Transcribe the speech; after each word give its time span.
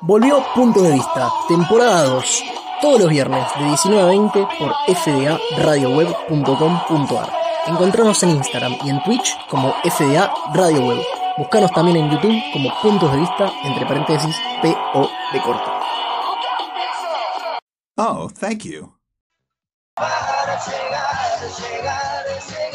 Volvió 0.00 0.44
Punto 0.54 0.80
de 0.82 0.92
Vista, 0.92 1.28
temporada 1.48 2.04
2, 2.04 2.44
todos 2.80 3.00
los 3.00 3.10
viernes 3.10 3.44
de 3.58 3.64
19 3.64 4.00
a 4.00 4.06
20 4.06 4.46
por 4.56 4.72
fdaradioweb.com.ar. 4.94 7.32
Encontramos 7.66 8.22
en 8.22 8.30
Instagram 8.30 8.76
y 8.84 8.90
en 8.90 9.02
Twitch 9.02 9.36
como 9.48 9.74
FDA 9.82 10.32
Radio 10.54 10.86
Web. 10.86 11.02
Buscanos 11.36 11.72
también 11.72 11.96
en 11.96 12.10
YouTube 12.10 12.40
como 12.52 12.72
Puntos 12.80 13.10
de 13.10 13.18
Vista, 13.18 13.50
entre 13.64 13.86
paréntesis, 13.86 14.36
P-O 14.62 15.10
de 15.32 15.42
corto. 15.42 15.72
Oh, 17.96 18.30
thank 18.38 18.62
you. 18.62 18.94
Para 19.96 20.64
llegar, 20.64 21.40
llegar, 21.58 22.24
llegar 22.48 22.67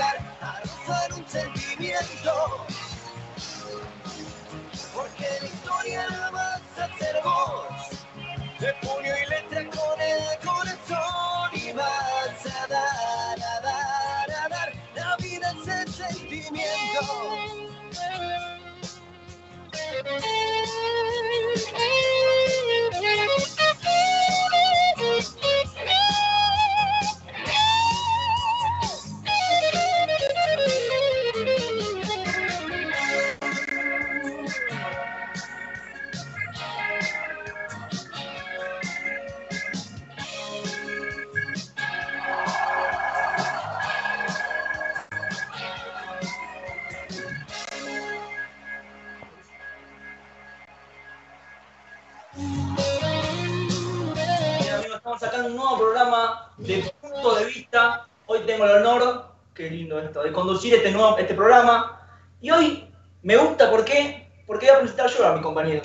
tengo 58.63 58.77
el 58.77 58.85
honor, 58.85 59.25
qué 59.53 59.69
lindo 59.69 59.99
esto, 59.99 60.23
de 60.23 60.31
conducir 60.31 60.73
este 60.73 60.91
nuevo 60.91 61.17
este 61.17 61.33
programa. 61.33 61.99
Y 62.41 62.51
hoy 62.51 62.89
me 63.21 63.37
gusta, 63.37 63.69
¿por 63.69 63.85
qué? 63.85 64.29
Porque 64.47 64.67
voy 64.67 64.75
a 64.75 64.79
presentar 64.79 65.09
yo 65.09 65.27
a 65.27 65.35
mi 65.35 65.41
compañero. 65.41 65.81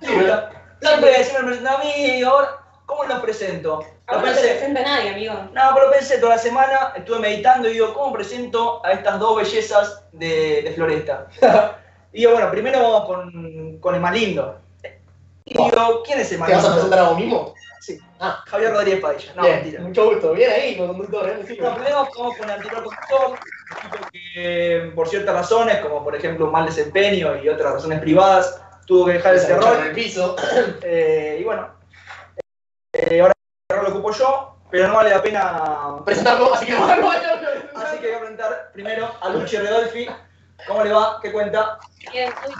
Siempre 0.00 0.26
siempre 0.80 1.42
me 1.42 1.46
presentan 1.46 1.74
a 1.74 1.78
mí 1.78 1.90
y 1.96 2.22
ahora, 2.22 2.58
¿cómo 2.86 3.04
los 3.04 3.20
presento? 3.20 3.84
Lo 4.08 4.14
Ahora 4.14 4.30
no 4.30 4.36
te 4.36 4.40
presenta 4.40 4.82
nadie, 4.82 5.10
amigo. 5.10 5.34
No, 5.52 5.62
pero 5.74 5.90
pensé 5.90 6.18
toda 6.18 6.36
la 6.36 6.42
semana, 6.42 6.92
estuve 6.96 7.18
meditando 7.18 7.68
y 7.68 7.72
digo, 7.74 7.92
¿cómo 7.94 8.12
presento 8.12 8.84
a 8.84 8.92
estas 8.92 9.18
dos 9.18 9.36
bellezas 9.36 10.04
de, 10.12 10.62
de 10.62 10.72
Floresta? 10.72 11.26
y 12.12 12.18
digo, 12.18 12.32
bueno, 12.32 12.50
primero 12.50 12.82
vamos 12.82 13.06
con, 13.06 13.78
con 13.78 13.94
el 13.94 14.00
más 14.00 14.12
lindo. 14.12 14.58
Y 15.44 15.54
digo, 15.54 16.02
¿quién 16.04 16.20
es 16.20 16.30
el 16.32 16.38
más 16.38 16.48
¿Te 16.48 16.54
vas 16.54 16.64
a 16.64 16.68
lindo? 16.68 16.82
presentar 16.82 17.06
a 17.06 17.08
vos 17.08 17.18
mismo? 17.18 17.54
Sí. 17.80 17.98
Ah. 18.20 18.42
Javier 18.46 18.72
Rodríguez 18.72 19.00
Padilla. 19.00 19.32
No, 19.34 19.42
Bien, 19.42 19.56
mentira. 19.56 19.80
Mucho 19.82 20.10
gusto. 20.10 20.32
Bien 20.32 20.50
ahí, 20.50 20.76
con 20.76 20.88
conductor, 20.88 21.28
¿eh? 21.28 21.44
Sí, 21.46 21.58
vamos 21.60 22.08
con 22.10 22.44
el 22.44 22.50
anterior 22.50 22.82
conductor, 22.82 23.38
que 24.12 24.92
por 24.94 25.08
ciertas 25.08 25.34
razones, 25.34 25.80
como 25.80 26.02
por 26.02 26.14
ejemplo 26.14 26.46
un 26.46 26.52
mal 26.52 26.66
desempeño 26.66 27.36
y 27.42 27.48
otras 27.48 27.74
razones 27.74 28.00
privadas, 28.00 28.60
tuvo 28.86 29.06
que 29.06 29.14
dejar 29.14 29.34
ese 29.34 29.52
en 29.52 29.60
rol. 29.60 29.76
el 29.86 29.92
piso. 29.92 30.36
Eh, 30.82 31.38
y 31.40 31.44
bueno, 31.44 31.68
eh, 32.92 33.20
ahora 33.20 33.32
el 33.68 33.76
rol 33.76 33.84
lo 33.84 33.90
ocupo 33.90 34.12
yo, 34.12 34.56
pero 34.70 34.88
no 34.88 34.94
vale 34.94 35.10
la 35.10 35.22
pena 35.22 35.96
Presentarlo, 36.04 36.54
así 36.54 36.66
que 36.66 36.74
bueno, 36.76 37.10
Así 37.74 37.98
que 37.98 38.06
voy 38.06 38.16
a 38.16 38.18
presentar 38.20 38.70
primero 38.72 39.10
a 39.20 39.28
Luchi 39.28 39.58
Redolfi. 39.58 40.08
¿Cómo 40.66 40.82
le 40.82 40.92
va? 40.92 41.18
¿Qué 41.20 41.30
cuenta? 41.30 41.78
Bien, 42.10 42.32
muy 42.42 42.54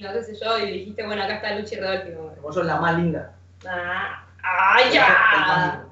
no 0.00 0.12
qué 0.12 0.22
sé 0.24 0.34
yo, 0.42 0.58
y 0.58 0.70
dijiste, 0.72 1.04
bueno, 1.06 1.22
acá 1.22 1.34
está 1.36 1.54
Luchi 1.58 1.76
Rodolfi. 1.76 2.12
como, 2.12 2.30
Vos 2.42 2.54
sos 2.54 2.66
la 2.66 2.76
más 2.76 2.96
linda. 2.96 3.32
Ah, 3.66 4.24
¡ah, 4.42 4.78
ya! 4.92 5.06
Ah, 5.08 5.82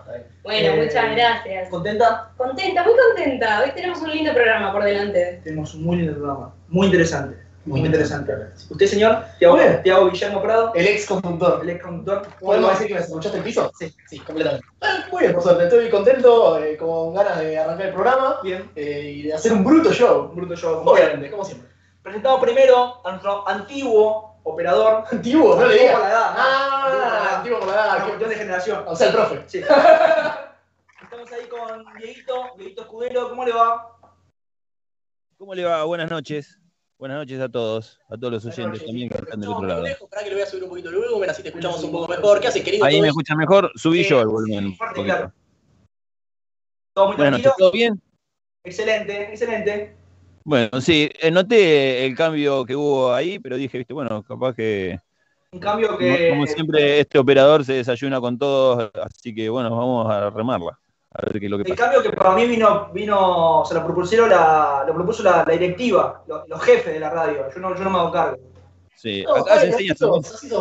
está 0.00 0.12
bien. 0.12 0.26
Bueno, 0.42 0.68
Eh, 0.68 0.84
muchas 0.84 1.10
gracias. 1.16 1.68
¿Contenta? 1.70 2.30
Contenta, 2.36 2.84
muy 2.84 2.92
contenta. 2.96 3.60
Hoy 3.62 3.70
tenemos 3.74 4.00
un 4.00 4.10
lindo 4.10 4.32
programa 4.32 4.72
por 4.72 4.84
delante. 4.84 5.40
Tenemos 5.44 5.74
un 5.74 5.84
muy 5.84 5.96
lindo 5.98 6.14
programa. 6.14 6.54
Muy 6.68 6.86
interesante. 6.86 7.36
Muy, 7.66 7.80
Muy 7.80 7.86
interesante. 7.86 8.30
¿Usted, 8.68 8.86
señor? 8.86 9.24
Tiago. 9.38 9.56
Tiago 9.82 10.10
Guillermo 10.10 10.42
Prado, 10.42 10.72
El 10.74 10.86
ex 10.86 11.06
conductor. 11.06 11.60
el 11.62 11.70
ex 11.70 11.82
conductor. 11.82 12.28
¿Podemos 12.38 12.70
decir 12.72 12.88
que 12.88 12.94
me 12.94 13.00
escuchaste 13.00 13.38
el 13.38 13.44
piso? 13.44 13.72
Sí. 13.78 13.94
Sí, 14.06 14.18
completamente. 14.18 14.66
Ah, 14.82 15.06
Muy 15.10 15.22
bien, 15.22 15.32
por 15.32 15.42
suerte. 15.42 15.64
Estoy 15.64 15.88
contento, 15.88 16.62
eh, 16.62 16.76
con 16.76 17.14
ganas 17.14 17.38
de 17.38 17.58
arrancar 17.58 17.86
el 17.86 17.94
programa 17.94 18.36
Bien. 18.42 18.70
eh, 18.76 19.12
y 19.16 19.22
de 19.22 19.32
hacer 19.32 19.54
un 19.54 19.64
bruto 19.64 19.90
show. 19.94 20.28
Un 20.28 20.36
bruto 20.36 20.54
show. 20.54 20.82
Obviamente, 20.84 21.30
como 21.30 21.42
siempre. 21.42 21.70
Presentamos 22.04 22.38
primero 22.40 23.00
a 23.06 23.10
nuestro 23.12 23.48
antiguo 23.48 24.38
operador. 24.42 25.04
Antiguo, 25.10 25.56
no 25.56 25.66
le 25.66 25.72
Antiguo 25.72 25.80
digas. 25.80 25.94
por 25.94 26.02
la 26.02 26.10
edad, 26.10 26.34
¿no? 26.34 26.38
Ah, 26.42 27.36
antiguo 27.38 27.58
por 27.60 27.68
la 27.68 27.74
edad. 27.74 27.96
Una 27.96 28.04
cuestión 28.04 28.28
de 28.30 28.36
generación. 28.36 28.84
O 28.86 28.94
sea, 28.94 29.06
el 29.08 29.12
profe. 29.14 29.42
Sí. 29.46 29.58
Estamos 31.02 31.32
ahí 31.32 31.46
con 31.48 31.84
Dieguito, 31.98 32.50
Dieguito 32.58 32.82
Escudero. 32.82 33.30
¿Cómo 33.30 33.44
le 33.46 33.52
va? 33.54 33.96
¿Cómo 35.38 35.54
le 35.54 35.64
va? 35.64 35.82
Buenas 35.84 36.10
noches. 36.10 36.58
Buenas 36.98 37.16
noches 37.16 37.40
a 37.40 37.48
todos, 37.48 37.98
a 38.10 38.16
todos 38.18 38.34
los 38.34 38.44
oyentes 38.44 38.66
noches. 38.66 38.86
también 38.86 39.08
que 39.08 39.18
están 39.18 39.40
del 39.40 39.48
otro 39.50 39.66
lado. 39.66 39.82
lejos, 39.82 40.02
Esperá 40.02 40.22
que 40.22 40.28
lo 40.30 40.36
voy 40.36 40.42
a 40.42 40.46
subir 40.46 40.62
un 40.62 40.68
poquito 40.70 40.88
el 40.90 40.96
volumen, 40.96 41.28
así 41.30 41.42
te 41.42 41.48
escuchamos 41.48 41.82
un 41.82 41.90
poco 41.92 42.08
mejor. 42.08 42.40
¿Qué 42.40 42.48
haces, 42.48 42.62
querido? 42.62 42.84
Ahí 42.84 42.94
¿Todo 42.94 43.02
me 43.02 43.08
escuchan 43.08 43.36
mejor, 43.38 43.72
subí 43.74 44.04
yo 44.04 44.20
el 44.20 44.28
volumen. 44.28 44.76
Fuerte, 44.76 45.02
claro. 45.04 45.32
¿Todo 46.92 47.06
muy 47.08 47.16
Buenas 47.16 47.42
tranquilo? 47.42 47.48
noches, 47.50 47.58
¿todo 47.58 47.72
bien? 47.72 48.02
Excelente, 48.62 49.22
excelente. 49.30 49.96
Bueno, 50.44 50.78
sí, 50.80 51.08
eh, 51.20 51.30
noté 51.30 52.04
el 52.04 52.14
cambio 52.14 52.66
que 52.66 52.76
hubo 52.76 53.12
ahí, 53.12 53.38
pero 53.38 53.56
dije, 53.56 53.78
viste, 53.78 53.94
bueno, 53.94 54.22
capaz 54.22 54.54
que, 54.54 54.98
Un 55.52 55.58
cambio 55.58 55.88
como, 55.88 55.98
que. 55.98 56.28
como 56.28 56.46
siempre, 56.46 57.00
este 57.00 57.18
operador 57.18 57.64
se 57.64 57.72
desayuna 57.72 58.20
con 58.20 58.38
todos, 58.38 58.90
así 59.02 59.34
que 59.34 59.48
bueno, 59.48 59.70
vamos 59.70 60.12
a 60.12 60.28
remarla, 60.28 60.78
a 61.12 61.22
ver 61.24 61.40
qué 61.40 61.46
es 61.46 61.50
lo 61.50 61.56
que 61.56 61.62
El 61.62 61.70
pasa. 61.76 61.90
cambio 61.90 62.02
que 62.02 62.14
para 62.14 62.34
mí 62.34 62.46
vino, 62.46 62.90
vino, 62.92 63.62
se 63.66 63.72
lo 63.72 63.84
propusieron 63.86 64.28
la, 64.28 64.84
lo 64.86 64.92
propuso 64.94 65.22
la, 65.22 65.44
la 65.46 65.52
directiva, 65.54 66.22
lo- 66.26 66.46
los, 66.46 66.62
jefes 66.62 66.92
de 66.92 67.00
la 67.00 67.08
radio. 67.08 67.46
Yo 67.54 67.60
no, 67.60 67.74
yo 67.74 67.82
no 67.82 67.90
me 67.90 67.98
hago 68.00 68.12
cargo. 68.12 68.36
Sí, 68.94 69.24
No, 69.26 69.36
acá 69.36 69.60
se 69.60 69.68
enseña. 69.68 69.94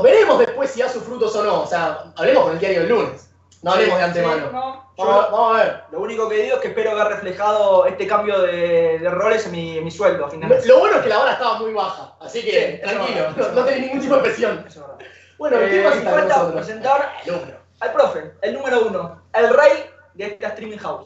Veremos 0.01 0.39
después 0.39 0.69
si 0.71 0.81
da 0.81 0.87
sus 0.89 1.03
frutos 1.03 1.35
o 1.35 1.43
no. 1.43 1.61
O 1.63 1.67
sea, 1.67 2.13
hablemos 2.15 2.43
con 2.43 2.53
el 2.53 2.59
diario 2.59 2.79
del 2.81 2.89
lunes. 2.89 3.32
No 3.63 3.71
hablemos 3.71 3.97
de 3.97 4.03
antemano. 4.03 4.35
Sí, 4.47 4.53
no, 4.53 4.83
Vamos, 4.95 5.15
a- 5.25 5.25
yo 5.27 5.31
vamos 5.31 5.55
a 5.59 5.63
ver. 5.63 5.83
lo 5.91 5.99
único 6.01 6.29
que 6.29 6.35
digo 6.35 6.55
es 6.57 6.61
que 6.61 6.67
espero 6.67 6.95
ver 6.95 7.07
reflejado 7.07 7.85
este 7.87 8.05
cambio 8.05 8.41
de, 8.41 8.99
de 8.99 9.09
roles 9.09 9.45
en 9.47 9.51
mi, 9.53 9.77
en 9.79 9.83
mi 9.85 9.89
sueldo 9.89 10.25
a 10.27 10.29
Lo, 10.65 10.79
bueno 10.79 10.97
es 10.97 11.01
que 11.01 11.09
la 11.09 11.19
hora 11.19 11.31
estaba 11.33 11.57
muy 11.59 11.73
baja, 11.73 12.13
así 12.19 12.43
que 12.43 12.81
Sí, 12.83 12.87
tranquilo, 12.89 13.21
verdad. 13.21 13.35
no, 13.37 13.51
no 13.61 13.65
tenés 13.65 13.79
ningún 13.81 13.99
tipo 14.01 14.15
de 14.17 14.21
presión. 14.21 14.65
Eso 14.67 14.81
es 14.81 14.87
verdad. 14.87 15.05
Bueno, 15.39 15.57
Eh, 15.59 15.69
¿qué 15.69 15.83
más 15.83 16.03
falta 16.03 16.51
presentar 16.53 17.13
El 17.25 17.33
número. 17.33 17.57
al 17.79 17.91
profe, 17.93 18.31
el 18.41 18.53
número 18.53 18.85
uno, 18.87 19.21
el 19.33 19.49
rey 19.49 19.71
de 20.13 20.25
esta 20.25 20.49
streaming 20.49 20.77
house. 20.77 21.05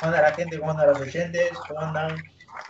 ¿Cómo 0.00 0.12
anda 0.14 0.22
la 0.22 0.32
gente? 0.34 0.58
¿Cómo 0.60 0.70
andan 0.70 0.86
los 0.88 1.00
oyentes? 1.00 1.50
¿Cómo 1.66 1.80
andan? 1.80 2.16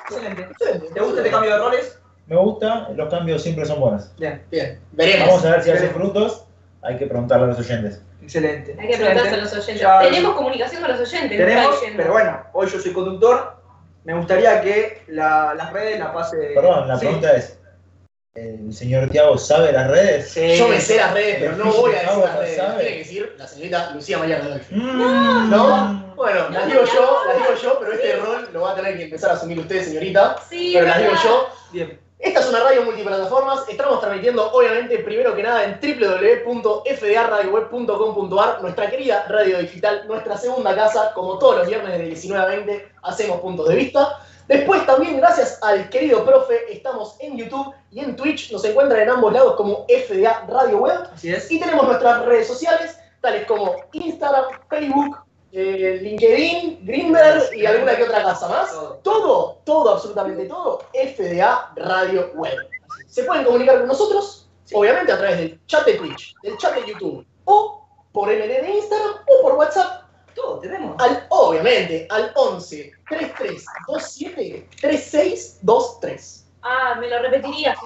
Excelente. 0.08 0.48
¿Te 0.94 1.00
gusta 1.00 1.18
este 1.18 1.30
cambio 1.30 1.50
de 1.52 1.58
roles? 1.58 1.98
Me 2.26 2.36
gusta, 2.36 2.88
los 2.94 3.08
cambios 3.10 3.42
siempre 3.42 3.64
son 3.66 3.80
buenos. 3.80 4.14
Bien, 4.16 4.44
Bien, 4.50 4.80
veremos. 4.92 5.28
Vamos 5.28 5.44
a 5.44 5.50
ver 5.52 5.62
si 5.62 5.70
hace 5.70 5.80
Veremos. 5.88 6.02
frutos. 6.02 6.44
Hay 6.82 6.96
que 6.96 7.06
preguntarle 7.06 7.44
a 7.44 7.48
los 7.48 7.58
oyentes. 7.58 8.02
excelente. 8.22 8.76
Hay 8.78 8.88
que 8.88 8.96
preguntarse 8.96 9.34
a 9.34 9.36
los 9.38 9.52
oyentes. 9.52 9.80
Ya- 9.80 10.00
Tenemos 10.00 10.34
comunicación 10.34 10.82
con 10.82 10.90
los 10.92 11.00
oyentes, 11.00 11.38
Tenemos, 11.38 11.76
pero 11.96 12.12
bueno, 12.12 12.42
hoy 12.52 12.68
yo 12.68 12.78
soy 12.80 12.92
conductor. 12.92 13.56
Me 14.04 14.14
gustaría 14.14 14.60
que 14.60 15.02
la- 15.08 15.54
las 15.54 15.72
redes 15.72 15.98
la 15.98 16.12
pase. 16.12 16.36
Perdón, 16.54 16.88
la 16.88 16.96
Sí. 16.98 17.06
pregunta 17.06 17.32
es: 17.36 17.58
¿el 18.34 18.72
señor 18.72 19.10
Tiago 19.10 19.36
sabe 19.36 19.72
las 19.72 19.88
redes? 19.90 20.30
Sí. 20.30 20.56
Yo 20.56 20.68
me 20.68 20.80
sé 20.80 20.96
las 20.96 21.12
redes, 21.12 21.36
pero 21.40 21.56
no 21.56 21.64
voy 21.72 21.92
a 21.94 22.00
decir 22.02 22.18
las 22.18 22.38
redes. 22.38 22.56
¿sabe? 22.56 22.74
Tiene 22.78 22.92
que 22.92 22.98
decir 22.98 23.34
la 23.36 23.46
señorita 23.48 23.90
Lucía 23.90 24.18
María 24.18 24.38
Rodolfo. 24.38 24.66
Mm, 24.70 25.50
¿No? 25.50 26.14
Bueno, 26.14 26.48
las 26.50 26.62
No, 26.64 26.66
digo 26.66 26.80
no, 26.82 26.86
yo, 26.86 27.00
no, 27.24 27.24
las 27.26 27.36
digo 27.36 27.54
yo, 27.62 27.78
pero 27.80 27.92
este 27.92 28.16
rol 28.16 28.48
lo 28.52 28.60
va 28.62 28.72
a 28.72 28.74
tener 28.76 28.96
que 28.96 29.04
empezar 29.04 29.30
a 29.30 29.34
asumir 29.34 29.58
usted, 29.58 29.82
señorita. 29.84 30.36
Sí, 30.48 30.70
Pero 30.74 30.86
las 30.86 30.98
digo 30.98 31.12
yo. 31.24 31.48
Bien. 31.72 32.00
Esta 32.18 32.40
es 32.40 32.48
una 32.48 32.58
radio 32.58 32.82
multiplataformas. 32.82 33.68
Estamos 33.68 34.00
transmitiendo, 34.00 34.50
obviamente, 34.50 34.98
primero 34.98 35.36
que 35.36 35.44
nada 35.44 35.62
en 35.64 35.78
www.fdaradioweb.com.ar, 35.80 38.60
nuestra 38.60 38.90
querida 38.90 39.24
radio 39.28 39.58
digital, 39.58 40.02
nuestra 40.08 40.36
segunda 40.36 40.74
casa, 40.74 41.12
como 41.14 41.38
todos 41.38 41.58
los 41.58 41.68
viernes 41.68 41.96
de 41.96 42.06
19 42.06 42.42
a 42.42 42.46
20, 42.48 42.88
hacemos 43.04 43.40
puntos 43.40 43.68
de 43.68 43.76
vista. 43.76 44.18
Después 44.48 44.84
también, 44.84 45.18
gracias 45.18 45.60
al 45.62 45.88
querido 45.90 46.24
profe, 46.24 46.72
estamos 46.72 47.14
en 47.20 47.36
YouTube 47.36 47.72
y 47.92 48.00
en 48.00 48.16
Twitch. 48.16 48.50
Nos 48.50 48.64
encuentran 48.64 49.02
en 49.02 49.10
ambos 49.10 49.32
lados 49.32 49.54
como 49.54 49.86
FDA 49.86 50.44
Radio 50.48 50.78
Web. 50.78 51.10
Así 51.14 51.30
es. 51.30 51.48
Y 51.52 51.60
tenemos 51.60 51.86
nuestras 51.86 52.24
redes 52.24 52.48
sociales, 52.48 52.98
tales 53.20 53.46
como 53.46 53.76
Instagram, 53.92 54.46
Facebook, 54.68 55.18
eh, 55.52 55.98
LinkedIn, 56.02 56.80
Grindr 56.84 57.54
y 57.54 57.64
alguna 57.66 57.96
que 57.96 58.02
otra 58.04 58.22
casa 58.22 58.48
más. 58.48 58.70
Todo. 58.70 59.00
Todo, 59.02 59.58
todo, 59.64 59.90
absolutamente 59.94 60.46
todo, 60.46 60.80
FDA 60.92 61.72
Radio 61.76 62.30
Web. 62.34 62.56
se 63.06 63.24
pueden 63.24 63.44
comunicar 63.44 63.78
con 63.78 63.88
nosotros, 63.88 64.48
obviamente 64.72 65.12
a 65.12 65.18
través 65.18 65.38
del 65.38 65.60
chat 65.66 65.86
de 65.86 65.94
Twitch, 65.94 66.34
del 66.42 66.56
chat 66.58 66.74
de 66.74 66.86
YouTube, 66.86 67.26
o 67.44 67.86
por 68.12 68.28
MD 68.28 68.48
de 68.62 68.70
Instagram, 68.70 69.14
o 69.26 69.42
por 69.42 69.54
WhatsApp, 69.54 70.02
Todo 70.34 70.58
tenemos. 70.60 70.94
al, 71.00 71.26
obviamente, 71.30 72.06
al 72.10 72.32
11 72.34 72.92
33 73.08 73.64
27 73.88 74.68
3623. 74.80 76.44
Ah, 76.62 76.96
me 77.00 77.08
lo 77.08 77.22
repetirías. 77.22 77.78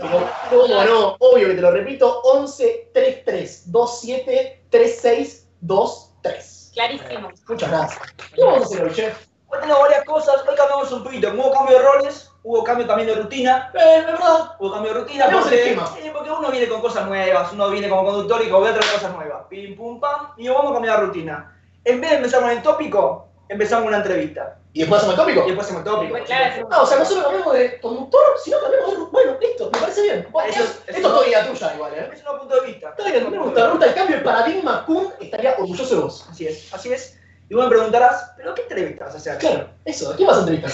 Pero, 0.00 0.30
¿cómo 0.48 0.84
no? 0.84 1.16
Obvio 1.18 1.48
que 1.48 1.54
te 1.54 1.60
lo 1.60 1.72
repito, 1.72 2.20
11 2.22 2.90
33 2.94 3.64
27 3.66 4.62
3623. 4.70 6.59
Clarísimo. 6.80 7.28
Muchas 7.46 7.70
gracias. 7.70 8.14
¿Qué 8.34 8.42
vamos 8.42 8.62
a 8.62 8.64
hacer 8.64 8.84
hoy, 8.84 8.92
chef? 8.94 9.26
Hoy 9.48 9.58
tenemos 9.60 9.82
varias 9.82 10.04
cosas. 10.04 10.36
Hoy 10.48 10.56
cambiamos 10.56 10.90
un 10.92 11.04
poquito. 11.04 11.28
Como 11.28 11.42
hubo 11.42 11.52
cambio 11.52 11.76
de 11.78 11.84
roles, 11.84 12.30
hubo 12.42 12.64
cambio 12.64 12.86
también 12.86 13.08
de 13.08 13.16
rutina. 13.16 13.70
Eh, 13.74 14.02
verdad. 14.06 14.56
Hubo 14.58 14.72
cambio 14.72 14.94
de 14.94 15.00
rutina 15.00 15.28
porque, 15.30 15.62
esquema. 15.62 15.86
sí, 15.88 16.10
porque 16.10 16.30
uno 16.30 16.50
viene 16.50 16.68
con 16.68 16.80
cosas 16.80 17.06
nuevas, 17.06 17.52
uno 17.52 17.68
viene 17.68 17.90
como 17.90 18.06
conductor 18.06 18.40
y 18.42 18.48
con 18.48 18.62
otras 18.62 18.86
cosas 18.86 19.12
nuevas. 19.12 19.42
Pim, 19.50 19.76
pum, 19.76 20.00
pam. 20.00 20.28
Y 20.38 20.48
vamos 20.48 20.70
a 20.70 20.74
cambiar 20.74 21.00
la 21.00 21.04
rutina. 21.04 21.60
En 21.84 22.00
vez 22.00 22.10
de 22.12 22.16
empezar 22.16 22.40
con 22.40 22.50
el 22.50 22.62
tópico, 22.62 23.28
empezamos 23.50 23.82
con 23.82 23.88
una 23.88 23.98
entrevista. 23.98 24.56
¿Y 24.72 24.80
después 24.80 24.98
hacemos 25.02 25.18
el 25.18 25.24
tópico? 25.24 25.42
Y 25.42 25.46
después 25.48 25.66
hacemos 25.66 25.80
el 25.86 25.92
tópico. 25.92 26.10
Pues 26.12 26.24
claro, 26.24 26.68
Ah, 26.70 26.82
o 26.82 26.86
sea, 26.86 26.98
nosotros 26.98 27.24
cambiamos 27.24 27.52
de 27.54 27.80
conductor, 27.80 28.22
sino 28.44 28.60
cambiamos 28.60 28.90
de... 28.92 28.98
Bueno, 29.10 29.36
listo, 29.40 29.70
me 29.72 29.78
parece 29.80 30.02
bien. 30.02 30.28
Bueno, 30.30 30.48
Eso- 30.50 30.60
esto 30.62 30.72
eso- 30.86 30.96
esto 30.98 31.08
es 31.08 31.14
teoría 31.20 31.46
tuya 31.50 31.74
igual, 31.74 31.92
¿eh? 31.94 32.10
Es 32.12 32.22
un 32.30 32.38
punto 32.38 32.60
de 32.60 32.66
vista. 32.68 32.88
Está 32.90 33.04
bien, 33.10 33.30
me 33.30 33.38
gusta, 33.38 33.64
me 33.64 33.70
gusta 33.70 33.86
el 33.86 33.94
cambio, 33.94 34.16
el 34.16 34.22
paradigma, 34.22 34.84
Kun 34.86 35.12
estaría 35.20 35.52
orgulloso 35.58 35.94
de 35.96 36.00
vos. 36.02 36.26
Así 36.30 36.46
es, 36.46 36.72
así 36.72 36.92
es. 36.92 37.18
Y 37.48 37.54
vos 37.54 37.64
me 37.64 37.70
preguntarás, 37.70 38.32
¿pero 38.36 38.54
qué 38.54 38.62
entrevista 38.62 39.06
vas 39.06 39.14
a 39.14 39.18
hacer? 39.18 39.38
Claro, 39.38 39.68
eso, 39.84 40.12
¿a 40.12 40.16
quién 40.16 40.28
vas 40.28 40.36
a 40.36 40.40
entrevistar? 40.40 40.70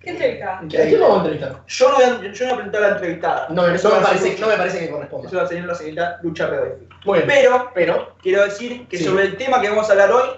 ¿Qué 0.00 0.10
entrevista? 0.10 0.58
¿A 0.58 0.68
quién 0.68 1.00
vamos 1.00 1.16
a 1.16 1.20
entrevistar? 1.20 1.62
Yo 1.66 1.88
no 1.88 1.94
voy 1.96 2.04
a, 2.04 2.08
yo 2.08 2.14
no 2.14 2.20
voy 2.20 2.52
a 2.52 2.54
preguntar 2.56 2.82
a 2.84 2.86
la 2.88 2.92
entrevistada. 2.94 3.46
No, 3.48 3.66
no, 3.66 3.74
Eso 3.74 3.88
me 3.94 4.00
parece, 4.00 4.38
no 4.38 4.46
me 4.46 4.56
parece 4.58 4.78
que 4.80 4.90
corresponda. 4.90 5.26
Eso 5.28 5.36
va 5.38 5.42
a 5.44 5.46
ser 5.48 5.64
la 5.64 5.74
señorita 5.74 6.18
Lucha 6.22 6.46
Redolfi. 6.48 6.86
Muy 7.06 7.18
bien. 7.20 7.28
Pero 7.28 7.70
Pero, 7.74 8.14
quiero 8.22 8.44
decir 8.44 8.86
que 8.88 8.98
Sí. 8.98 9.04
sobre 9.04 9.24
el 9.24 9.36
tema 9.38 9.60
que 9.62 9.70
vamos 9.70 9.88
a 9.88 9.92
hablar 9.92 10.12
hoy, 10.12 10.28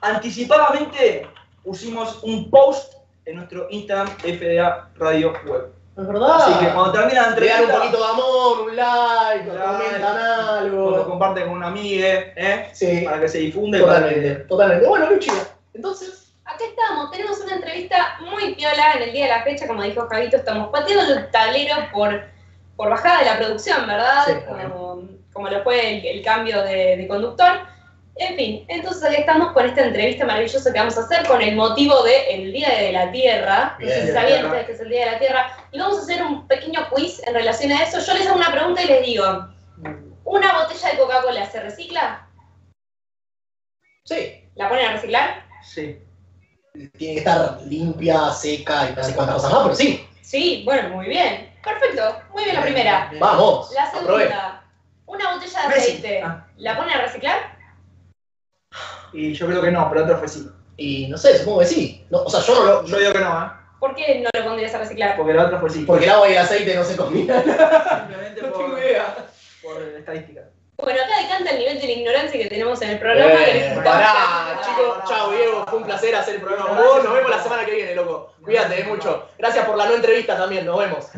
anticipadamente 0.00 1.26
pusimos 1.64 2.22
un 2.22 2.50
post 2.50 2.94
en 3.24 3.36
nuestro 3.36 3.66
Instagram 3.70 4.08
FDA 4.18 4.90
Radio 4.96 5.32
Web. 5.46 5.72
es 5.96 6.06
verdad. 6.06 6.42
Así 6.42 6.64
que 6.64 6.72
cuando 6.72 6.92
termina 6.92 7.22
la 7.22 7.36
Le 7.36 7.46
dan 7.46 7.62
un 7.64 7.70
entrevista, 7.70 7.78
poquito 7.78 7.98
de 7.98 8.10
amor, 8.10 8.60
un 8.62 8.76
like, 8.76 9.52
Like, 9.52 9.64
comentan 9.64 10.16
algo. 10.18 11.04
comparten 11.06 11.44
con 11.44 11.52
una 11.54 11.68
amiga, 11.68 12.08
¿eh? 12.08 12.70
Sí, 12.72 13.02
para 13.04 13.20
que 13.20 13.28
se 13.28 13.50
para 13.50 13.78
totalmente, 13.78 14.34
totalmente. 14.46 14.86
Bueno, 14.86 15.10
Luchi, 15.10 15.30
entonces, 15.74 16.22
Acá 16.44 16.64
estamos, 16.64 17.10
tenemos 17.12 17.38
una 17.40 17.54
entrevista 17.54 18.18
muy 18.20 18.54
piola 18.56 18.94
en 18.96 19.02
el 19.04 19.12
día 19.12 19.24
de 19.26 19.30
la 19.30 19.42
fecha, 19.44 19.66
como 19.66 19.82
dijo 19.82 20.06
Javito, 20.08 20.36
estamos 20.36 20.68
pateando 20.70 21.14
el 21.14 21.30
tablero 21.30 21.76
por, 21.92 22.20
por 22.76 22.90
bajada 22.90 23.20
de 23.20 23.24
la 23.26 23.38
producción, 23.38 23.86
¿verdad? 23.86 24.24
Sí, 24.26 24.32
como, 24.46 25.08
como 25.32 25.48
lo 25.48 25.62
fue 25.62 25.98
el, 25.98 26.04
el 26.06 26.22
cambio 26.24 26.62
de, 26.62 26.96
de 26.96 27.08
conductor. 27.08 27.60
En 28.16 28.36
fin, 28.36 28.64
entonces 28.68 29.02
aquí 29.04 29.16
estamos 29.16 29.52
con 29.52 29.64
esta 29.66 29.84
entrevista 29.86 30.26
maravillosa 30.26 30.70
que 30.72 30.78
vamos 30.78 30.96
a 30.98 31.00
hacer 31.00 31.26
con 31.26 31.40
el 31.40 31.56
motivo 31.56 32.02
del 32.02 32.52
Día 32.52 32.68
de 32.68 32.92
la 32.92 33.10
Tierra. 33.10 33.76
No 33.80 33.88
sé 33.88 34.06
si 34.06 34.12
sabían 34.12 34.44
ustedes 34.44 34.66
que 34.66 34.72
es 34.72 34.80
el 34.80 34.88
Día 34.90 35.04
de 35.06 35.12
la 35.12 35.18
Tierra. 35.18 35.56
Y 35.72 35.78
vamos 35.78 35.98
a 35.98 36.02
hacer 36.02 36.22
un 36.22 36.46
pequeño 36.46 36.88
quiz 36.94 37.26
en 37.26 37.34
relación 37.34 37.72
a 37.72 37.82
eso. 37.82 37.98
Yo 38.00 38.14
les 38.14 38.26
hago 38.26 38.36
una 38.36 38.52
pregunta 38.52 38.82
y 38.82 38.86
les 38.86 39.06
digo, 39.06 39.24
¿una 40.24 40.52
botella 40.62 40.90
de 40.90 40.98
Coca-Cola 40.98 41.46
se 41.50 41.60
recicla? 41.60 42.28
sí, 44.04 44.38
¿La 44.56 44.68
ponen 44.68 44.86
a 44.86 44.92
reciclar? 44.92 45.46
Sí. 45.62 45.98
tiene 46.74 46.90
que 47.14 47.18
estar 47.18 47.60
limpia, 47.62 48.30
seca 48.30 48.90
y 48.90 48.94
no 48.94 49.02
sé 49.04 49.14
cuántas 49.14 49.36
cosas 49.36 49.52
más, 49.52 49.62
pero 49.62 49.74
sí. 49.74 50.06
Sí, 50.20 50.62
bueno, 50.66 50.90
muy 50.90 51.06
bien. 51.06 51.50
Perfecto, 51.64 52.20
muy 52.32 52.44
bien 52.44 52.56
la 52.56 52.62
primera. 52.62 53.10
Vamos, 53.18 53.72
La 53.72 53.90
segunda, 53.90 54.64
una 55.06 55.34
botella 55.34 55.68
de 55.68 55.74
aceite, 55.74 56.22
Ah. 56.22 56.46
¿la 56.56 56.76
ponen 56.76 56.94
a 56.94 57.02
reciclar? 57.02 57.51
Y 59.12 59.32
yo 59.34 59.46
creo 59.46 59.62
que 59.62 59.70
no, 59.70 59.88
pero 59.90 60.04
otro 60.04 60.18
fue 60.18 60.28
sí. 60.28 60.48
Y 60.76 61.06
no 61.08 61.18
sé, 61.18 61.38
supongo 61.38 61.60
que 61.60 61.66
sí. 61.66 62.06
No, 62.10 62.22
o 62.22 62.30
sea, 62.30 62.40
yo 62.40 62.54
no 62.54 62.64
lo. 62.64 62.86
Yo 62.86 62.98
digo 62.98 63.12
que 63.12 63.18
no, 63.20 63.42
¿eh? 63.44 63.48
¿Por 63.78 63.94
qué 63.94 64.20
no 64.20 64.30
lo 64.32 64.44
pondrías 64.46 64.74
a 64.74 64.78
reciclar? 64.78 65.16
Porque 65.16 65.34
la 65.34 65.46
otra 65.46 65.58
fue 65.58 65.68
sí. 65.70 65.84
Porque 65.84 66.04
el 66.04 66.10
agua 66.10 66.28
y 66.28 66.32
el 66.32 66.38
aceite 66.38 66.74
no 66.74 66.84
se 66.84 66.96
combinan. 66.96 67.42
Simplemente 67.44 68.42
No 68.42 68.52
por, 68.52 68.64
tengo 68.64 68.78
idea. 68.78 69.14
por 69.62 69.82
estadística. 69.82 70.42
Bueno, 70.76 71.00
acá 71.02 71.20
decanta 71.20 71.50
el 71.50 71.58
nivel 71.58 71.80
de 71.80 71.86
la 71.86 71.92
ignorancia 71.92 72.40
que 72.40 72.48
tenemos 72.48 72.80
en 72.82 72.90
el 72.90 72.98
programa. 72.98 73.40
Eh, 73.44 73.80
pará, 73.84 74.60
chicos. 74.64 74.98
Chao, 75.08 75.30
Diego. 75.32 75.64
Fue 75.68 75.78
un 75.78 75.84
placer 75.84 76.14
hacer 76.14 76.36
el 76.36 76.40
programa 76.40 76.68
con 76.68 76.76
vos. 76.76 77.04
Nos 77.04 77.12
vemos 77.12 77.30
la 77.30 77.42
semana 77.42 77.64
que 77.64 77.74
viene, 77.74 77.94
loco. 77.94 78.32
Cuídate 78.42 78.80
eh, 78.80 78.84
mucho. 78.84 79.28
Gracias 79.38 79.66
por 79.66 79.76
la 79.76 79.86
no 79.86 79.94
entrevista 79.94 80.36
también. 80.36 80.64
Nos 80.64 80.78
vemos. 80.78 81.08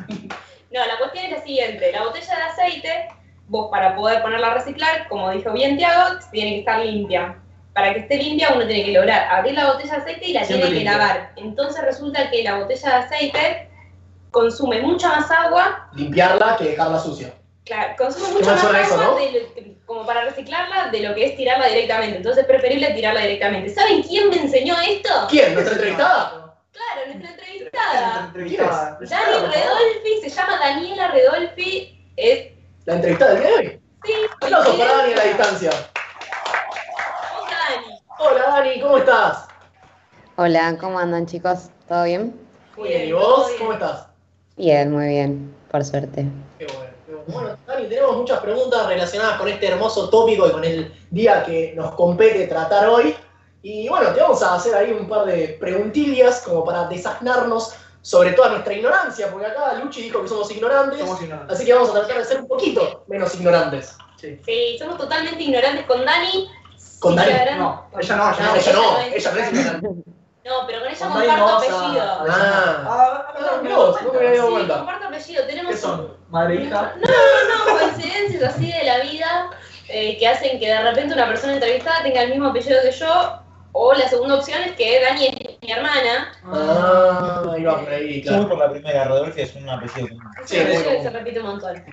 No, 0.70 0.85
la 0.87 0.99
cuestión 0.99 1.26
es 1.26 1.31
la 1.32 1.43
siguiente. 1.43 1.93
La 1.93 2.02
botella 2.02 2.37
de 2.37 2.43
aceite, 2.43 3.08
vos 3.49 3.70
para 3.70 3.94
poder 3.94 4.23
ponerla 4.23 4.49
a 4.49 4.55
reciclar, 4.55 5.08
como 5.08 5.31
dijo 5.31 5.52
bien 5.52 5.76
Tiago, 5.76 6.19
tiene 6.32 6.50
que 6.50 6.58
estar 6.61 6.81
limpia. 6.81 7.38
Para 7.75 7.93
que 7.93 8.00
esté 8.00 8.17
limpia 8.17 8.50
uno 8.55 8.67
tiene 8.67 8.85
que 8.85 8.93
lograr 8.93 9.29
abrir 9.31 9.55
la 9.55 9.73
botella 9.73 9.94
de 9.97 10.00
aceite 10.03 10.26
y 10.26 10.32
la 10.32 10.44
Siempre 10.44 10.69
tiene 10.69 10.85
que 10.85 10.85
limpia. 10.91 11.06
lavar. 11.06 11.32
Entonces 11.37 11.82
resulta 11.85 12.31
que 12.31 12.43
la 12.44 12.59
botella 12.59 12.88
de 12.88 12.94
aceite 12.97 13.69
consume 14.31 14.81
mucha 14.81 15.09
más 15.09 15.31
agua 15.31 15.88
Limpiarla 15.94 16.56
que 16.56 16.65
dejarla 16.65 16.99
sucia. 17.00 17.32
Claro, 17.65 17.94
consume 17.99 18.29
mucho 18.32 18.47
más 18.50 18.62
agua 18.65 18.81
eso, 18.81 18.97
¿no? 18.97 19.17
de 19.17 19.32
lo- 19.32 19.75
como 19.87 20.06
para 20.06 20.23
reciclarla 20.25 20.88
de 20.91 21.00
lo 21.00 21.15
que 21.15 21.26
es 21.26 21.37
tirarla 21.37 21.67
directamente. 21.67 22.17
Entonces 22.19 22.43
es 22.43 22.49
preferible 22.49 22.91
tirarla 22.94 23.21
directamente. 23.23 23.75
¿Saben 23.75 24.03
quién 24.03 24.29
me 24.31 24.37
enseñó 24.37 24.76
esto? 24.81 25.09
¿Quién? 25.29 25.53
¿Nuestra 25.55 25.75
entrevistada? 25.75 26.55
Claro, 26.73 27.06
nuestra 27.06 27.31
entrevistada. 27.31 28.25
Entrevistada. 28.26 28.99
Dani 29.00 29.47
Redolfi, 29.53 30.21
se 30.23 30.29
llama 30.31 30.59
Daniela 30.59 31.09
Redolfi, 31.09 32.12
es... 32.17 32.47
¿La 32.87 32.94
entrevistada 32.94 33.35
del 33.35 33.43
día 33.43 33.50
de 33.50 33.56
hoy? 33.59 33.81
Sí, 34.05 34.12
Aplausos 34.41 34.76
para 34.76 34.93
Dani 34.97 35.12
a 35.12 35.17
la 35.17 35.25
distancia. 35.25 35.71
Dani. 38.54 38.80
¿cómo 38.80 38.98
estás? 38.98 39.48
Hola, 40.36 40.76
¿cómo 40.80 40.98
andan 41.00 41.26
chicos? 41.26 41.70
¿Todo 41.88 42.04
bien? 42.04 42.40
Muy 42.76 42.88
bien, 42.88 43.08
¿y 43.08 43.12
vos? 43.12 43.48
bien. 43.48 43.58
¿Cómo 43.58 43.72
estás? 43.72 44.06
Bien, 44.56 44.92
muy 44.92 45.08
bien, 45.08 45.54
por 45.72 45.84
suerte. 45.84 46.24
Qué 46.58 46.66
bueno, 46.66 46.90
qué 47.04 47.14
bueno. 47.14 47.24
Bueno, 47.26 47.58
Dani, 47.66 47.88
tenemos 47.88 48.16
muchas 48.16 48.38
preguntas 48.38 48.86
relacionadas 48.86 49.38
con 49.38 49.48
este 49.48 49.66
hermoso 49.66 50.08
tópico 50.08 50.46
y 50.46 50.52
con 50.52 50.62
el 50.64 50.94
día 51.10 51.42
que 51.44 51.72
nos 51.74 51.96
compete 51.96 52.46
tratar 52.46 52.88
hoy. 52.88 53.16
Y 53.62 53.88
bueno, 53.88 54.10
te 54.12 54.20
vamos 54.20 54.40
a 54.44 54.54
hacer 54.54 54.72
ahí 54.76 54.92
un 54.92 55.08
par 55.08 55.26
de 55.26 55.56
preguntillas 55.60 56.42
como 56.42 56.64
para 56.64 56.86
desasnarnos 56.86 57.74
sobre 58.02 58.34
toda 58.34 58.50
nuestra 58.50 58.72
ignorancia, 58.74 59.32
porque 59.32 59.46
acá 59.46 59.74
Luchi 59.82 60.02
dijo 60.02 60.22
que 60.22 60.28
somos 60.28 60.48
ignorantes, 60.52 61.00
Somos 61.00 61.20
ignorantes. 61.20 61.56
así 61.56 61.64
que 61.66 61.74
vamos 61.74 61.90
a 61.90 61.94
tratar 61.94 62.18
de 62.18 62.24
ser 62.24 62.40
un 62.42 62.46
poquito 62.46 63.02
menos 63.08 63.34
ignorantes. 63.34 63.96
Sí. 64.20 64.38
Sí, 64.44 64.76
somos 64.78 64.96
totalmente 64.99 65.42
ignorantes 65.42 65.87
con 65.87 66.04
Dani. 66.04 66.49
¿Con 67.04 67.18
Sí, 67.18 67.25
verdad- 67.26 67.56
No, 67.58 67.87
ella 68.00 68.16
no, 68.16 68.30
ella 68.32 68.42
No, 68.42 68.49
no. 68.49 68.56
ella 68.56 68.73
no, 68.73 69.38
ella 69.38 69.73
no. 69.82 69.88
No, 70.44 70.66
pero 70.66 70.80
con 70.80 70.88
ella 71.23 71.38
comparto 71.38 71.56
apellido. 71.56 72.02
Ah, 72.02 72.26
Ah, 72.87 73.26
Ah, 73.37 73.61
no, 73.62 73.92
no 74.00 74.12
me 74.12 74.18
había 74.18 74.30
dado 74.38 74.49
Sí, 74.49 74.52
cuenta. 74.54 74.76
comparto 74.78 75.06
apellido. 75.08 75.46
Tenemos 75.46 75.73
¿Qué 75.73 75.78
son? 75.78 76.16
Madre 76.30 76.54
e 76.58 76.64
hija. 76.64 76.94
No, 76.96 77.06
no, 77.66 77.73
no, 77.73 77.78
coincidencias 77.78 78.42
así 78.42 78.73
de 78.73 78.84
la 78.84 78.99
vida 79.00 79.50
eh, 79.88 80.16
que 80.18 80.26
hacen 80.28 80.58
que 80.58 80.66
de 80.66 80.80
repente 80.82 81.14
una 81.14 81.26
persona 81.28 81.54
entrevistada 81.54 82.02
tenga 82.02 82.23
el 82.23 82.30
mismo 82.30 82.49
apellido 82.49 82.80
que 82.82 82.90
yo. 82.90 83.40
O 83.76 83.92
la 83.92 84.08
segunda 84.08 84.37
opción 84.37 84.62
es 84.62 84.73
que 84.73 85.00
Dani 85.02 85.26
es 85.26 85.34
mi 85.61 85.73
hermana. 85.73 86.32
Ah, 86.44 87.42
ahí 87.52 87.64
va 87.64 87.80
por 87.80 87.92
ahí, 87.92 88.23
Yo 88.23 88.30
voy 88.30 88.40
claro. 88.40 88.49
por 88.50 88.58
la 88.58 88.70
primera, 88.70 89.04
Rodolfo 89.04 89.38
es 89.40 89.54
un 89.56 89.68
apellido. 89.68 90.08
Sí, 90.46 90.58
común. 90.58 91.02
se 91.02 91.11
repite 91.11 91.40
un 91.40 91.46
montón. 91.46 91.84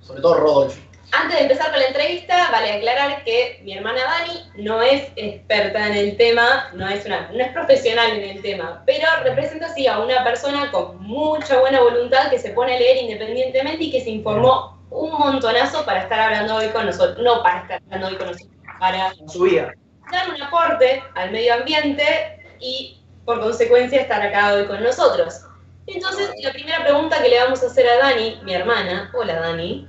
Sobre 0.00 0.20
todo 0.20 0.34
Rodolfo. 0.34 0.80
Antes 1.12 1.38
de 1.38 1.42
empezar 1.42 1.70
con 1.70 1.80
la 1.80 1.86
entrevista, 1.86 2.50
vale 2.52 2.72
aclarar 2.72 3.24
que 3.24 3.60
mi 3.64 3.76
hermana 3.76 4.00
Dani 4.02 4.44
no 4.62 4.80
es 4.80 5.10
experta 5.16 5.88
en 5.88 5.94
el 5.94 6.16
tema, 6.16 6.70
no 6.74 6.88
es, 6.88 7.04
una, 7.04 7.30
no 7.32 7.40
es 7.42 7.48
profesional 7.52 8.12
en 8.12 8.36
el 8.36 8.42
tema, 8.42 8.82
pero 8.86 9.06
representa 9.24 9.74
sí 9.74 9.88
a 9.88 9.98
una 9.98 10.22
persona 10.22 10.70
con 10.70 11.02
mucha 11.02 11.58
buena 11.58 11.80
voluntad 11.80 12.30
que 12.30 12.38
se 12.38 12.50
pone 12.50 12.76
a 12.76 12.78
leer 12.78 12.98
independientemente 12.98 13.84
y 13.84 13.90
que 13.90 14.02
se 14.02 14.10
informó 14.10 14.80
un 14.90 15.10
montonazo 15.12 15.84
para 15.84 16.02
estar 16.02 16.20
hablando 16.20 16.56
hoy 16.56 16.68
con 16.68 16.86
nosotros, 16.86 17.18
no 17.18 17.42
para 17.42 17.62
estar 17.62 17.82
hablando 17.84 18.06
hoy 18.06 18.16
con 18.16 18.26
nosotros, 18.28 18.56
para 18.78 19.12
Su 19.26 19.42
vida. 19.42 19.72
dar 20.12 20.30
un 20.30 20.40
aporte 20.40 21.02
al 21.16 21.32
medio 21.32 21.54
ambiente 21.54 22.38
y 22.60 23.00
por 23.24 23.40
consecuencia 23.40 24.00
estar 24.00 24.22
acá 24.22 24.54
hoy 24.54 24.66
con 24.66 24.82
nosotros. 24.82 25.42
Entonces, 25.86 26.30
la 26.42 26.52
primera 26.52 26.84
pregunta 26.84 27.20
que 27.20 27.30
le 27.30 27.40
vamos 27.40 27.62
a 27.64 27.66
hacer 27.66 27.88
a 27.88 27.96
Dani, 27.98 28.40
mi 28.44 28.54
hermana, 28.54 29.10
hola 29.12 29.40
Dani, 29.40 29.88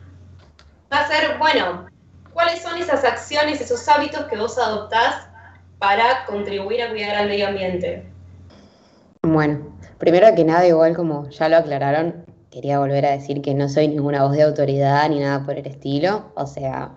va 0.91 0.99
a 0.99 1.07
ser, 1.07 1.37
bueno, 1.37 1.85
¿cuáles 2.33 2.61
son 2.61 2.77
esas 2.77 3.03
acciones, 3.03 3.61
esos 3.61 3.87
hábitos 3.87 4.25
que 4.25 4.37
vos 4.37 4.57
adoptás 4.57 5.27
para 5.79 6.25
contribuir 6.25 6.81
a 6.83 6.89
cuidar 6.89 7.15
al 7.15 7.27
medio 7.27 7.47
ambiente? 7.47 8.05
Bueno, 9.23 9.75
primero 9.97 10.27
que 10.35 10.43
nada, 10.43 10.67
igual 10.67 10.95
como 10.95 11.29
ya 11.29 11.47
lo 11.47 11.57
aclararon, 11.57 12.25
quería 12.49 12.79
volver 12.79 13.05
a 13.05 13.11
decir 13.11 13.41
que 13.41 13.53
no 13.53 13.69
soy 13.69 13.87
ninguna 13.87 14.23
voz 14.23 14.33
de 14.33 14.43
autoridad 14.43 15.07
ni 15.09 15.19
nada 15.19 15.45
por 15.45 15.57
el 15.57 15.65
estilo. 15.65 16.31
O 16.35 16.45
sea, 16.45 16.91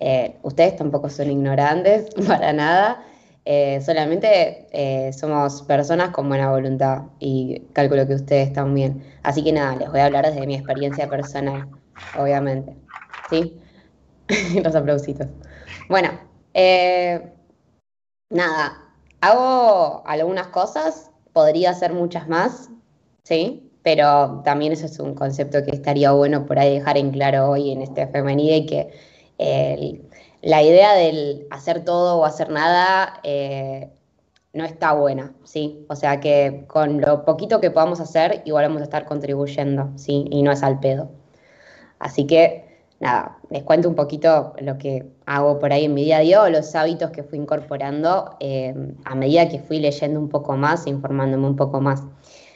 eh, 0.00 0.36
ustedes 0.42 0.76
tampoco 0.76 1.08
son 1.08 1.30
ignorantes 1.30 2.08
para 2.26 2.52
nada. 2.52 3.04
Eh, 3.44 3.80
solamente 3.80 4.66
eh, 4.72 5.12
somos 5.12 5.62
personas 5.62 6.10
con 6.10 6.28
buena 6.28 6.50
voluntad 6.50 7.02
y 7.20 7.60
calculo 7.72 8.06
que 8.08 8.14
ustedes 8.14 8.52
también. 8.52 9.04
Así 9.22 9.44
que 9.44 9.52
nada, 9.52 9.76
les 9.76 9.88
voy 9.88 10.00
a 10.00 10.06
hablar 10.06 10.26
desde 10.26 10.44
mi 10.46 10.56
experiencia 10.56 11.08
personal, 11.08 11.68
obviamente. 12.18 12.76
¿Sí? 13.30 13.58
Los 14.62 14.74
aplausitos. 14.74 15.28
Bueno, 15.88 16.10
eh, 16.54 17.32
nada, 18.30 18.82
hago 19.20 20.02
algunas 20.06 20.48
cosas, 20.48 21.10
podría 21.32 21.70
hacer 21.70 21.92
muchas 21.92 22.28
más, 22.28 22.70
¿sí? 23.24 23.70
Pero 23.82 24.42
también 24.44 24.72
eso 24.72 24.86
es 24.86 24.98
un 24.98 25.14
concepto 25.14 25.62
que 25.64 25.70
estaría 25.70 26.10
bueno 26.12 26.44
por 26.46 26.58
ahí 26.58 26.74
dejar 26.78 26.98
en 26.98 27.10
claro 27.12 27.48
hoy 27.50 27.70
en 27.70 27.82
este 27.82 28.06
femenino 28.08 28.56
y 28.56 28.66
que 28.66 28.92
el- 29.38 30.08
la 30.42 30.62
idea 30.62 30.94
del 30.94 31.46
hacer 31.50 31.84
todo 31.84 32.18
o 32.18 32.24
hacer 32.24 32.50
nada 32.50 33.20
eh, 33.22 33.90
no 34.52 34.64
está 34.64 34.92
buena, 34.92 35.34
¿sí? 35.44 35.84
O 35.88 35.96
sea 35.96 36.20
que 36.20 36.64
con 36.66 37.00
lo 37.00 37.24
poquito 37.24 37.60
que 37.60 37.70
podamos 37.70 38.00
hacer, 38.00 38.42
igual 38.44 38.66
vamos 38.66 38.80
a 38.80 38.84
estar 38.84 39.04
contribuyendo, 39.04 39.90
¿sí? 39.96 40.24
Y 40.30 40.42
no 40.42 40.50
es 40.52 40.62
al 40.62 40.80
pedo. 40.80 41.10
Así 41.98 42.26
que, 42.26 42.64
nada, 43.00 43.38
les 43.50 43.62
cuento 43.62 43.88
un 43.88 43.94
poquito 43.94 44.54
lo 44.60 44.78
que 44.78 45.06
hago 45.26 45.58
por 45.58 45.72
ahí 45.72 45.84
en 45.84 45.94
mi 45.94 46.04
día 46.04 46.18
a 46.18 46.20
día 46.20 46.42
o 46.42 46.48
los 46.48 46.74
hábitos 46.74 47.10
que 47.10 47.22
fui 47.22 47.38
incorporando 47.38 48.36
eh, 48.40 48.74
a 49.04 49.14
medida 49.14 49.48
que 49.48 49.58
fui 49.58 49.78
leyendo 49.78 50.20
un 50.20 50.28
poco 50.28 50.56
más, 50.56 50.86
e 50.86 50.90
informándome 50.90 51.46
un 51.46 51.56
poco 51.56 51.80
más. 51.80 52.02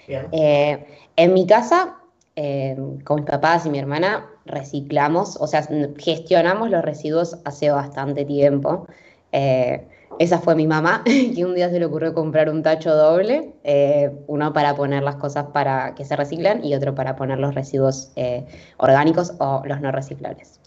Eh, 0.08 0.84
en 1.16 1.34
mi 1.34 1.46
casa, 1.46 1.96
eh, 2.36 2.76
con 3.04 3.16
mis 3.16 3.26
papás 3.26 3.66
y 3.66 3.70
mi 3.70 3.78
hermana, 3.78 4.26
reciclamos, 4.46 5.36
o 5.40 5.46
sea, 5.46 5.66
gestionamos 5.98 6.70
los 6.70 6.82
residuos 6.82 7.36
hace 7.44 7.70
bastante 7.70 8.24
tiempo. 8.24 8.86
Eh, 9.32 9.86
esa 10.20 10.38
fue 10.38 10.54
mi 10.54 10.66
mamá, 10.66 11.02
que 11.34 11.46
un 11.46 11.54
día 11.54 11.70
se 11.70 11.78
le 11.78 11.86
ocurrió 11.86 12.12
comprar 12.12 12.50
un 12.50 12.62
tacho 12.62 12.94
doble, 12.94 13.54
eh, 13.64 14.10
uno 14.26 14.52
para 14.52 14.76
poner 14.76 15.02
las 15.02 15.16
cosas 15.16 15.46
para 15.46 15.94
que 15.94 16.04
se 16.04 16.14
reciclan 16.14 16.62
y 16.62 16.74
otro 16.74 16.94
para 16.94 17.16
poner 17.16 17.38
los 17.38 17.54
residuos 17.54 18.12
eh, 18.16 18.44
orgánicos 18.76 19.32
o 19.38 19.62
los 19.64 19.80
no 19.80 19.90
reciclables. 19.90 20.60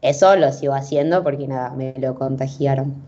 Eso 0.00 0.36
lo 0.36 0.52
sigo 0.52 0.74
haciendo 0.74 1.24
porque 1.24 1.48
nada, 1.48 1.70
me 1.70 1.92
lo 1.96 2.14
contagiaron. 2.14 3.02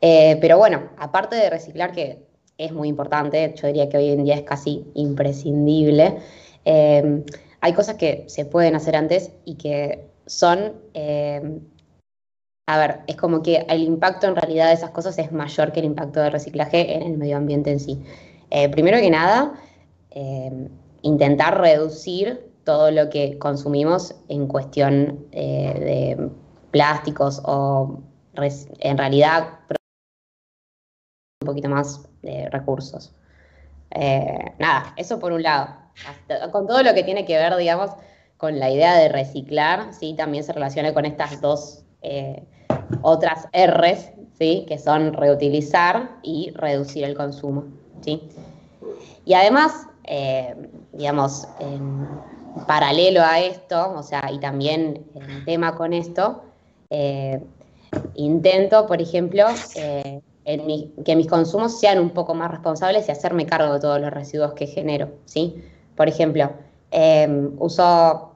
Eh, 0.00 0.38
pero 0.40 0.58
bueno, 0.58 0.84
aparte 0.96 1.34
de 1.34 1.50
reciclar, 1.50 1.90
que 1.90 2.24
es 2.56 2.70
muy 2.70 2.86
importante, 2.86 3.52
yo 3.60 3.66
diría 3.66 3.88
que 3.88 3.96
hoy 3.96 4.10
en 4.10 4.22
día 4.22 4.36
es 4.36 4.42
casi 4.42 4.86
imprescindible, 4.94 6.18
hay 6.64 7.72
cosas 7.72 7.96
que 7.96 8.24
se 8.28 8.44
pueden 8.44 8.76
hacer 8.76 8.94
antes 8.94 9.32
y 9.44 9.56
que 9.56 10.06
son, 10.26 10.72
a 12.66 12.78
ver, 12.78 13.00
es 13.06 13.16
como 13.16 13.42
que 13.42 13.66
el 13.68 13.82
impacto 13.82 14.26
en 14.26 14.36
realidad 14.36 14.68
de 14.68 14.74
esas 14.74 14.90
cosas 14.90 15.18
es 15.18 15.32
mayor 15.32 15.72
que 15.72 15.80
el 15.80 15.86
impacto 15.86 16.20
del 16.20 16.32
reciclaje 16.32 16.94
en 16.94 17.02
el 17.02 17.18
medio 17.18 17.36
ambiente 17.36 17.70
en 17.70 17.80
sí. 17.80 18.02
Eh, 18.50 18.68
primero 18.70 18.98
que 18.98 19.10
nada, 19.10 19.54
eh, 20.10 20.68
intentar 21.02 21.60
reducir 21.60 22.50
todo 22.64 22.90
lo 22.90 23.10
que 23.10 23.38
consumimos 23.38 24.14
en 24.28 24.46
cuestión 24.46 25.26
eh, 25.32 26.16
de 26.18 26.30
plásticos 26.70 27.42
o 27.44 28.00
en 28.34 28.98
realidad 28.98 29.60
un 31.42 31.46
poquito 31.46 31.68
más 31.68 32.08
de 32.22 32.48
recursos. 32.50 33.14
Eh, 33.90 34.52
nada, 34.58 34.94
eso 34.96 35.20
por 35.20 35.32
un 35.32 35.42
lado. 35.42 35.68
Con 36.50 36.66
todo 36.66 36.82
lo 36.82 36.94
que 36.94 37.04
tiene 37.04 37.26
que 37.26 37.36
ver, 37.36 37.54
digamos, 37.56 37.90
con 38.38 38.58
la 38.58 38.70
idea 38.70 38.96
de 38.96 39.08
reciclar, 39.08 39.92
¿sí? 39.92 40.14
También 40.16 40.42
se 40.42 40.52
relaciona 40.52 40.92
con 40.92 41.04
estas 41.04 41.40
dos 41.40 41.83
eh, 42.04 42.44
otras 43.00 43.48
R's, 43.52 44.10
¿sí? 44.38 44.66
Que 44.68 44.78
son 44.78 45.14
reutilizar 45.14 46.10
y 46.22 46.50
reducir 46.50 47.04
el 47.04 47.14
consumo, 47.14 47.64
¿sí? 48.02 48.22
Y 49.24 49.32
además, 49.32 49.86
eh, 50.04 50.54
digamos, 50.92 51.48
en 51.60 52.06
paralelo 52.66 53.22
a 53.22 53.40
esto, 53.40 53.94
o 53.96 54.02
sea, 54.02 54.30
y 54.30 54.38
también 54.38 55.06
en 55.14 55.44
tema 55.46 55.74
con 55.74 55.94
esto, 55.94 56.42
eh, 56.90 57.42
intento, 58.14 58.86
por 58.86 59.00
ejemplo, 59.00 59.46
que 60.44 61.16
mis 61.16 61.26
consumos 61.26 61.80
sean 61.80 61.98
un 61.98 62.10
poco 62.10 62.34
más 62.34 62.50
responsables 62.50 63.08
y 63.08 63.12
hacerme 63.12 63.46
cargo 63.46 63.72
de 63.72 63.80
todos 63.80 63.98
los 63.98 64.10
residuos 64.10 64.52
que 64.52 64.66
genero, 64.66 65.10
¿sí? 65.24 65.64
Por 65.96 66.08
ejemplo, 66.08 66.50
uso, 67.58 68.32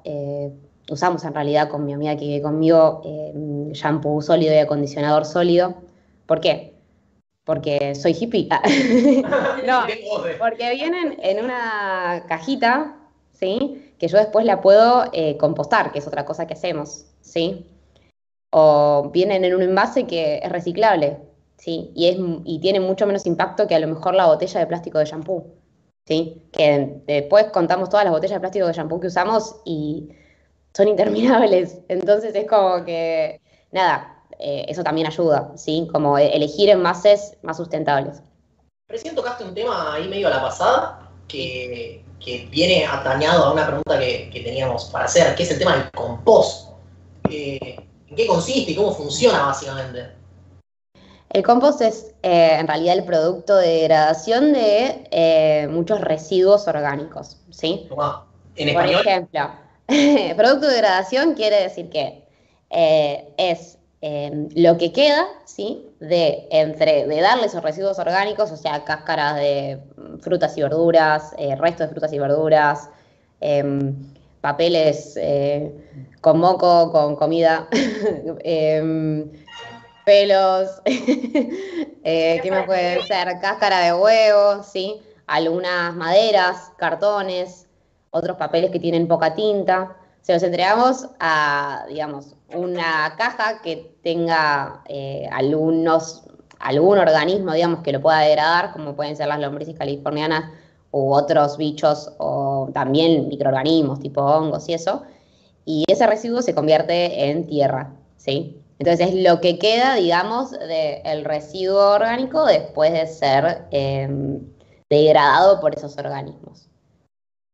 usamos 0.91 1.25
en 1.25 1.35
realidad 1.35 1.69
con 1.69 1.85
mi 1.85 1.93
amiga 1.93 2.17
que 2.17 2.27
vive 2.27 2.43
conmigo 2.43 3.03
eh, 3.05 3.33
shampoo 3.73 4.21
sólido 4.23 4.55
y 4.55 4.59
acondicionador 4.59 5.25
sólido. 5.25 5.75
¿Por 6.27 6.41
qué? 6.41 6.75
Porque 7.45 7.95
soy 7.95 8.13
hippie. 8.19 8.49
no, 9.67 9.87
Tengo 9.87 10.23
de- 10.23 10.35
porque 10.39 10.71
vienen 10.75 11.17
en 11.23 11.45
una 11.45 12.25
cajita, 12.29 12.97
¿sí? 13.33 13.93
Que 13.99 14.09
yo 14.09 14.19
después 14.19 14.45
la 14.45 14.61
puedo 14.61 15.05
eh, 15.13 15.37
compostar, 15.39 15.93
que 15.93 15.99
es 15.99 16.07
otra 16.07 16.25
cosa 16.25 16.47
que 16.47 16.55
hacemos, 16.55 17.07
¿sí? 17.21 17.67
O 18.51 19.11
vienen 19.13 19.45
en 19.45 19.55
un 19.55 19.63
envase 19.63 20.07
que 20.07 20.39
es 20.43 20.51
reciclable, 20.51 21.19
¿sí? 21.57 21.91
Y, 21.95 22.09
es, 22.09 22.17
y 22.45 22.61
tiene 22.61 22.81
mucho 22.81 23.07
menos 23.07 23.27
impacto 23.27 23.67
que 23.67 23.75
a 23.75 23.79
lo 23.79 23.89
mejor 23.89 24.15
la 24.15 24.27
botella 24.27 24.61
de 24.61 24.67
plástico 24.67 24.99
de 24.99 25.05
shampoo, 25.07 25.47
¿sí? 26.07 26.43
Que 26.53 27.01
después 27.07 27.47
contamos 27.47 27.91
todas 27.91 28.05
las 28.05 28.13
botellas 28.13 28.37
de 28.37 28.41
plástico 28.41 28.67
de 28.67 28.73
shampoo 28.73 29.01
que 29.01 29.09
usamos 29.09 29.61
y 29.65 30.09
son 30.75 30.89
interminables. 30.89 31.79
Entonces 31.89 32.35
es 32.35 32.47
como 32.49 32.85
que, 32.85 33.41
nada, 33.73 34.23
eh, 34.39 34.67
eso 34.69 34.83
también 34.83 35.07
ayuda, 35.07 35.53
¿sí? 35.57 35.89
Como 35.93 36.19
e- 36.19 36.35
elegir 36.37 36.69
envases 36.71 37.37
más 37.43 37.57
sustentables. 37.57 38.23
Recién 38.89 39.15
tocaste 39.15 39.45
un 39.45 39.55
tema 39.55 39.95
ahí 39.95 40.09
medio 40.09 40.29
a 40.29 40.31
la 40.31 40.41
pasada 40.41 41.11
que, 41.27 42.03
que 42.25 42.49
viene 42.51 42.87
atañado 42.87 43.45
a 43.45 43.53
una 43.53 43.67
pregunta 43.67 43.99
que, 43.99 44.31
que 44.33 44.41
teníamos 44.41 44.87
para 44.87 45.05
hacer, 45.05 45.35
que 45.35 45.43
es 45.43 45.51
el 45.51 45.59
tema 45.59 45.77
del 45.77 45.91
compost. 45.91 46.71
Eh, 47.31 47.77
¿En 48.09 48.17
qué 48.17 48.27
consiste 48.27 48.73
y 48.73 48.75
cómo 48.75 48.93
funciona 48.93 49.45
básicamente? 49.47 50.19
El 51.31 51.43
compost 51.43 51.83
es 51.83 52.15
eh, 52.23 52.57
en 52.59 52.67
realidad 52.67 52.97
el 52.97 53.05
producto 53.05 53.57
de 53.57 53.69
degradación 53.69 54.53
de 54.53 55.07
eh, 55.11 55.69
muchos 55.71 56.01
residuos 56.01 56.67
orgánicos, 56.67 57.37
¿sí? 57.51 57.87
Tomá, 57.89 58.25
En 58.57 58.75
Por 58.75 58.87
español, 58.87 59.07
ejemplo, 59.07 59.41
producto 60.37 60.67
de 60.67 60.75
degradación 60.75 61.35
quiere 61.35 61.63
decir 61.63 61.89
que 61.89 62.23
eh, 62.71 63.33
es 63.39 63.79
eh, 64.01 64.49
lo 64.55 64.77
que 64.79 64.93
queda, 64.93 65.27
¿sí? 65.45 65.85
De, 65.99 66.47
entre, 66.51 67.07
de 67.07 67.21
darle 67.21 67.47
esos 67.47 67.63
residuos 67.63 67.99
orgánicos, 67.99 68.53
o 68.53 68.57
sea, 68.57 68.85
cáscaras 68.85 69.37
de 69.37 69.81
mm, 69.97 70.19
frutas 70.19 70.57
y 70.57 70.63
verduras, 70.63 71.35
eh, 71.39 71.57
restos 71.57 71.89
de 71.89 71.89
frutas 71.89 72.13
y 72.13 72.19
verduras, 72.19 72.91
em, 73.41 73.97
papeles 74.41 75.15
eh, 75.17 75.73
con 76.21 76.39
moco, 76.39 76.93
con 76.93 77.17
comida, 77.17 77.67
em, 78.45 79.33
pelos, 80.05 80.81
¿qué 80.85 82.49
más 82.51 82.67
puede 82.67 83.03
ser? 83.07 83.41
Cáscara 83.41 83.81
de 83.81 83.95
huevo, 83.95 84.63
¿sí? 84.63 85.01
Algunas 85.27 85.95
maderas, 85.95 86.73
cartones, 86.77 87.68
otros 88.19 88.37
papeles 88.37 88.71
que 88.71 88.81
tienen 88.81 89.09
poca 89.09 89.35
tinta. 89.35 89.97
Se 90.23 90.35
los 90.35 90.43
entregamos 90.43 91.09
a, 91.21 91.85
digamos, 91.89 92.35
una 92.55 93.15
caja 93.17 93.63
que 93.63 93.97
tenga 94.03 94.83
eh, 94.87 95.29
algunos, 95.33 96.25
algún 96.59 96.99
organismo, 96.99 97.53
digamos, 97.53 97.81
que 97.81 97.93
lo 97.93 98.03
pueda 98.03 98.21
degradar, 98.21 98.73
como 98.73 98.95
pueden 98.95 99.17
ser 99.17 99.29
las 99.29 99.41
lombrices 99.41 99.77
californianas 99.79 100.51
u 100.91 101.13
otros 101.13 101.57
bichos 101.57 102.13
o 102.19 102.71
también 102.73 103.29
microorganismos 103.29 104.01
tipo 104.01 104.23
hongos 104.23 104.69
y 104.69 104.75
eso. 104.75 105.03
Y 105.65 105.85
ese 105.87 106.07
residuo 106.07 106.43
se 106.43 106.55
convierte 106.55 107.31
en 107.31 107.47
tierra, 107.47 107.93
¿sí? 108.17 108.63
Entonces 108.79 109.09
es 109.09 109.15
lo 109.15 109.41
que 109.41 109.59
queda, 109.59 109.95
digamos, 109.95 110.53
del 110.53 111.25
residuo 111.25 111.95
orgánico 111.95 112.47
después 112.47 112.93
de 112.93 113.07
ser 113.07 113.67
eh, 113.71 114.09
degradado 114.89 115.61
por 115.61 115.75
esos 115.75 115.99
organismos. 115.99 116.68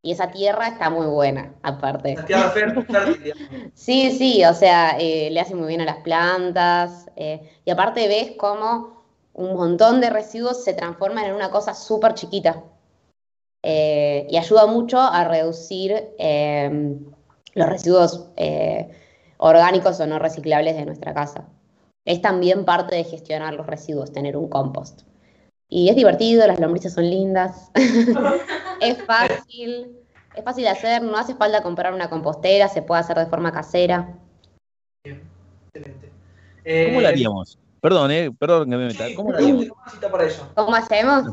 Y 0.05 0.11
esa 0.11 0.29
tierra 0.29 0.67
está 0.67 0.91
muy 0.91 1.07
buena, 1.07 1.55
aparte. 1.63 2.13
La 2.15 2.25
tierra 2.25 2.51
fértil. 2.51 3.33
Sí, 3.73 4.11
sí, 4.11 4.45
o 4.45 4.53
sea, 4.53 4.97
eh, 4.99 5.29
le 5.31 5.39
hace 5.39 5.55
muy 5.55 5.67
bien 5.67 5.81
a 5.81 5.85
las 5.85 5.97
plantas. 6.03 7.07
eh, 7.15 7.41
y 7.65 7.71
aparte 7.71 8.07
ves 8.07 8.33
cómo 8.37 9.03
un 9.33 9.55
montón 9.55 10.01
de 10.01 10.11
residuos 10.11 10.63
se 10.63 10.73
transforman 10.75 11.25
en 11.25 11.33
una 11.33 11.49
cosa 11.49 11.73
súper 11.73 12.13
chiquita. 12.13 12.61
Eh, 13.63 14.27
y 14.29 14.37
ayuda 14.37 14.67
mucho 14.67 14.99
a 14.99 15.23
reducir 15.23 16.13
eh, 16.19 16.99
los 17.55 17.67
residuos 17.67 18.27
orgánicos 19.37 19.99
o 19.99 20.05
no 20.05 20.19
reciclables 20.19 20.77
de 20.77 20.85
nuestra 20.85 21.15
casa. 21.15 21.47
Es 22.05 22.21
también 22.21 22.63
parte 22.63 22.95
de 22.95 23.05
gestionar 23.05 23.55
los 23.55 23.65
residuos, 23.65 24.13
tener 24.13 24.37
un 24.37 24.49
compost. 24.49 25.01
Y 25.75 25.89
es 25.89 25.95
divertido, 25.97 26.47
las 26.47 26.57
lombrices 26.57 26.93
son 26.93 27.09
lindas, 27.09 27.69
es 28.79 28.97
fácil, 29.03 29.97
es 30.33 30.41
fácil 30.41 30.63
de 30.63 30.69
hacer, 30.69 31.01
no 31.01 31.17
hace 31.17 31.35
falta 31.35 31.61
comprar 31.61 31.93
una 31.93 32.09
compostera, 32.09 32.69
se 32.69 32.81
puede 32.81 33.01
hacer 33.01 33.17
de 33.17 33.25
forma 33.25 33.51
casera. 33.51 34.17
Excelente. 35.03 36.11
Eh, 36.63 36.85
¿Cómo 36.87 37.01
lo 37.01 37.07
haríamos? 37.09 37.59
Perdón, 37.81 38.09
eh, 38.11 38.31
perdón 38.39 38.69
que 38.69 38.77
me 38.77 38.85
meta. 38.85 39.05
Sí, 39.05 39.15
¿Cómo 39.15 39.33
la 39.33 39.39
sí, 39.39 39.43
haríamos? 39.43 39.63
tengo 39.65 39.75
una 39.81 39.91
cita 39.91 40.09
para 40.09 40.23
eso. 40.23 40.49
¿Cómo 40.55 40.73
hacemos? 40.73 41.23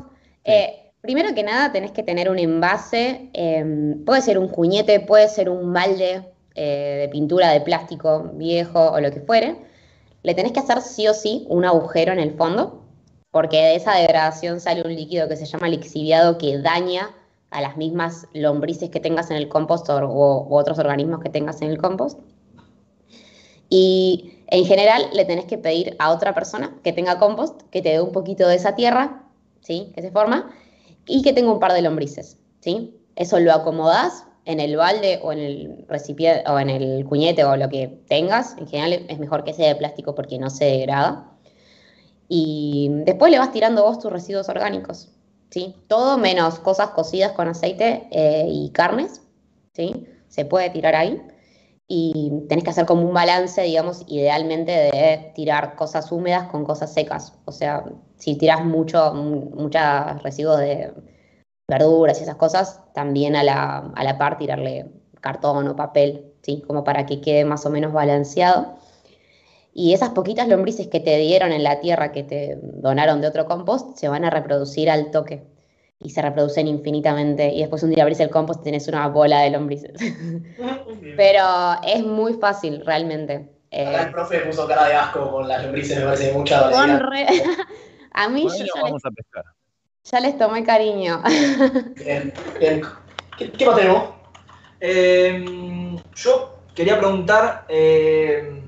Eh, 0.43 0.91
primero 1.01 1.33
que 1.37 1.45
nada, 1.45 1.71
tenés 1.71 1.93
que 1.93 2.03
tener 2.03 2.29
un 2.29 2.41
envase. 2.41 3.31
eh, 3.35 3.95
puede 4.05 4.23
ser 4.23 4.41
un 4.41 4.49
cuñete, 4.49 4.99
puede 4.99 5.29
ser 5.29 5.51
un 5.51 5.73
balde 5.73 6.33
eh, 6.57 6.99
de 7.03 7.09
pintura 7.11 7.51
de 7.51 7.61
plástico 7.61 8.33
viejo 8.35 8.91
o 8.91 9.01
lo 9.01 9.13
que 9.13 9.21
fuere. 9.21 9.55
Le 10.25 10.35
tenés 10.35 10.51
que 10.51 10.59
hacer 10.59 10.81
sí 10.81 11.07
o 11.07 11.15
sí 11.15 11.47
un 11.49 11.65
agujero 11.65 12.13
en 12.13 12.19
el 12.19 12.35
fondo, 12.35 12.82
porque 13.33 13.57
de 13.57 13.75
esa 13.75 13.97
degradación 13.97 14.61
sale 14.61 14.83
un 14.83 14.95
líquido 14.95 15.29
que 15.29 15.37
se 15.37 15.47
llama 15.47 15.69
lixiviado 15.69 16.39
que 16.39 16.59
daña 16.59 17.11
a 17.51 17.61
las 17.61 17.77
mismas 17.77 18.27
lombrices 18.35 18.91
que 18.91 19.01
tengas 19.01 19.31
en 19.31 19.39
el 19.39 19.49
compost 19.49 19.89
o, 19.89 20.47
otros 20.51 20.79
organismos 20.79 21.21
que 21.21 21.31
tengas 21.31 21.61
en 21.63 21.71
el 21.71 21.79
compost. 21.79 22.21
Y 23.69 24.35
en 24.49 24.67
general 24.67 25.09
le 25.15 25.25
tenés 25.25 25.47
que 25.47 25.57
pedir 25.57 25.97
a 25.99 26.13
otra 26.13 26.35
persona 26.35 26.77
que 26.85 26.93
tenga 26.93 27.19
compost 27.19 27.63
que 27.71 27.81
te 27.81 27.89
dé 27.89 28.01
un 28.03 28.13
poquito 28.13 28.47
de 28.47 28.57
esa 28.57 28.75
tierra, 28.75 29.25
¿sí? 29.61 29.93
Que 29.95 30.03
se 30.03 30.11
forma, 30.11 30.51
y 31.07 31.23
que 31.23 31.33
tenga 31.33 31.51
un 31.51 31.59
par 31.59 31.73
de 31.73 31.81
lombrices, 31.81 32.39
¿sí? 32.61 32.95
Eso 33.17 33.41
lo 33.41 33.53
acomodás 33.53 34.27
en 34.45 34.61
el 34.61 34.77
balde 34.77 35.21
o 35.23 35.33
en 35.33 35.39
el 35.39 35.85
recipiente 35.89 36.45
o 36.51 36.59
en 36.59 36.69
el 36.69 37.05
cuñete 37.07 37.45
o 37.45 37.57
lo 37.57 37.71
que 37.71 37.89
tengas. 38.09 38.57
En 38.59 38.67
general 38.67 39.07
es 39.09 39.19
mejor 39.19 39.45
que 39.45 39.55
sea 39.55 39.69
de 39.69 39.77
plástico 39.77 40.15
porque 40.15 40.39
no 40.39 40.51
se 40.51 40.67
degrada. 40.67 41.32
Y 42.35 42.89
después 43.05 43.31
le 43.31 43.39
vas 43.39 43.53
tirando 43.53 43.83
vos 43.85 43.99
tus 43.99 44.11
residuos 44.11 44.49
orgánicos, 44.49 45.11
¿sí? 45.51 45.77
Todo 45.87 46.17
menos 46.17 46.59
cosas 46.61 46.89
cocidas 46.93 47.33
con 47.33 47.47
aceite 47.47 48.09
eh, 48.11 48.47
y 48.49 48.71
carnes, 48.71 49.21
¿sí? 49.75 50.07
Se 50.29 50.47
puede 50.47 50.71
tirar 50.71 50.95
ahí 50.95 51.21
y 51.87 52.33
tenés 52.49 52.65
que 52.65 52.71
hacer 52.71 52.87
como 52.87 53.03
un 53.07 53.13
balance, 53.13 53.61
digamos, 53.61 54.07
idealmente 54.09 54.73
de 54.73 55.33
tirar 55.35 55.77
cosas 55.77 56.11
húmedas 56.11 56.49
con 56.49 56.65
cosas 56.65 56.95
secas. 56.95 57.35
O 57.45 57.53
sea, 57.53 57.85
si 58.17 58.37
tiras 58.37 58.65
mucho, 58.65 59.13
muchos 59.13 59.83
residuos 60.23 60.59
de 60.61 60.91
verduras 61.69 62.19
y 62.19 62.23
esas 62.23 62.37
cosas, 62.37 62.81
también 62.95 63.37
a 63.37 63.43
la, 63.43 63.93
a 63.95 64.05
la 64.05 64.17
par 64.17 64.39
tirarle 64.39 64.91
cartón 65.21 65.69
o 65.69 65.77
papel, 65.77 66.33
¿sí? 66.41 66.63
Como 66.67 66.83
para 66.83 67.05
que 67.05 67.21
quede 67.21 67.45
más 67.45 67.67
o 67.67 67.71
menos 67.71 67.93
balanceado. 67.93 68.79
Y 69.75 69.95
esas 69.95 70.11
poquitas 70.11 70.49
lombrices 70.49 70.89
que 70.89 71.01
te 71.01 71.17
dieron 71.19 71.53
en 71.53 71.63
la 71.65 71.81
tierra, 71.81 72.13
que 72.13 72.23
te 72.23 72.59
donaron 72.63 73.21
de 73.21 73.29
otro 73.29 73.47
compost, 73.47 73.97
se 73.97 74.09
van 74.09 74.25
a 74.25 74.31
reproducir 74.31 74.91
al 74.91 75.11
toque. 75.11 75.43
Y 75.99 76.11
se 76.11 76.21
reproducen 76.21 76.67
infinitamente. 76.69 77.53
Y 77.53 77.61
después 77.61 77.83
un 77.83 77.91
día 77.91 78.03
abrís 78.03 78.21
el 78.21 78.29
compost 78.31 78.61
y 78.61 78.65
tenés 78.65 78.89
una 78.89 79.09
bola 79.09 79.41
de 79.41 79.51
lombrices. 79.51 79.93
Pero 81.17 81.45
es 81.87 82.05
muy 82.05 82.35
fácil, 82.35 82.85
realmente. 82.85 83.49
Eh, 83.71 83.87
Acá 83.87 84.03
el 84.03 84.11
profe 84.11 84.41
puso 84.41 84.67
cara 84.67 84.87
de 84.89 84.95
asco 84.95 85.31
con 85.31 85.49
las 85.49 85.63
lombrices, 85.63 85.97
me 85.99 86.05
parece 86.05 86.33
mucha 86.33 86.99
re- 86.99 87.27
A 88.13 88.29
mí 88.29 88.43
Bueno, 88.43 88.59
yo 88.59 88.65
ya 88.67 88.73
les, 88.75 88.83
vamos 88.83 89.05
a 89.07 89.11
pescar. 89.11 89.45
ya 90.05 90.21
les 90.21 90.37
tomé 90.39 90.65
cariño. 90.65 91.23
Bien, 91.97 92.33
bien. 92.59 92.83
¿Qué, 93.39 93.51
qué 93.53 93.65
más 93.67 93.77
tenemos? 93.77 94.05
Eh, 94.81 95.97
yo 96.15 96.57
quería 96.75 96.99
preguntar, 96.99 97.65
eh, 97.69 98.62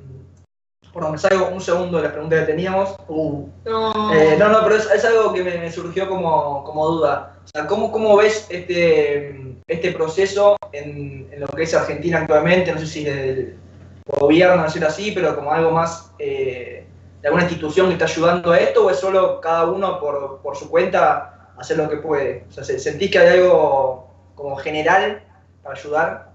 bueno, 0.95 1.11
me 1.11 1.19
salgo 1.19 1.49
un 1.49 1.61
segundo 1.61 1.99
de 1.99 2.05
la 2.05 2.13
pregunta 2.13 2.37
que 2.41 2.47
teníamos. 2.47 2.95
Uh, 3.09 3.49
No. 3.65 4.13
Eh, 4.15 4.37
no, 4.39 4.49
no, 4.49 4.63
pero 4.63 4.77
es, 4.77 4.91
es 4.91 5.05
algo 5.05 5.33
que 5.33 5.43
me, 5.43 5.59
me 5.59 5.71
surgió 5.73 6.09
como, 6.09 6.63
como 6.65 6.87
duda. 6.87 7.37
O 7.45 7.49
sea, 7.49 7.67
¿cómo, 7.67 7.91
cómo 7.91 8.17
ves 8.17 8.47
este, 8.51 9.57
este 9.67 9.93
proceso 9.93 10.57
en, 10.73 11.29
en 11.33 11.41
lo 11.41 11.47
que 11.49 11.65
es 11.65 11.75
Argentina 11.75 12.19
actualmente? 12.19 12.73
No 12.73 12.79
sé 12.79 12.87
si 12.87 13.05
del 13.05 13.59
gobierno, 14.07 14.63
no 14.63 14.71
sé 14.71 14.85
así, 14.85 15.13
pero 15.13 15.35
como 15.35 15.51
algo 15.53 15.71
más 15.71 16.13
eh, 16.19 16.87
de 17.21 17.29
alguna 17.29 17.45
institución 17.45 17.87
que 17.89 17.95
está 17.95 18.05
ayudando 18.05 18.53
a 18.53 18.59
esto, 18.59 18.87
o 18.87 18.91
es 18.91 18.99
solo 18.99 19.41
cada 19.41 19.65
uno 19.71 19.99
por, 19.99 20.41
por 20.43 20.57
su 20.57 20.71
cuenta 20.71 21.53
hacer 21.59 21.77
lo 21.79 21.89
que 21.89 21.97
puede? 21.97 22.45
O 22.49 22.53
sea, 22.53 22.65
¿se- 22.65 22.79
¿sentís 22.79 23.11
que 23.11 23.19
hay 23.19 23.39
algo 23.41 24.09
como 24.35 24.57
general 24.57 25.23
para 25.63 25.77
ayudar? 25.77 26.35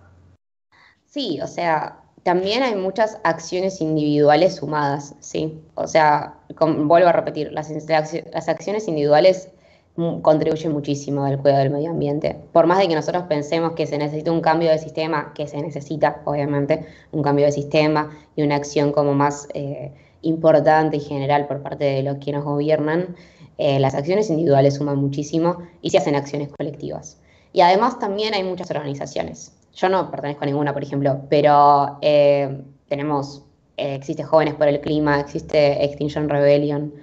Sí, 1.06 1.39
o 1.42 1.48
sea, 1.48 1.99
también 2.23 2.63
hay 2.63 2.75
muchas 2.75 3.19
acciones 3.23 3.81
individuales 3.81 4.55
sumadas, 4.55 5.15
¿sí? 5.19 5.62
O 5.75 5.88
sea, 5.88 6.36
vuelvo 6.60 7.08
a 7.08 7.12
repetir, 7.12 7.51
las, 7.51 7.69
acciones 8.47 8.88
individuales 8.88 9.49
contribuyen 10.21 10.71
muchísimo 10.71 11.25
al 11.25 11.39
cuidado 11.39 11.63
del 11.63 11.71
medio 11.71 11.91
ambiente. 11.91 12.38
Por 12.53 12.67
más 12.67 12.79
de 12.79 12.88
que 12.88 12.95
nosotros 12.95 13.23
pensemos 13.23 13.73
que 13.73 13.86
se 13.86 13.97
necesita 13.97 14.32
un 14.32 14.41
cambio 14.41 14.69
de 14.69 14.77
sistema, 14.77 15.34
que 15.34 15.47
se 15.47 15.62
necesita, 15.62 16.21
obviamente, 16.25 16.86
un 17.12 17.21
cambio 17.21 17.45
de 17.45 17.51
sistema 17.51 18.17
y 18.36 18.43
una 18.43 18.55
acción 18.55 18.91
como 18.91 19.13
más 19.13 19.47
eh, 19.53 19.91
importante 20.21 20.97
y 20.97 21.01
general 21.01 21.47
por 21.47 21.62
parte 21.62 21.84
de 21.86 22.03
los 22.03 22.17
que 22.17 22.32
nos 22.32 22.45
gobiernan, 22.45 23.15
eh, 23.58 23.79
las 23.79 23.93
acciones 23.93 24.29
individuales 24.29 24.75
suman 24.75 24.97
muchísimo 24.97 25.58
y 25.82 25.89
se 25.89 25.97
hacen 25.97 26.15
acciones 26.15 26.49
colectivas. 26.58 27.19
Y 27.51 27.62
además 27.62 27.99
también 27.99 28.34
hay 28.34 28.43
muchas 28.43 28.71
organizaciones. 28.71 29.59
Yo 29.80 29.89
no 29.89 30.12
pertenezco 30.12 30.44
a 30.44 30.48
ninguna, 30.48 30.74
por 30.74 30.84
ejemplo, 30.84 31.22
pero 31.30 31.98
eh, 32.02 32.62
tenemos, 32.88 33.46
eh, 33.78 33.96
existe 33.96 34.24
Jóvenes 34.24 34.56
por 34.56 34.68
el 34.68 34.82
Clima, 34.82 35.20
existe 35.20 35.84
Extinction 35.86 36.28
Rebellion, 36.28 36.94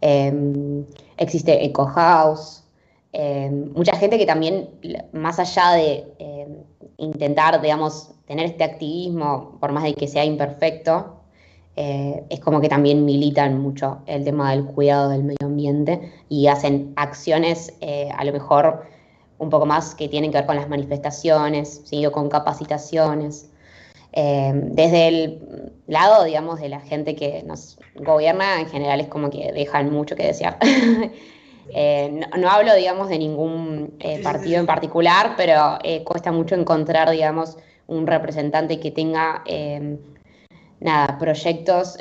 eh, 0.00 0.84
existe 1.16 1.64
Eco 1.64 1.86
House, 1.86 2.64
eh, 3.12 3.50
mucha 3.50 3.96
gente 3.96 4.18
que 4.18 4.26
también, 4.26 4.68
más 5.12 5.38
allá 5.38 5.72
de 5.72 6.06
eh, 6.18 6.46
intentar, 6.98 7.60
digamos, 7.60 8.10
tener 8.26 8.46
este 8.46 8.64
activismo, 8.64 9.56
por 9.60 9.72
más 9.72 9.84
de 9.84 9.94
que 9.94 10.06
sea 10.06 10.24
imperfecto, 10.24 11.16
eh, 11.76 12.24
es 12.28 12.40
como 12.40 12.60
que 12.60 12.68
también 12.68 13.04
militan 13.04 13.60
mucho 13.60 13.98
el 14.06 14.24
tema 14.24 14.50
del 14.50 14.64
cuidado 14.66 15.10
del 15.10 15.22
medio 15.22 15.46
ambiente 15.46 16.12
y 16.28 16.48
hacen 16.48 16.92
acciones 16.96 17.72
a 18.12 18.24
lo 18.24 18.32
mejor 18.32 18.82
un 19.38 19.50
poco 19.50 19.66
más 19.66 19.94
que 19.94 20.08
tienen 20.08 20.30
que 20.30 20.38
ver 20.38 20.46
con 20.46 20.56
las 20.56 20.68
manifestaciones, 20.68 21.82
¿sí? 21.84 22.04
o 22.06 22.12
con 22.12 22.28
capacitaciones. 22.28 23.48
Eh, 24.12 24.52
desde 24.54 25.08
el 25.08 25.72
lado, 25.86 26.24
digamos, 26.24 26.60
de 26.60 26.68
la 26.68 26.80
gente 26.80 27.14
que 27.14 27.42
nos 27.44 27.78
gobierna, 27.94 28.60
en 28.60 28.68
general 28.68 29.00
es 29.00 29.08
como 29.08 29.30
que 29.30 29.52
dejan 29.52 29.92
mucho 29.92 30.16
que 30.16 30.26
desear. 30.26 30.58
Eh, 31.74 32.08
no, 32.10 32.38
no 32.38 32.48
hablo, 32.48 32.74
digamos, 32.74 33.10
de 33.10 33.18
ningún 33.18 33.94
eh, 34.00 34.22
partido 34.22 34.58
en 34.58 34.64
particular, 34.64 35.34
pero 35.36 35.76
cuesta 36.02 36.32
mucho 36.32 36.54
encontrar, 36.54 37.10
digamos, 37.10 37.58
un 37.86 38.06
representante 38.06 38.80
que 38.80 38.90
tenga, 38.90 39.44
nada, 40.80 41.18
proyectos, 41.18 41.98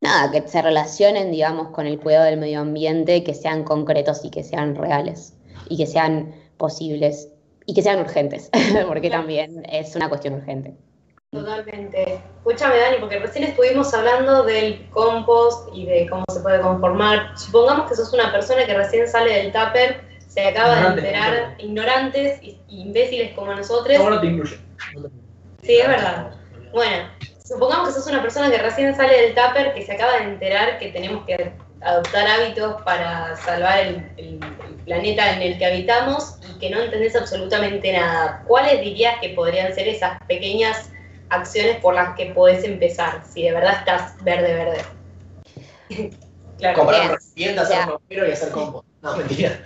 nada, 0.00 0.30
que 0.30 0.46
se 0.48 0.62
relacionen, 0.62 1.30
digamos, 1.30 1.68
con 1.68 1.86
el 1.86 1.98
cuidado 1.98 2.24
del 2.24 2.38
medio 2.38 2.60
ambiente, 2.60 3.24
que 3.24 3.34
sean 3.34 3.64
concretos 3.64 4.24
y 4.24 4.30
que 4.30 4.42
sean 4.42 4.74
reales 4.74 5.34
y 5.68 5.76
que 5.76 5.86
sean 5.86 6.34
posibles 6.56 7.28
y 7.66 7.74
que 7.74 7.82
sean 7.82 8.00
urgentes, 8.00 8.50
porque 8.88 9.10
también 9.10 9.64
es 9.70 9.94
una 9.94 10.08
cuestión 10.08 10.34
urgente. 10.34 10.74
Totalmente. 11.30 12.22
Escúchame, 12.38 12.78
Dani, 12.78 12.96
porque 13.00 13.18
recién 13.18 13.44
estuvimos 13.44 13.92
hablando 13.92 14.44
del 14.44 14.88
compost 14.88 15.68
y 15.74 15.84
de 15.84 16.08
cómo 16.08 16.24
se 16.32 16.40
puede 16.40 16.60
conformar. 16.60 17.38
Supongamos 17.38 17.88
que 17.88 17.96
sos 17.96 18.12
una 18.14 18.32
persona 18.32 18.64
que 18.64 18.72
recién 18.72 19.06
sale 19.06 19.34
del 19.34 19.52
tupper, 19.52 20.00
se 20.26 20.46
acaba 20.46 20.76
Ignorantes, 20.76 21.02
de 21.02 21.08
enterar, 21.08 21.54
ignorantes 21.58 22.42
y 22.42 22.58
y 22.68 22.82
imbéciles 22.82 23.34
como 23.34 23.54
nosotros. 23.54 23.98
No, 23.98 24.10
no 24.10 24.20
te 24.20 24.26
incluye. 24.26 24.58
Sí, 25.62 25.78
es 25.78 25.88
verdad. 25.88 26.30
Bueno, 26.72 27.08
supongamos 27.48 27.88
que 27.88 27.94
sos 27.94 28.06
una 28.06 28.22
persona 28.22 28.50
que 28.50 28.58
recién 28.58 28.94
sale 28.94 29.22
del 29.22 29.34
tupper, 29.34 29.74
que 29.74 29.82
se 29.82 29.92
acaba 29.92 30.18
de 30.18 30.24
enterar 30.24 30.78
que 30.78 30.88
tenemos 30.92 31.24
que 31.26 31.52
adoptar 31.80 32.26
hábitos 32.26 32.82
para 32.82 33.36
salvar 33.36 33.78
el, 33.80 33.96
el- 34.16 34.40
el 34.68 34.74
planeta 34.84 35.32
en 35.34 35.42
el 35.42 35.58
que 35.58 35.66
habitamos 35.66 36.34
y 36.42 36.58
que 36.58 36.70
no 36.70 36.80
entendés 36.80 37.16
absolutamente 37.16 37.92
nada. 37.92 38.42
¿Cuáles 38.46 38.80
dirías 38.80 39.14
que 39.20 39.30
podrían 39.30 39.72
ser 39.74 39.88
esas 39.88 40.18
pequeñas 40.26 40.90
acciones 41.30 41.76
por 41.76 41.94
las 41.94 42.14
que 42.16 42.26
podés 42.26 42.64
empezar, 42.64 43.22
si 43.24 43.42
de 43.44 43.52
verdad 43.52 43.74
estás 43.78 44.14
verde, 44.24 44.54
verde? 44.54 44.78
claro. 46.58 46.78
comprar 46.78 47.02
un 47.10 47.14
recipiente, 47.16 47.60
hacer 47.60 47.76
un 47.76 47.82
agujero 47.90 48.28
y 48.28 48.32
hacer 48.32 48.50
compost. 48.50 48.86
No, 49.00 49.16
mentira. 49.16 49.60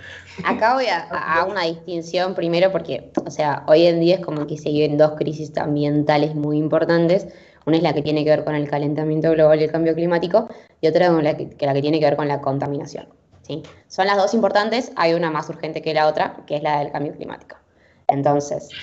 Acá 0.45 0.75
voy 0.75 0.85
a 0.87 1.45
una 1.49 1.63
distinción 1.63 2.35
primero 2.35 2.71
porque, 2.71 3.11
o 3.25 3.31
sea, 3.31 3.63
hoy 3.67 3.87
en 3.87 3.99
día 3.99 4.15
es 4.15 4.25
como 4.25 4.45
que 4.45 4.57
se 4.57 4.69
viven 4.69 4.97
dos 4.97 5.13
crisis 5.17 5.57
ambientales 5.57 6.35
muy 6.35 6.57
importantes. 6.57 7.27
Una 7.65 7.77
es 7.77 7.83
la 7.83 7.93
que 7.93 8.01
tiene 8.01 8.23
que 8.23 8.29
ver 8.29 8.43
con 8.43 8.55
el 8.55 8.69
calentamiento 8.69 9.31
global 9.31 9.59
y 9.61 9.63
el 9.63 9.71
cambio 9.71 9.93
climático 9.93 10.47
y 10.81 10.87
otra 10.87 11.05
es 11.07 11.23
la 11.23 11.37
que, 11.37 11.49
la 11.65 11.73
que 11.73 11.81
tiene 11.81 11.99
que 11.99 12.05
ver 12.05 12.15
con 12.15 12.27
la 12.27 12.41
contaminación. 12.41 13.07
¿sí? 13.41 13.63
Son 13.87 14.07
las 14.07 14.17
dos 14.17 14.33
importantes, 14.33 14.91
hay 14.95 15.13
una 15.13 15.31
más 15.31 15.49
urgente 15.49 15.81
que 15.81 15.93
la 15.93 16.07
otra, 16.07 16.37
que 16.45 16.57
es 16.57 16.63
la 16.63 16.79
del 16.79 16.91
cambio 16.91 17.13
climático. 17.13 17.55
Entonces, 18.07 18.75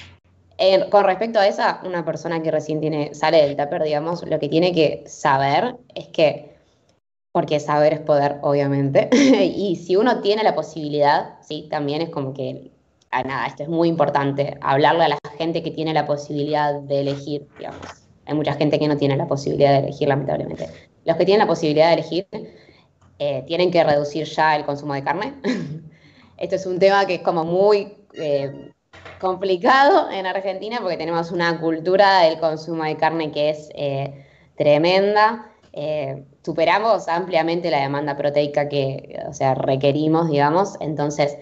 en- 0.58 0.88
con 0.90 1.04
respecto 1.04 1.38
a 1.38 1.46
esa, 1.46 1.80
una 1.84 2.04
persona 2.04 2.42
que 2.42 2.50
recién 2.50 2.80
tiene, 2.80 3.14
sale 3.14 3.42
del 3.42 3.56
tupper, 3.56 3.82
digamos, 3.82 4.26
lo 4.26 4.38
que 4.38 4.48
tiene 4.48 4.72
que 4.72 5.04
saber 5.06 5.76
es 5.94 6.08
que 6.08 6.50
porque 7.32 7.60
saber 7.60 7.92
es 7.92 8.00
poder, 8.00 8.38
obviamente. 8.42 9.08
y 9.56 9.76
si 9.76 9.96
uno 9.96 10.20
tiene 10.20 10.42
la 10.42 10.54
posibilidad, 10.54 11.36
sí, 11.42 11.68
también 11.70 12.02
es 12.02 12.10
como 12.10 12.34
que, 12.34 12.72
ah, 13.10 13.22
nada, 13.22 13.46
esto 13.46 13.62
es 13.62 13.68
muy 13.68 13.88
importante, 13.88 14.58
hablarle 14.60 15.04
a 15.04 15.08
la 15.10 15.18
gente 15.38 15.62
que 15.62 15.70
tiene 15.70 15.94
la 15.94 16.06
posibilidad 16.06 16.74
de 16.80 17.00
elegir, 17.00 17.48
digamos, 17.56 17.99
hay 18.30 18.36
mucha 18.36 18.54
gente 18.54 18.78
que 18.78 18.86
no 18.86 18.96
tiene 18.96 19.16
la 19.16 19.26
posibilidad 19.26 19.72
de 19.72 19.78
elegir, 19.88 20.06
lamentablemente. 20.06 20.68
Los 21.04 21.16
que 21.16 21.24
tienen 21.24 21.40
la 21.40 21.48
posibilidad 21.48 21.88
de 21.88 21.94
elegir 21.94 22.28
eh, 23.18 23.42
tienen 23.44 23.72
que 23.72 23.82
reducir 23.82 24.24
ya 24.24 24.54
el 24.54 24.64
consumo 24.64 24.94
de 24.94 25.02
carne. 25.02 25.34
Esto 26.38 26.54
es 26.54 26.64
un 26.64 26.78
tema 26.78 27.06
que 27.06 27.16
es 27.16 27.22
como 27.22 27.44
muy 27.44 27.96
eh, 28.14 28.70
complicado 29.20 30.10
en 30.12 30.26
Argentina 30.26 30.78
porque 30.80 30.96
tenemos 30.96 31.32
una 31.32 31.58
cultura 31.58 32.20
del 32.20 32.38
consumo 32.38 32.84
de 32.84 32.96
carne 32.96 33.32
que 33.32 33.50
es 33.50 33.68
eh, 33.74 34.24
tremenda. 34.56 35.50
Superamos 36.44 37.08
ampliamente 37.08 37.70
la 37.70 37.80
demanda 37.80 38.16
proteica 38.16 38.68
que 38.68 39.20
o 39.28 39.32
sea, 39.32 39.54
requerimos, 39.54 40.30
digamos. 40.30 40.76
Entonces, 40.80 41.36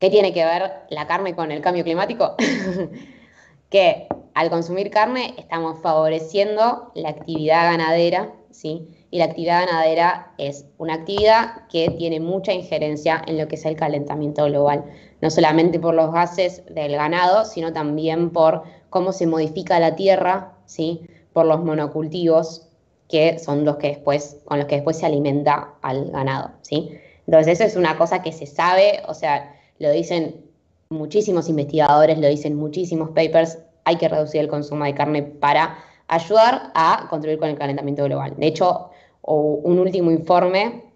¿qué 0.00 0.08
tiene 0.08 0.32
que 0.32 0.44
ver 0.44 0.72
la 0.88 1.06
carne 1.06 1.34
con 1.34 1.52
el 1.52 1.60
cambio 1.60 1.84
climático? 1.84 2.34
que 3.70 4.08
al 4.38 4.50
consumir 4.50 4.90
carne 4.90 5.34
estamos 5.36 5.80
favoreciendo 5.80 6.92
la 6.94 7.08
actividad 7.08 7.72
ganadera, 7.72 8.32
¿sí? 8.52 8.86
Y 9.10 9.18
la 9.18 9.24
actividad 9.24 9.66
ganadera 9.66 10.32
es 10.38 10.64
una 10.78 10.94
actividad 10.94 11.66
que 11.68 11.90
tiene 11.90 12.20
mucha 12.20 12.52
injerencia 12.52 13.20
en 13.26 13.36
lo 13.36 13.48
que 13.48 13.56
es 13.56 13.64
el 13.64 13.74
calentamiento 13.74 14.44
global, 14.44 14.84
no 15.20 15.28
solamente 15.28 15.80
por 15.80 15.94
los 15.94 16.12
gases 16.12 16.62
del 16.66 16.92
ganado, 16.92 17.46
sino 17.46 17.72
también 17.72 18.30
por 18.30 18.62
cómo 18.90 19.10
se 19.10 19.26
modifica 19.26 19.80
la 19.80 19.96
tierra, 19.96 20.52
¿sí? 20.66 21.00
Por 21.32 21.46
los 21.46 21.64
monocultivos, 21.64 22.68
que 23.08 23.40
son 23.40 23.64
los 23.64 23.78
que 23.78 23.88
después, 23.88 24.36
con 24.44 24.58
los 24.58 24.68
que 24.68 24.76
después 24.76 24.98
se 24.98 25.06
alimenta 25.06 25.74
al 25.82 26.12
ganado, 26.12 26.52
¿sí? 26.62 26.92
Entonces 27.26 27.54
eso 27.54 27.64
es 27.64 27.74
una 27.74 27.98
cosa 27.98 28.22
que 28.22 28.30
se 28.30 28.46
sabe, 28.46 29.02
o 29.08 29.14
sea, 29.14 29.52
lo 29.80 29.90
dicen 29.90 30.44
muchísimos 30.90 31.48
investigadores, 31.48 32.18
lo 32.18 32.28
dicen 32.28 32.54
muchísimos 32.54 33.10
papers, 33.10 33.58
hay 33.88 33.96
que 33.96 34.08
reducir 34.08 34.42
el 34.42 34.48
consumo 34.48 34.84
de 34.84 34.94
carne 34.94 35.22
para 35.22 35.78
ayudar 36.08 36.70
a 36.74 37.06
contribuir 37.08 37.38
con 37.38 37.48
el 37.48 37.58
calentamiento 37.58 38.04
global. 38.04 38.34
De 38.36 38.46
hecho, 38.46 38.90
un 39.22 39.78
último 39.78 40.10
informe 40.10 40.92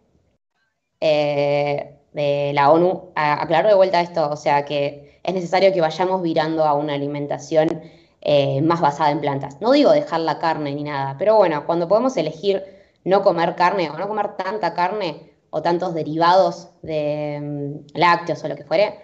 eh, 1.01 1.99
de 2.13 2.53
la 2.55 2.71
ONU 2.71 3.13
aclaró 3.15 3.69
de 3.69 3.75
vuelta 3.75 4.03
esto, 4.03 4.29
o 4.31 4.37
sea 4.37 4.67
que 4.67 5.19
es 5.23 5.35
necesario 5.35 5.73
que 5.73 5.81
vayamos 5.81 6.21
virando 6.21 6.65
a 6.65 6.75
una 6.75 6.93
alimentación 6.93 7.81
eh, 8.21 8.61
más 8.61 8.83
basada 8.83 9.11
en 9.11 9.21
plantas. 9.21 9.59
No 9.61 9.73
digo 9.73 9.91
dejar 9.91 10.21
la 10.21 10.39
carne 10.39 10.75
ni 10.75 10.85
nada, 10.85 11.17
pero 11.19 11.37
bueno, 11.37 11.65
cuando 11.65 11.89
podemos 11.89 12.15
elegir 12.19 12.63
no 13.05 13.23
comer 13.23 13.55
carne 13.57 13.91
o 13.91 13.99
no 13.99 14.07
comer 14.07 14.37
tanta 14.37 14.75
carne 14.75 15.33
o 15.51 15.63
tantos 15.63 15.95
derivados 15.95 16.69
de 16.83 17.41
mm, 17.41 17.99
lácteos 17.99 18.45
o 18.45 18.49
lo 18.49 18.57
que 18.57 18.65
fuere, 18.65 18.99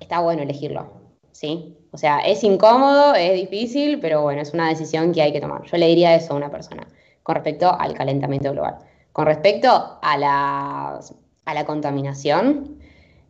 está 0.00 0.20
bueno 0.20 0.42
elegirlo, 0.42 0.92
¿sí? 1.32 1.77
O 1.90 1.98
sea, 1.98 2.18
es 2.20 2.44
incómodo, 2.44 3.14
es 3.14 3.34
difícil, 3.34 3.98
pero 4.00 4.22
bueno, 4.22 4.42
es 4.42 4.52
una 4.52 4.68
decisión 4.68 5.12
que 5.12 5.22
hay 5.22 5.32
que 5.32 5.40
tomar. 5.40 5.62
Yo 5.64 5.76
le 5.76 5.86
diría 5.86 6.14
eso 6.14 6.34
a 6.34 6.36
una 6.36 6.50
persona 6.50 6.86
con 7.22 7.34
respecto 7.34 7.70
al 7.70 7.94
calentamiento 7.94 8.52
global. 8.52 8.78
Con 9.12 9.26
respecto 9.26 9.98
a 10.00 10.16
la, 10.16 11.00
a 11.44 11.54
la 11.54 11.64
contaminación, 11.64 12.78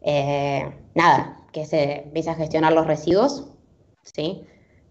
eh, 0.03 0.71
nada, 0.95 1.37
que 1.53 1.65
se 1.65 2.03
empiece 2.03 2.31
a 2.31 2.35
gestionar 2.35 2.73
los 2.73 2.87
residuos, 2.87 3.49
¿sí? 4.03 4.45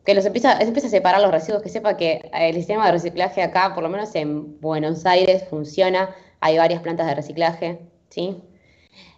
Que 0.06 0.14
los 0.14 0.26
empieza, 0.26 0.60
empiece 0.60 0.88
a 0.88 0.90
separar 0.90 1.22
los 1.22 1.32
residuos, 1.32 1.62
que 1.62 1.70
sepa 1.70 1.98
que 1.98 2.30
el 2.34 2.56
sistema 2.56 2.86
de 2.86 2.94
reciclaje 2.94 3.42
acá, 3.44 3.74
por 3.74 3.84
lo 3.84 3.90
menos 3.90 4.16
en 4.16 4.60
Buenos 4.60 5.06
Aires, 5.06 5.46
funciona, 5.50 6.16
hay 6.40 6.58
varias 6.58 6.82
plantas 6.82 7.08
de 7.08 7.16
reciclaje, 7.16 7.80
¿sí? 8.10 8.42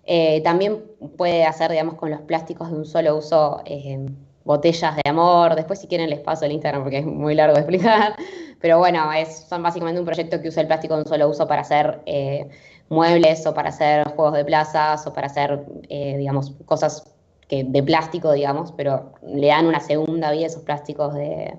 Eh, 0.05 0.41
también 0.41 0.83
puede 1.17 1.45
hacer, 1.45 1.71
digamos, 1.71 1.95
con 1.95 2.12
los 2.12 2.21
plásticos 2.21 2.71
de 2.71 2.77
un 2.77 2.85
solo 2.85 3.15
uso, 3.15 3.62
eh, 3.65 4.05
botellas 4.49 4.95
de 4.95 5.07
amor. 5.07 5.55
Después, 5.55 5.79
si 5.79 5.88
quieren, 5.88 6.09
les 6.09 6.21
paso 6.21 6.43
el 6.45 6.53
Instagram 6.53 6.81
porque 6.81 6.97
es 6.97 7.05
muy 7.05 7.35
largo 7.35 7.53
de 7.53 7.62
explicar. 7.62 8.15
Pero 8.62 8.79
bueno, 8.79 9.12
es, 9.13 9.45
son 9.47 9.62
básicamente 9.62 9.99
un 9.99 10.05
proyecto 10.07 10.41
que 10.41 10.47
usa 10.47 10.62
el 10.62 10.67
plástico 10.67 10.95
de 10.95 11.01
un 11.03 11.07
solo 11.07 11.29
uso 11.29 11.47
para 11.47 11.62
hacer 11.62 12.01
eh, 12.07 12.49
muebles 12.89 13.45
o 13.45 13.53
para 13.53 13.69
hacer 13.69 14.07
juegos 14.15 14.33
de 14.33 14.43
plazas 14.43 15.05
o 15.05 15.13
para 15.13 15.27
hacer, 15.27 15.63
digamos, 15.88 16.53
cosas 16.65 17.03
que, 17.47 17.63
de 17.63 17.83
plástico, 17.83 18.31
digamos, 18.31 18.71
pero 18.71 19.13
le 19.21 19.47
dan 19.47 19.67
una 19.67 19.79
segunda 19.79 20.31
vida 20.31 20.45
a 20.45 20.47
esos 20.47 20.63
plásticos 20.63 21.13
de 21.13 21.53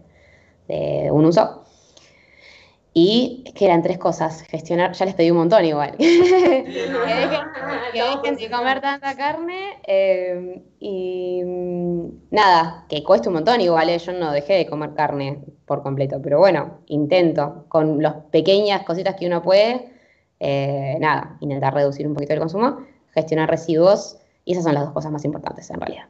un 1.12 1.24
uso. 1.24 1.62
Y 3.02 3.44
que 3.54 3.64
eran 3.64 3.80
tres 3.80 3.96
cosas, 3.96 4.42
gestionar, 4.42 4.92
ya 4.92 5.06
les 5.06 5.14
pedí 5.14 5.30
un 5.30 5.38
montón 5.38 5.64
igual. 5.64 5.96
que 5.98 6.04
dejen, 6.06 7.40
que 7.94 8.02
dejen 8.02 8.36
de 8.36 8.50
comer 8.50 8.82
tanta 8.82 9.16
carne 9.16 9.80
eh, 9.86 10.62
y 10.78 11.42
mm, 11.42 12.08
nada, 12.30 12.84
que 12.90 13.02
cueste 13.02 13.30
un 13.30 13.36
montón 13.36 13.62
igual, 13.62 13.88
eh, 13.88 13.96
yo 13.96 14.12
no 14.12 14.32
dejé 14.32 14.52
de 14.52 14.66
comer 14.66 14.92
carne 14.92 15.42
por 15.64 15.82
completo, 15.82 16.20
pero 16.22 16.40
bueno, 16.40 16.80
intento 16.88 17.64
con 17.68 18.02
las 18.02 18.16
pequeñas 18.30 18.82
cositas 18.82 19.14
que 19.14 19.26
uno 19.26 19.40
puede, 19.40 19.94
eh, 20.38 20.98
nada, 21.00 21.38
intentar 21.40 21.72
reducir 21.72 22.06
un 22.06 22.12
poquito 22.12 22.34
el 22.34 22.40
consumo, 22.40 22.84
gestionar 23.14 23.48
residuos 23.48 24.18
y 24.44 24.52
esas 24.52 24.64
son 24.64 24.74
las 24.74 24.84
dos 24.84 24.92
cosas 24.92 25.10
más 25.10 25.24
importantes 25.24 25.70
en 25.70 25.80
realidad. 25.80 26.04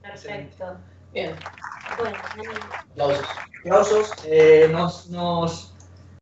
Perfecto. 0.00 0.76
Bien. 1.12 1.32
Bueno, 1.98 2.16
Aplausos. 2.92 3.26
Aplausos. 3.64 4.12
Eh, 4.26 4.68
nos 4.70 5.10
nos 5.10 5.71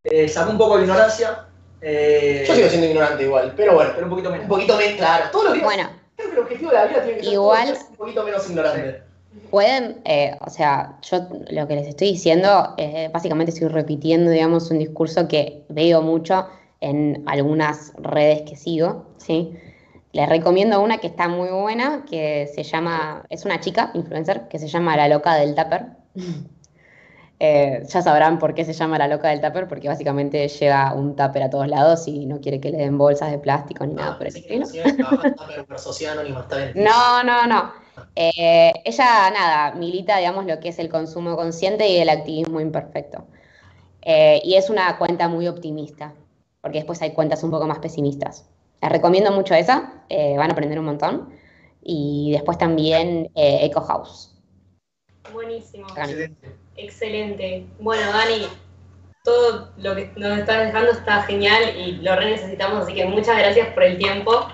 eh, 0.04 0.28
sacó 0.28 0.50
un 0.52 0.58
poco 0.58 0.76
de 0.76 0.82
ignorancia. 0.84 1.46
Eh, 1.82 2.44
Yo 2.46 2.54
sigo 2.54 2.68
siendo 2.68 2.86
ignorante 2.88 3.22
igual, 3.24 3.54
pero 3.56 3.74
bueno, 3.74 3.90
pero 3.94 4.06
un 4.06 4.10
poquito 4.10 4.30
menos. 4.30 4.44
un 4.44 4.48
poquito 4.48 4.76
menos, 4.76 4.94
claro. 4.98 5.24
Todos 5.32 5.44
los 5.46 5.54
días. 5.54 5.64
Bueno, 5.64 5.88
Creo 6.16 6.28
que 6.28 6.34
el 6.34 6.42
objetivo 6.42 6.70
de 6.70 6.76
la 6.76 6.84
vida 6.86 7.02
tiene 7.02 7.16
que 7.18 7.24
ser 7.24 7.32
Igual- 7.32 7.78
un 7.90 7.96
poquito 7.96 8.24
menos 8.24 8.50
ignorante. 8.50 9.02
pueden, 9.50 10.02
eh, 10.04 10.36
o 10.40 10.50
sea, 10.50 10.98
yo 11.02 11.26
lo 11.50 11.66
que 11.66 11.76
les 11.76 11.86
estoy 11.88 12.08
diciendo, 12.12 12.74
eh, 12.76 13.08
básicamente 13.12 13.52
estoy 13.52 13.68
repitiendo, 13.68 14.30
digamos, 14.30 14.70
un 14.70 14.78
discurso 14.78 15.26
que 15.28 15.64
veo 15.70 16.02
mucho 16.02 16.46
en 16.80 17.22
algunas 17.26 17.92
redes 17.96 18.42
que 18.42 18.56
sigo, 18.56 19.06
¿sí? 19.16 19.56
Les 20.12 20.28
recomiendo 20.28 20.80
una 20.82 20.98
que 20.98 21.06
está 21.06 21.28
muy 21.28 21.48
buena, 21.48 22.04
que 22.08 22.50
se 22.54 22.62
llama, 22.64 23.24
es 23.30 23.44
una 23.46 23.60
chica, 23.60 23.90
influencer, 23.94 24.48
que 24.48 24.58
se 24.58 24.68
llama 24.68 24.96
La 24.96 25.08
Loca 25.08 25.34
del 25.36 25.54
Tupper. 25.54 25.86
Eh, 27.42 27.82
ya 27.88 28.02
sabrán 28.02 28.38
por 28.38 28.52
qué 28.52 28.66
se 28.66 28.74
llama 28.74 28.98
La 28.98 29.08
Loca 29.08 29.28
del 29.28 29.40
Tupper, 29.40 29.66
porque 29.66 29.88
básicamente 29.88 30.46
lleva 30.46 30.92
un 30.92 31.16
tupper 31.16 31.44
a 31.44 31.50
todos 31.50 31.66
lados 31.68 32.06
y 32.06 32.26
no 32.26 32.38
quiere 32.38 32.60
que 32.60 32.70
le 32.70 32.76
den 32.76 32.98
bolsas 32.98 33.30
de 33.30 33.38
plástico 33.38 33.86
ni 33.86 33.94
nada 33.94 34.18
por 34.18 34.26
el 34.26 34.36
estilo. 34.36 34.66
No, 36.74 37.24
no, 37.24 37.46
no. 37.46 37.72
Eh, 38.14 38.72
ella, 38.84 39.30
nada, 39.30 39.74
milita, 39.74 40.18
digamos, 40.18 40.44
lo 40.44 40.60
que 40.60 40.68
es 40.68 40.78
el 40.78 40.90
consumo 40.90 41.34
consciente 41.34 41.88
y 41.88 41.96
el 41.96 42.10
activismo 42.10 42.60
imperfecto. 42.60 43.26
Eh, 44.02 44.40
y 44.44 44.54
es 44.56 44.68
una 44.68 44.98
cuenta 44.98 45.28
muy 45.28 45.48
optimista, 45.48 46.12
porque 46.60 46.78
después 46.78 47.00
hay 47.00 47.12
cuentas 47.12 47.42
un 47.42 47.50
poco 47.50 47.66
más 47.66 47.78
pesimistas. 47.78 48.48
Les 48.82 48.92
recomiendo 48.92 49.32
mucho 49.32 49.54
esa, 49.54 50.04
eh, 50.10 50.36
van 50.36 50.50
a 50.50 50.52
aprender 50.52 50.78
un 50.78 50.84
montón. 50.84 51.30
Y 51.82 52.32
después 52.32 52.58
también 52.58 53.30
eh, 53.34 53.60
Eco 53.62 53.80
House. 53.80 54.34
buenísimo. 55.32 55.86
Excelente. 55.88 56.60
Excelente. 56.76 57.66
Bueno, 57.78 58.10
Dani, 58.12 58.46
todo 59.24 59.70
lo 59.76 59.94
que 59.96 60.12
nos 60.16 60.38
estás 60.38 60.64
dejando 60.66 60.92
está 60.92 61.22
genial 61.24 61.76
y 61.76 61.92
lo 61.96 62.16
re 62.16 62.30
necesitamos, 62.30 62.84
así 62.84 62.94
que 62.94 63.04
muchas 63.04 63.36
gracias 63.38 63.68
por 63.74 63.82
el 63.82 63.98
tiempo. 63.98 64.48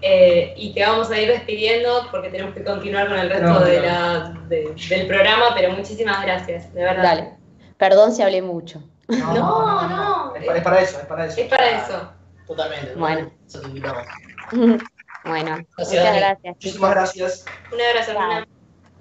Eh, 0.00 0.54
y 0.56 0.72
te 0.74 0.86
vamos 0.86 1.10
a 1.10 1.20
ir 1.20 1.28
despidiendo 1.28 2.06
porque 2.12 2.28
tenemos 2.30 2.54
que 2.54 2.62
continuar 2.62 3.08
con 3.08 3.18
el 3.18 3.28
resto 3.28 3.46
No, 3.48 3.60
de 3.60 3.76
no. 3.80 3.82
la- 3.86 4.34
de- 4.48 4.72
del 4.88 5.06
programa, 5.08 5.46
pero 5.56 5.72
muchísimas 5.72 6.22
gracias, 6.22 6.72
de 6.72 6.84
verdad. 6.84 7.02
Dale. 7.02 7.32
Perdón 7.76 8.12
si 8.12 8.22
hablé 8.22 8.40
mucho. 8.40 8.80
No, 9.08 9.34
No, 9.34 9.88
no. 9.88 10.34
Es, 10.36 10.44
para, 10.46 10.58
es 10.58 10.64
para 10.64 10.80
eso, 10.80 10.98
es 11.00 11.06
para 11.06 11.26
eso. 11.26 11.40
Es 11.40 11.48
para 11.48 11.70
eso. 11.70 12.12
Totalmente. 12.46 12.94
Bueno. 12.94 13.30
Eso 13.46 13.60
te 13.60 13.66
invitamos. 13.68 14.06
bueno, 15.24 15.56
Gracias, 15.56 15.66
muchas 15.78 16.04
Dani. 16.04 16.18
gracias, 16.18 16.54
Muchísimas 16.54 16.90
gracias. 16.92 17.44
Un 17.72 17.80
abrazo. 18.16 18.46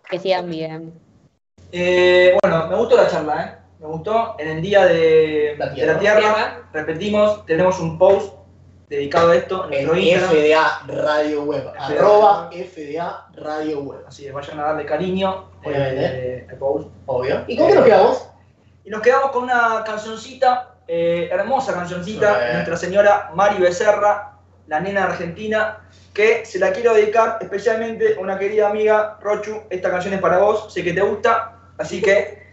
Que 0.10 0.20
sigan 0.20 0.50
bien. 0.50 1.07
Eh, 1.72 2.38
bueno, 2.42 2.68
me 2.68 2.76
gustó 2.76 2.96
la 2.98 3.08
charla, 3.08 3.44
¿eh? 3.44 3.58
Me 3.80 3.88
gustó. 3.88 4.36
En 4.40 4.48
el 4.50 4.62
día 4.62 4.86
de 4.86 5.56
La 5.58 5.68
de 5.68 5.76
Tierra. 5.76 5.94
la 5.94 6.00
Tierra, 6.00 6.20
Tierra. 6.20 6.62
repetimos, 6.74 7.46
tenemos 7.46 7.80
un 7.80 7.98
post 7.98 8.34
dedicado 8.90 9.32
a 9.32 9.36
esto 9.36 9.66
en 9.68 9.74
En 9.74 9.86
nuestro 9.88 10.00
Instagram. 10.00 10.30
FDA 10.32 10.82
Radio 11.04 11.44
Web. 11.44 11.64
FDA. 11.74 11.86
Arroba 11.86 12.50
FDA 12.52 13.28
Radio 13.36 13.80
Web. 13.82 14.00
Así 14.08 14.24
que 14.24 14.32
vayan 14.32 14.60
a 14.60 14.64
darle 14.64 14.86
cariño 14.86 15.50
Obviamente. 15.64 16.06
eh, 16.06 16.48
al 16.50 16.58
post. 16.58 16.90
Obvio. 17.06 17.44
¿Y 17.48 17.58
con 17.58 17.68
qué 17.68 17.76
nos 17.76 17.86
quedamos? 17.86 18.30
Y 18.86 18.90
nos 18.90 19.02
quedamos 19.02 19.32
con 19.32 19.44
una 19.44 19.84
cancioncita, 19.86 20.76
eh, 20.88 21.28
hermosa 21.32 21.74
cancioncita, 21.74 22.40
de 22.40 22.54
Nuestra 22.54 22.78
Señora 22.78 23.32
Mari 23.36 23.58
Becerra, 23.62 24.38
la 24.68 24.80
nena 24.80 25.04
argentina, 25.04 25.82
que 26.14 26.46
se 26.46 26.58
la 26.58 26.72
quiero 26.72 26.94
dedicar 26.94 27.38
especialmente 27.42 28.16
a 28.18 28.22
una 28.22 28.40
querida 28.40 28.70
amiga, 28.70 29.18
Rochu. 29.22 29.64
Esta 29.70 29.92
canción 29.92 30.14
es 30.14 30.22
para 30.22 30.38
vos, 30.38 30.74
sé 30.74 30.84
que 30.84 30.94
te 30.94 31.02
gusta, 31.02 31.57
así 31.78 32.02
que 32.02 32.44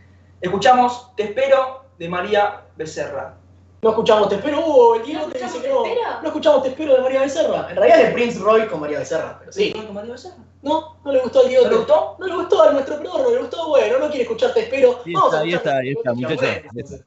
escuchamos 0.41 1.15
Te 1.17 1.25
espero 1.25 1.85
de 1.99 2.09
María 2.09 2.63
Becerra. 2.77 3.37
No 3.85 3.91
escuchamos 3.91 4.31
Te 4.31 4.37
Espero. 4.37 4.61
Uh, 4.67 4.95
el 4.95 5.03
Diego 5.03 5.27
¿No 5.27 5.33
te 5.33 5.39
dice 5.39 5.59
escuchamos 5.59 5.63
que 5.63 5.69
Te 5.69 5.75
no. 5.75 5.85
Espero? 5.85 6.23
No 6.23 6.29
escuchamos 6.29 6.63
Te 6.63 6.69
Espero 6.71 6.95
de 6.95 7.03
María 7.03 7.21
Becerra. 7.21 7.67
En 7.69 7.77
realidad 7.77 8.01
es 8.01 8.07
de 8.09 8.13
Prince 8.15 8.39
Roy 8.39 8.67
con 8.67 8.81
María 8.81 8.99
Becerra, 9.01 9.37
pero 9.39 9.53
sí. 9.53 9.73
¿Con 9.73 9.95
María 9.95 10.13
Becerra? 10.13 10.37
No, 10.63 10.97
no 11.05 11.13
le 11.13 11.21
gustó 11.21 11.41
al 11.41 11.49
Diego. 11.49 11.65
¿No 11.65 11.71
le 11.71 11.77
gustó? 11.77 12.17
No 12.19 12.27
le 12.27 12.35
gustó 12.35 12.63
a 12.63 12.71
nuestro 12.73 12.97
no 12.99 13.31
le 13.31 13.39
gustó. 13.41 13.69
Bueno, 13.69 13.99
no 13.99 14.07
quiere 14.09 14.23
escuchar 14.23 14.55
Te 14.55 14.61
Espero. 14.61 15.01
Ahí 15.05 15.13
Vamos 15.13 15.35
está, 15.35 15.39
a 15.39 15.43
ahí 15.43 15.93
está, 15.93 16.11
ahí 16.11 16.17
muchachos. 16.17 17.05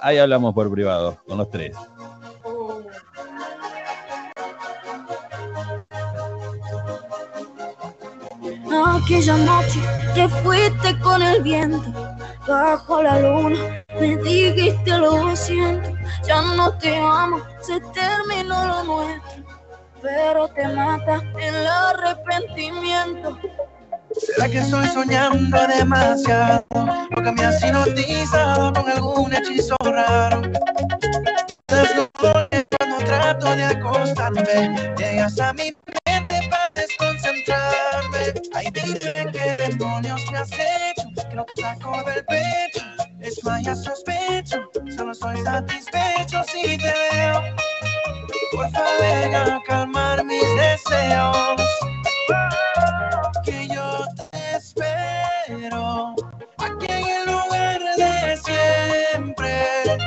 Ahí 0.00 0.18
hablamos 0.18 0.52
por 0.52 0.70
privado, 0.70 1.16
con 1.28 1.38
los 1.38 1.48
tres. 1.48 1.76
Aquella 8.94 9.36
noche 9.36 9.80
te 10.14 10.28
fuiste 10.28 10.98
con 11.00 11.20
el 11.20 11.42
viento, 11.42 11.92
bajo 12.46 13.02
la 13.02 13.18
luna, 13.18 13.84
me 14.00 14.16
dijiste 14.16 14.96
lo 14.98 15.34
siento, 15.34 15.90
ya 16.26 16.40
no 16.40 16.72
te 16.78 16.96
amo, 16.96 17.42
se 17.60 17.80
terminó 17.92 18.64
lo 18.64 18.84
nuestro, 18.84 19.44
pero 20.00 20.48
te 20.48 20.68
mata 20.68 21.20
el 21.38 21.66
arrepentimiento. 21.66 23.38
¿Será 24.18 24.48
que 24.48 24.58
estoy 24.58 24.86
soñando 24.88 25.58
demasiado? 25.66 26.64
¿O 26.70 27.22
que 27.22 27.32
me 27.32 27.44
has 27.44 27.62
hipnotizado 27.62 28.72
con 28.72 28.88
algún 28.88 29.34
hechizo 29.34 29.76
raro? 29.82 30.42
Desnudo 31.68 32.08
cuando 32.78 32.98
trato 33.04 33.56
de 33.56 33.64
acostarme, 33.64 34.94
llegas 34.96 35.38
a 35.40 35.52
mi 35.52 35.72
para 36.48 36.70
desconcentrarme. 36.74 38.34
Ay, 38.54 38.66
dime 38.72 39.32
qué 39.32 39.56
demonios 39.58 40.20
me 40.30 40.38
has 40.38 40.50
hecho, 40.52 41.28
que 41.28 41.34
no 41.34 41.46
saco 41.56 42.02
del 42.04 42.24
pecho. 42.26 42.84
Es 43.20 43.42
más, 43.44 43.62
ya 43.62 43.74
sospecho, 43.74 44.70
solo 44.96 45.14
soy 45.14 45.42
satisfecho 45.42 46.42
si 46.44 46.78
te 46.78 46.94
veo. 47.12 47.42
Porfa, 48.52 48.84
venga 49.00 49.56
a 49.56 49.62
calmar 49.66 50.24
mis 50.24 50.42
deseos 50.56 51.56
que 53.44 53.68
yo 53.68 54.04
te 54.30 54.56
espero 54.56 56.14
aquí 56.58 56.86
en 56.88 57.06
el 57.06 57.26
lugar 57.26 57.80
de 57.96 58.36
siempre. 58.36 59.98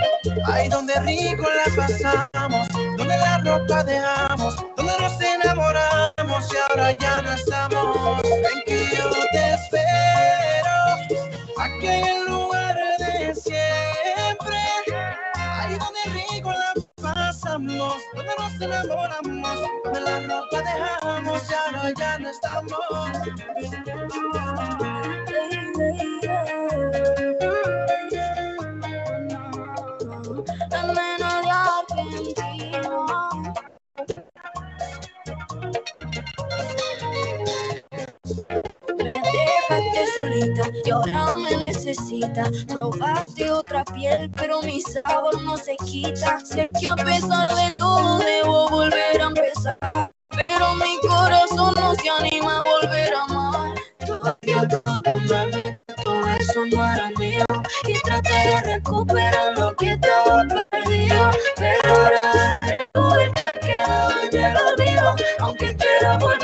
Ahí 0.45 0.67
donde 0.69 0.99
rico 1.02 1.43
la 1.43 1.75
pasamos, 1.75 2.67
donde 2.97 3.17
la 3.17 3.38
ropa 3.39 3.84
dejamos, 3.84 4.56
enamoramos, 18.84 19.60
donde 19.84 20.02
la 20.02 20.20
ropa 20.22 20.62
dejamos 20.62 21.50
y 21.50 21.54
ahora 21.54 21.94
ya 21.98 22.20
no 22.20 22.30
estamos. 22.30 22.80
Necesita. 42.19 42.77
Probaste 42.77 43.51
otra 43.51 43.84
piel, 43.86 44.29
pero 44.36 44.62
mi 44.62 44.82
sabor 44.82 45.41
no 45.41 45.58
se 45.58 45.75
quita. 45.77 46.39
Sé 46.45 46.69
que 46.79 46.88
a 46.89 46.95
pesar 46.95 47.53
de 47.55 47.73
todo 47.73 48.19
debo 48.19 48.69
volver 48.69 49.21
a 49.21 49.25
empezar. 49.25 49.77
Pero 50.47 50.75
mi 50.75 50.97
corazón 51.08 51.73
no 51.75 51.95
se 51.95 52.10
anima 52.10 52.60
a 52.60 52.63
volver 52.63 53.13
a 53.13 53.23
amar. 53.23 53.75
Todavía 54.05 54.67
todo 54.67 56.27
eso 56.39 56.65
no 56.65 56.93
era 56.93 57.10
mío. 57.17 57.45
Y 57.88 57.93
traté 58.01 58.34
de 58.34 58.62
recuperar 58.62 59.58
lo 59.58 59.75
que 59.75 59.91
estaba 59.91 60.45
perdido. 60.69 61.32
Pero 61.58 61.95
ahora 61.95 62.60
tuve 62.93 63.32
que 63.62 64.38
en 64.38 64.45
el 64.45 64.58
olvido. 64.58 65.15
Aunque 65.39 65.75
quiera 65.75 66.17
volver, 66.17 66.38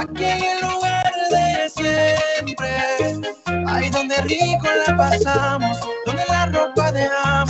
aquí 0.00 0.24
en 0.24 0.42
el 0.42 0.60
lugar 0.62 1.12
de 1.30 1.68
siempre 1.68 2.70
ahí 3.66 3.90
donde 3.90 4.16
rico 4.22 4.66
la 4.86 4.96
pasamos 4.96 5.78
donde 6.06 6.24
la 6.28 6.46
ropa 6.46 6.90
dejamos 6.92 7.49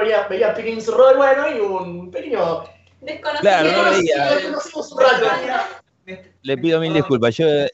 veía, 0.00 0.26
veía 0.28 0.54
Prince 0.54 0.90
Roy, 0.90 1.16
bueno, 1.16 1.48
y 1.54 1.60
un 1.60 2.10
pequeño. 2.10 2.64
Desconocido. 3.00 3.40
Claro, 3.40 3.70
no 3.72 3.90
veía. 3.98 4.28
un 4.54 5.00
rato. 5.00 6.16
Le 6.42 6.58
pido 6.58 6.80
mil 6.80 6.92
disculpas. 6.92 7.36
Yo 7.36 7.46
eh, 7.48 7.70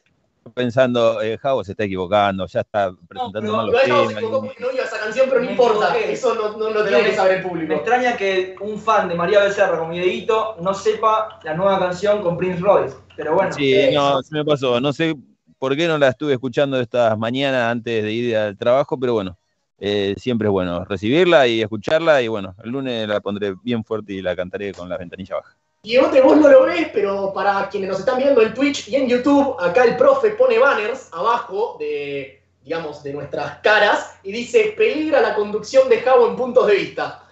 pensando, 0.55 1.21
eh, 1.23 1.39
Javo 1.39 1.65
se 1.65 1.73
está 1.73 1.85
equivocando, 1.85 2.47
ya 2.47 2.61
está 2.61 2.93
presentando 3.09 3.41
pero 3.41 3.53
mal 3.57 3.67
los 3.67 3.83
temas. 3.83 4.13
equivocados 4.13 4.47
porque 4.47 4.63
no 4.63 4.73
iba 4.73 4.85
esa 4.85 5.01
canción, 5.01 5.27
pero 5.29 5.41
no 5.41 5.47
Me 5.47 5.53
importa. 5.53 5.89
equivoqué. 5.91 6.13
Eso 6.13 6.35
no, 6.35 6.49
no, 6.57 6.69
no 6.71 6.75
Pero 6.75 6.85
tiene 6.85 7.03
que 7.05 7.09
me- 7.11 7.17
saber 7.17 7.33
el 7.39 7.43
Me 7.43 7.49
público. 7.49 7.73
extraña 7.75 8.17
que 8.17 8.55
un 8.61 8.79
fan 8.81 9.09
de 9.09 9.15
María 9.15 9.41
Becerra 9.43 9.79
como 9.79 9.93
Dieguito 9.93 10.57
no 10.61 10.75
sepa 10.75 11.41
la 11.43 11.55
nueva 11.55 11.79
canción 11.79 12.23
con 12.23 12.37
Prince 12.37 12.61
Royce. 12.61 12.97
Pero 13.17 13.35
bueno, 13.35 13.53
Sí, 13.53 13.75
eh, 13.75 13.91
no, 13.95 14.23
se 14.23 14.35
me 14.35 14.45
pasó. 14.45 14.81
No 14.81 14.93
sé 14.93 15.17
por 15.59 15.75
qué 15.77 15.89
no 15.89 15.99
la 15.99 16.09
estuve 16.09 16.35
escuchando 16.35 16.79
estas 16.79 17.17
mañanas 17.19 17.73
antes 17.73 18.03
de 18.05 18.13
ir 18.13 18.37
al 18.37 18.57
trabajo, 18.59 18.99
pero 19.01 19.15
bueno, 19.15 19.37
eh, 19.79 20.15
siempre 20.19 20.49
es 20.49 20.53
bueno 20.53 20.85
recibirla 20.85 21.47
y 21.47 21.63
escucharla. 21.63 22.23
Y 22.23 22.29
bueno, 22.29 22.55
el 22.63 22.71
lunes 22.71 23.09
la 23.09 23.21
pondré 23.21 23.55
bien 23.63 23.85
fuerte 23.85 24.13
y 24.13 24.23
la 24.23 24.35
cantaré 24.35 24.73
con 24.73 24.89
la 24.89 24.97
ventanilla 24.97 25.37
baja. 25.37 25.57
Diegote, 25.83 26.21
vos 26.21 26.37
no 26.37 26.49
lo 26.49 26.65
ves, 26.65 26.89
pero 26.93 27.33
para 27.33 27.69
quienes 27.69 27.91
nos 27.91 28.01
están 28.01 28.19
viendo 28.19 28.43
en 28.43 28.53
Twitch 28.55 28.89
y 28.89 28.97
en 28.97 29.09
YouTube, 29.09 29.57
acá 29.61 29.85
el 29.85 29.97
profe 29.97 30.31
pone 30.31 30.59
banners 30.59 31.09
abajo 31.13 31.77
de, 31.79 32.43
digamos, 32.67 33.01
de 33.05 33.13
nuestras 33.13 33.59
caras 33.59 34.19
y 34.25 34.33
dice, 34.33 34.75
peligra 34.77 35.21
la 35.21 35.37
conducción 35.37 35.89
de 35.89 36.01
Javo 36.01 36.27
en 36.27 36.35
puntos 36.35 36.67
de 36.67 36.75
vista. 36.75 37.23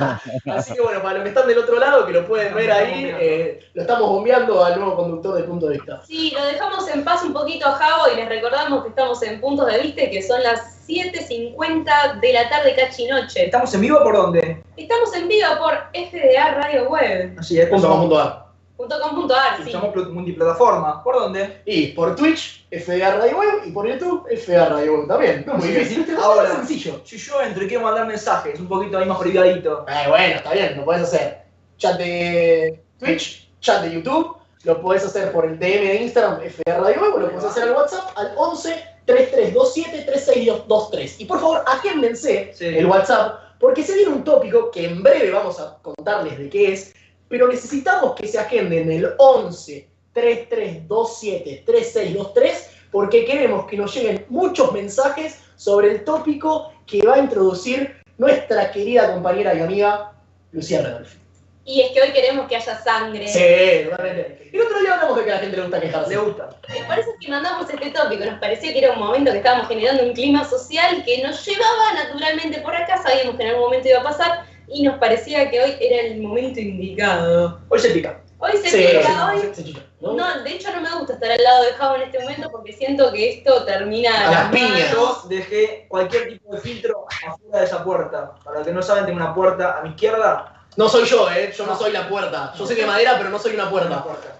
Así 0.46 0.72
que 0.72 0.80
bueno, 0.80 1.02
para 1.02 1.14
los 1.14 1.24
que 1.24 1.30
están 1.30 1.48
del 1.48 1.58
otro 1.58 1.80
lado, 1.80 2.06
que 2.06 2.12
lo 2.12 2.24
pueden 2.28 2.54
ver 2.54 2.70
ahí, 2.70 3.12
eh, 3.18 3.58
lo 3.74 3.82
estamos 3.82 4.08
bombeando 4.08 4.64
al 4.64 4.78
nuevo 4.78 4.94
conductor 4.94 5.34
de 5.34 5.42
punto 5.42 5.66
de 5.66 5.78
vista. 5.78 6.00
Sí, 6.06 6.30
lo 6.30 6.44
dejamos 6.44 6.88
en 6.88 7.02
paz 7.02 7.24
un 7.24 7.32
poquito 7.32 7.66
a 7.66 7.72
Javo 7.72 8.04
y 8.12 8.16
les 8.18 8.28
recordamos 8.28 8.84
que 8.84 8.90
estamos 8.90 9.20
en 9.24 9.40
puntos 9.40 9.66
de 9.66 9.80
vista 9.80 10.04
y 10.04 10.10
que 10.12 10.22
son 10.22 10.40
las 10.44 10.86
7.50 10.88 12.20
de 12.20 12.32
la 12.32 12.48
tarde 12.48 12.76
cachinoche. 12.76 13.46
¿Estamos 13.46 13.74
en 13.74 13.80
vivo 13.80 14.00
por 14.00 14.14
dónde? 14.14 14.62
Estamos 14.76 15.12
en 15.16 15.26
vivo 15.26 15.48
por 15.58 15.74
FDA 15.92 16.54
Radio 16.54 16.88
Web. 16.88 17.34
Así 17.40 17.58
es, 17.58 17.68
Punto 17.68 17.88
somos, 17.88 17.98
punto 17.98 18.20
ar. 18.20 18.43
.com.ar, 18.88 19.64
sí. 19.64 19.70
somos 19.72 19.92
pl- 19.92 20.06
multiplataforma. 20.06 21.02
¿Por 21.02 21.14
dónde? 21.16 21.62
Y 21.64 21.88
por 21.88 22.14
Twitch, 22.16 22.66
FDA 22.70 23.16
Radio 23.16 23.38
Web, 23.38 23.62
y 23.66 23.70
por 23.72 23.86
YouTube, 23.88 24.26
FDA 24.36 24.68
Radio 24.68 24.98
Web 24.98 25.08
también. 25.08 25.44
No 25.46 25.54
es 25.56 25.58
muy 25.64 25.68
difícil, 25.68 26.16
Ahora. 26.16 26.42
ahora 26.48 26.56
sencillo. 26.56 27.00
Si 27.04 27.16
yo 27.18 27.40
entro 27.42 27.64
y 27.64 27.68
quiero 27.68 27.82
mandar 27.84 28.06
mensajes, 28.06 28.58
un 28.60 28.68
poquito 28.68 28.98
ahí 28.98 29.06
más 29.06 29.18
privadito. 29.18 29.84
Eh, 29.88 30.08
bueno, 30.08 30.36
está 30.36 30.52
bien, 30.52 30.76
lo 30.76 30.84
podés 30.84 31.02
hacer. 31.02 31.42
Chat 31.78 31.98
de 31.98 32.82
Twitch, 32.98 33.48
chat 33.60 33.82
de 33.82 33.92
YouTube, 33.94 34.36
lo 34.64 34.80
podés 34.80 35.04
hacer 35.04 35.32
por 35.32 35.44
el 35.44 35.58
DM 35.58 35.86
de 35.88 35.94
Instagram, 36.02 36.40
FR 36.42 36.80
Radio 36.80 37.02
Web, 37.02 37.14
o 37.14 37.18
lo 37.20 37.30
podés 37.30 37.44
hacer 37.44 37.64
al 37.64 37.72
WhatsApp 37.72 38.16
al 38.16 38.32
11 38.36 38.84
3327 39.06 40.02
3623. 40.06 41.20
Y 41.20 41.24
por 41.26 41.40
favor, 41.40 41.64
agéndense 41.66 42.52
Sí. 42.54 42.66
el 42.66 42.86
WhatsApp, 42.86 43.40
porque 43.60 43.82
se 43.82 43.94
viene 43.94 44.12
un 44.12 44.24
tópico 44.24 44.70
que 44.70 44.86
en 44.86 45.02
breve 45.02 45.30
vamos 45.30 45.60
a 45.60 45.76
contarles 45.82 46.38
de 46.38 46.48
qué 46.48 46.72
es, 46.72 46.93
pero 47.28 47.48
necesitamos 47.48 48.14
que 48.14 48.28
se 48.28 48.38
agenden 48.38 48.90
el 48.90 49.14
11 49.18 49.88
3327 50.12 51.62
3623, 51.66 52.70
porque 52.90 53.24
queremos 53.24 53.66
que 53.66 53.76
nos 53.76 53.94
lleguen 53.94 54.24
muchos 54.28 54.72
mensajes 54.72 55.40
sobre 55.56 55.90
el 55.90 56.04
tópico 56.04 56.72
que 56.86 57.02
va 57.02 57.14
a 57.14 57.18
introducir 57.18 57.96
nuestra 58.18 58.70
querida 58.70 59.12
compañera 59.12 59.54
y 59.54 59.60
amiga 59.60 60.12
Lucía 60.52 60.82
Redolfi. 60.82 61.18
Y 61.66 61.80
es 61.80 61.92
que 61.92 62.02
hoy 62.02 62.12
queremos 62.12 62.46
que 62.46 62.56
haya 62.56 62.78
sangre. 62.78 63.26
Sí, 63.26 63.88
totalmente. 63.88 64.50
El 64.52 64.60
otro 64.60 64.80
día 64.80 64.94
hablamos 64.94 65.16
de 65.16 65.24
que 65.24 65.30
a 65.30 65.34
la 65.36 65.40
gente 65.40 65.56
le 65.56 65.62
gusta 65.62 65.80
quejarse. 65.80 66.10
Le 66.10 66.16
gusta. 66.18 66.48
Por 66.50 66.98
eso 66.98 67.10
es 67.10 67.16
que 67.20 67.28
mandamos 67.30 67.70
este 67.70 67.90
tópico. 67.90 68.24
Nos 68.24 68.38
parecía 68.38 68.72
que 68.72 68.78
era 68.80 68.92
un 68.92 68.98
momento 68.98 69.32
que 69.32 69.38
estábamos 69.38 69.68
generando 69.68 70.02
un 70.02 70.12
clima 70.12 70.44
social 70.44 71.02
que 71.06 71.22
nos 71.22 71.44
llevaba 71.46 71.94
naturalmente 71.94 72.60
por 72.60 72.76
acá. 72.76 73.02
Sabíamos 73.02 73.36
que 73.36 73.44
en 73.44 73.48
algún 73.48 73.64
momento 73.64 73.88
iba 73.88 74.00
a 74.00 74.04
pasar 74.04 74.44
y 74.68 74.82
nos 74.82 74.98
parecía 74.98 75.50
que 75.50 75.60
hoy 75.62 75.74
era 75.80 76.02
el 76.02 76.20
momento 76.20 76.60
indicado. 76.60 77.60
Hoy 77.68 77.78
se 77.78 77.90
pica. 77.90 78.20
Hoy 78.38 78.52
se 78.58 78.68
Sí, 78.68 78.98
pica, 78.98 79.26
hoy. 79.32 79.40
se 79.54 79.72
¿no? 80.00 80.12
No, 80.12 80.42
de 80.42 80.50
hecho 80.50 80.70
no 80.74 80.80
me 80.82 80.94
gusta 80.98 81.14
estar 81.14 81.30
al 81.30 81.42
lado 81.42 81.64
de 81.64 81.72
Javo 81.72 81.96
en 81.96 82.02
este 82.02 82.18
momento 82.18 82.50
porque 82.50 82.72
siento 82.72 83.10
que 83.12 83.30
esto 83.38 83.64
termina 83.64 84.28
A 84.28 84.30
las 84.30 84.50
piñas. 84.52 84.90
Yo 84.92 85.22
dejé 85.28 85.86
cualquier 85.88 86.28
tipo 86.28 86.52
de 86.54 86.60
filtro 86.60 87.06
afuera 87.26 87.60
de 87.60 87.64
esa 87.64 87.82
puerta. 87.84 88.34
Para 88.44 88.58
los 88.58 88.66
que 88.66 88.72
no 88.74 88.82
saben, 88.82 89.06
tengo 89.06 89.16
una 89.16 89.34
puerta 89.34 89.78
a 89.78 89.82
mi 89.82 89.90
izquierda. 89.90 90.66
No 90.76 90.88
soy 90.88 91.04
yo, 91.06 91.30
¿eh? 91.30 91.52
Yo 91.56 91.64
no 91.66 91.78
soy 91.78 91.92
la 91.92 92.08
puerta. 92.08 92.52
Yo 92.58 92.66
soy 92.66 92.76
de 92.76 92.84
madera, 92.84 93.14
pero 93.16 93.30
no 93.30 93.38
soy 93.38 93.54
una 93.54 93.62
Una 93.64 93.70
puerta. 93.70 94.02
puerta. 94.04 94.36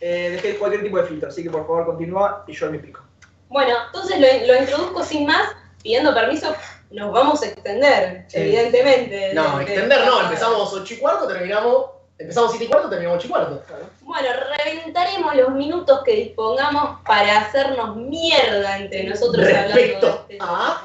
Eh, 0.00 0.30
dejé 0.32 0.56
cualquier 0.58 0.82
tipo 0.82 0.96
de 0.98 1.04
filtro, 1.04 1.28
así 1.28 1.42
que 1.42 1.50
por 1.50 1.66
favor 1.66 1.86
continúa 1.86 2.44
y 2.46 2.52
yo 2.52 2.70
me 2.70 2.78
pico. 2.78 3.00
Bueno, 3.48 3.74
entonces 3.86 4.18
lo, 4.20 4.46
lo 4.52 4.58
introduzco 4.60 5.02
sin 5.04 5.26
más, 5.26 5.48
pidiendo 5.82 6.12
permiso. 6.14 6.54
Nos 6.90 7.12
vamos 7.12 7.42
a 7.42 7.46
extender, 7.46 8.24
Sí. 8.28 8.38
evidentemente. 8.38 9.32
No, 9.34 9.58
de- 9.58 9.64
de- 9.64 9.72
extender 9.72 10.06
no. 10.06 10.22
Empezamos 10.22 10.72
8 10.72 10.94
y 10.94 10.96
cuarto, 10.98 11.26
terminamos. 11.28 11.86
Empezamos 12.18 12.50
7 12.50 12.64
y 12.66 12.68
cuarto, 12.68 12.90
terminamos 12.90 13.18
8 13.18 13.26
y 13.28 13.30
cuarto. 13.30 13.62
Bueno, 14.02 14.28
reventaremos 14.64 15.34
los 15.36 15.50
minutos 15.50 16.00
que 16.04 16.12
dispongamos 16.16 17.00
para 17.06 17.38
hacernos 17.38 17.96
mierda 17.96 18.76
entre 18.78 19.04
nosotros 19.04 19.46
hablando 19.46 19.74
de 19.74 19.92
este 19.92 20.36
a. 20.40 20.82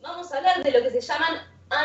Vamos 0.00 0.30
a 0.32 0.36
hablar 0.36 0.62
de 0.62 0.70
lo 0.70 0.82
que 0.82 0.90
se 0.90 1.00
llaman 1.00 1.38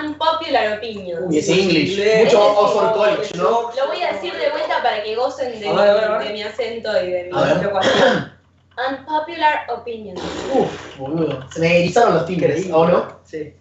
unpopular 0.04 0.78
opinions. 0.78 1.24
Uy, 1.28 1.40
ese 1.40 1.54
English. 1.54 1.92
Inglés. 1.94 2.26
Mucho 2.26 2.60
Oxford 2.60 2.94
College, 2.94 3.38
¿no? 3.38 3.72
Lo 3.76 3.88
voy 3.88 4.04
a 4.04 4.14
decir 4.14 4.34
de 4.36 4.50
vuelta 4.52 4.84
para 4.84 5.02
que 5.02 5.16
gocen 5.16 5.60
de, 5.60 5.70
mi, 5.70 6.42
de 6.44 6.44
acento 6.44 7.02
y 7.04 7.10
de 7.10 7.24
mi 7.24 7.64
locuación. 7.64 8.31
Unpopular 8.78 9.66
opinions. 9.70 10.22
Uf, 10.54 10.98
boludo. 10.98 11.48
Se 11.52 11.60
me 11.60 11.80
erizaron 11.80 12.14
los 12.16 12.26
tigres, 12.26 12.66
Increíble. 12.66 12.74
¿o 12.74 12.88
no? 12.88 13.20
Sí. 13.26 13.54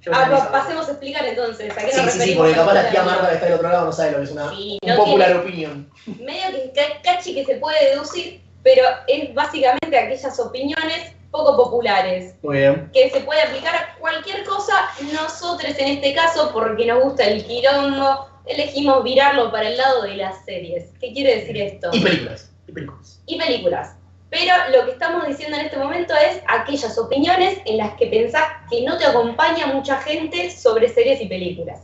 Yo 0.00 0.12
Ah, 0.14 0.26
aviso. 0.26 0.48
pasemos 0.50 0.88
a 0.88 0.90
explicar 0.92 1.24
entonces. 1.26 1.72
¿A 1.72 1.76
qué 1.76 1.86
nos 1.86 1.94
Sí, 1.94 2.00
sí, 2.00 2.10
sí, 2.10 2.18
referimos 2.18 2.42
porque 2.46 2.56
capaz 2.60 2.74
la 2.74 2.90
tía 2.90 3.02
Marta 3.02 3.28
que 3.28 3.34
está 3.34 3.46
del 3.46 3.54
otro 3.54 3.68
lado 3.68 3.84
no 3.86 3.92
sabe 3.92 4.10
lo 4.12 4.18
que 4.18 4.24
es 4.24 4.30
una 4.30 4.50
Sí, 4.50 4.78
un 4.82 4.88
no 4.88 4.96
popular 4.96 5.36
opinion. 5.36 5.90
medio 6.06 6.50
que 6.52 6.72
ca- 6.74 7.02
cachi 7.02 7.34
que 7.34 7.44
se 7.44 7.56
puede 7.56 7.90
deducir, 7.90 8.40
pero 8.62 8.82
es 9.06 9.34
básicamente 9.34 9.98
aquellas 9.98 10.38
opiniones 10.40 11.12
poco 11.30 11.56
populares, 11.56 12.34
Muy 12.42 12.58
bien. 12.58 12.90
que 12.92 13.10
se 13.10 13.20
puede 13.20 13.42
aplicar 13.42 13.74
a 13.76 13.96
cualquier 13.98 14.44
cosa. 14.44 14.88
Nosotros 15.12 15.74
en 15.78 15.88
este 15.88 16.14
caso, 16.14 16.50
porque 16.52 16.86
nos 16.86 17.02
gusta 17.02 17.24
el 17.24 17.44
quilombo, 17.44 18.28
elegimos 18.46 19.04
virarlo 19.04 19.50
para 19.52 19.68
el 19.68 19.76
lado 19.76 20.02
de 20.02 20.16
las 20.16 20.44
series. 20.44 20.90
¿Qué 21.00 21.12
quiere 21.12 21.36
decir 21.40 21.60
esto? 21.60 21.90
Y 21.92 22.00
películas. 22.00 22.50
Y 22.66 22.72
películas. 22.72 23.20
Y 23.26 23.38
películas. 23.38 23.94
Pero 24.30 24.52
lo 24.76 24.84
que 24.84 24.92
estamos 24.92 25.26
diciendo 25.26 25.56
en 25.56 25.66
este 25.66 25.78
momento 25.78 26.14
es 26.14 26.42
aquellas 26.48 26.98
opiniones 26.98 27.60
en 27.64 27.78
las 27.78 27.94
que 27.94 28.06
pensás 28.08 28.44
que 28.70 28.82
no 28.82 28.98
te 28.98 29.06
acompaña 29.06 29.66
mucha 29.66 29.96
gente 30.02 30.50
sobre 30.50 30.88
series 30.88 31.20
y 31.20 31.26
películas. 31.26 31.80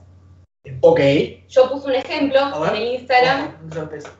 Ok. 0.80 1.00
Yo 1.48 1.70
puse 1.70 1.88
un 1.88 1.94
ejemplo 1.94 2.66
en 2.68 2.76
el 2.76 2.94
Instagram. 2.94 3.57
Empiezo. 3.74 4.11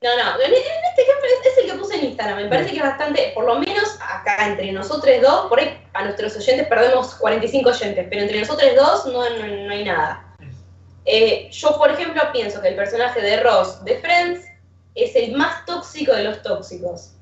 No, 0.00 0.16
no, 0.16 0.40
en, 0.40 0.52
este 0.52 1.02
ejemplo 1.02 1.26
es, 1.40 1.46
es 1.46 1.58
el 1.58 1.70
que 1.72 1.78
puse 1.78 1.96
en 1.96 2.04
Instagram. 2.06 2.36
Me 2.36 2.48
parece 2.48 2.70
que 2.70 2.76
es 2.76 2.82
bastante, 2.82 3.32
por 3.34 3.44
lo 3.44 3.58
menos 3.58 3.98
acá 4.00 4.46
entre 4.46 4.70
nosotros 4.70 5.20
dos, 5.20 5.46
por 5.48 5.58
ahí 5.58 5.76
a 5.94 6.04
nuestros 6.04 6.36
oyentes 6.36 6.68
perdemos 6.68 7.14
45 7.16 7.70
oyentes, 7.70 8.06
pero 8.08 8.22
entre 8.22 8.40
nosotros 8.40 8.70
dos 8.76 9.06
no, 9.06 9.28
no, 9.28 9.46
no 9.46 9.72
hay 9.72 9.84
nada. 9.84 10.36
Eh, 11.04 11.48
yo, 11.50 11.76
por 11.78 11.90
ejemplo, 11.90 12.22
pienso 12.32 12.60
que 12.60 12.68
el 12.68 12.76
personaje 12.76 13.20
de 13.22 13.40
Ross 13.40 13.82
de 13.84 13.98
Friends 13.98 14.47
es 15.04 15.14
el 15.16 15.32
más 15.32 15.64
tóxico 15.64 16.12
de 16.12 16.24
los 16.24 16.42
tóxicos. 16.42 17.12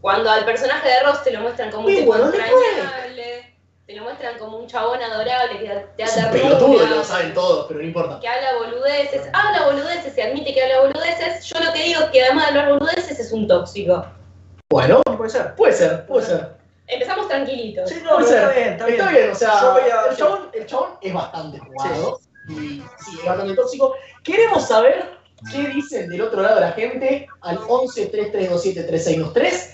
Cuando 0.00 0.30
al 0.30 0.44
personaje 0.44 0.88
de 0.88 1.00
Ross 1.02 1.22
te 1.24 1.32
lo 1.32 1.40
muestran 1.40 1.70
como 1.70 1.88
un 1.88 2.04
bueno, 2.06 2.26
entrañable, 2.26 3.56
te 3.86 3.94
lo 3.94 4.02
muestran 4.02 4.38
como 4.38 4.58
un 4.58 4.66
chabón 4.66 5.02
adorable 5.02 5.58
que 5.58 5.68
te 5.68 6.04
ternura, 6.04 6.30
pelotudo, 6.32 6.86
lo 6.86 7.04
saben 7.04 7.34
todos, 7.34 7.66
pero 7.66 7.80
no 7.80 7.86
importa. 7.86 8.20
que 8.20 8.28
habla 8.28 8.54
boludeces, 8.58 9.28
habla 9.32 9.66
boludeces, 9.66 10.12
se 10.14 10.22
admite 10.22 10.52
que 10.54 10.62
habla 10.62 10.80
boludeces. 10.82 11.44
Yo 11.46 11.58
lo 11.60 11.72
que 11.72 11.82
digo 11.82 12.00
es 12.02 12.10
que 12.10 12.22
además 12.22 12.52
de 12.52 12.60
hablar 12.60 12.78
boludeces 12.78 13.18
es 13.18 13.32
un 13.32 13.48
tóxico. 13.48 14.06
Bueno, 14.70 15.00
Puede 15.16 15.30
ser. 15.30 15.54
puede 15.54 15.72
ser, 15.72 16.06
puede 16.06 16.26
ser. 16.26 16.56
Empezamos 16.88 17.26
tranquilitos. 17.28 17.88
Sí, 17.90 18.00
no, 18.04 18.16
Puede 18.16 18.28
ser. 18.28 18.42
está 18.42 18.52
bien, 18.52 18.68
está 18.74 18.86
bien. 18.86 19.00
Está 19.00 19.10
bien, 19.12 19.30
o 19.30 19.34
sea, 19.34 19.60
Yo 19.60 19.72
voy 19.72 19.82
a- 19.90 20.10
el, 20.10 20.16
chabón, 20.16 20.50
el 20.52 20.66
chabón 20.66 20.90
es 21.00 21.14
bastante 21.14 21.58
jugado. 21.58 22.20
Y 22.48 22.54
sí, 22.54 23.18
es 23.18 23.24
bastante 23.24 23.54
tóxico. 23.54 23.94
Queremos 24.22 24.66
saber 24.68 25.15
qué 25.52 25.68
dicen 25.68 26.08
del 26.08 26.22
otro 26.22 26.42
lado 26.42 26.56
de 26.56 26.60
la 26.62 26.72
gente 26.72 27.28
al 27.40 27.58
11 27.68 28.06
3327 28.06 28.82
3623. 28.84 29.72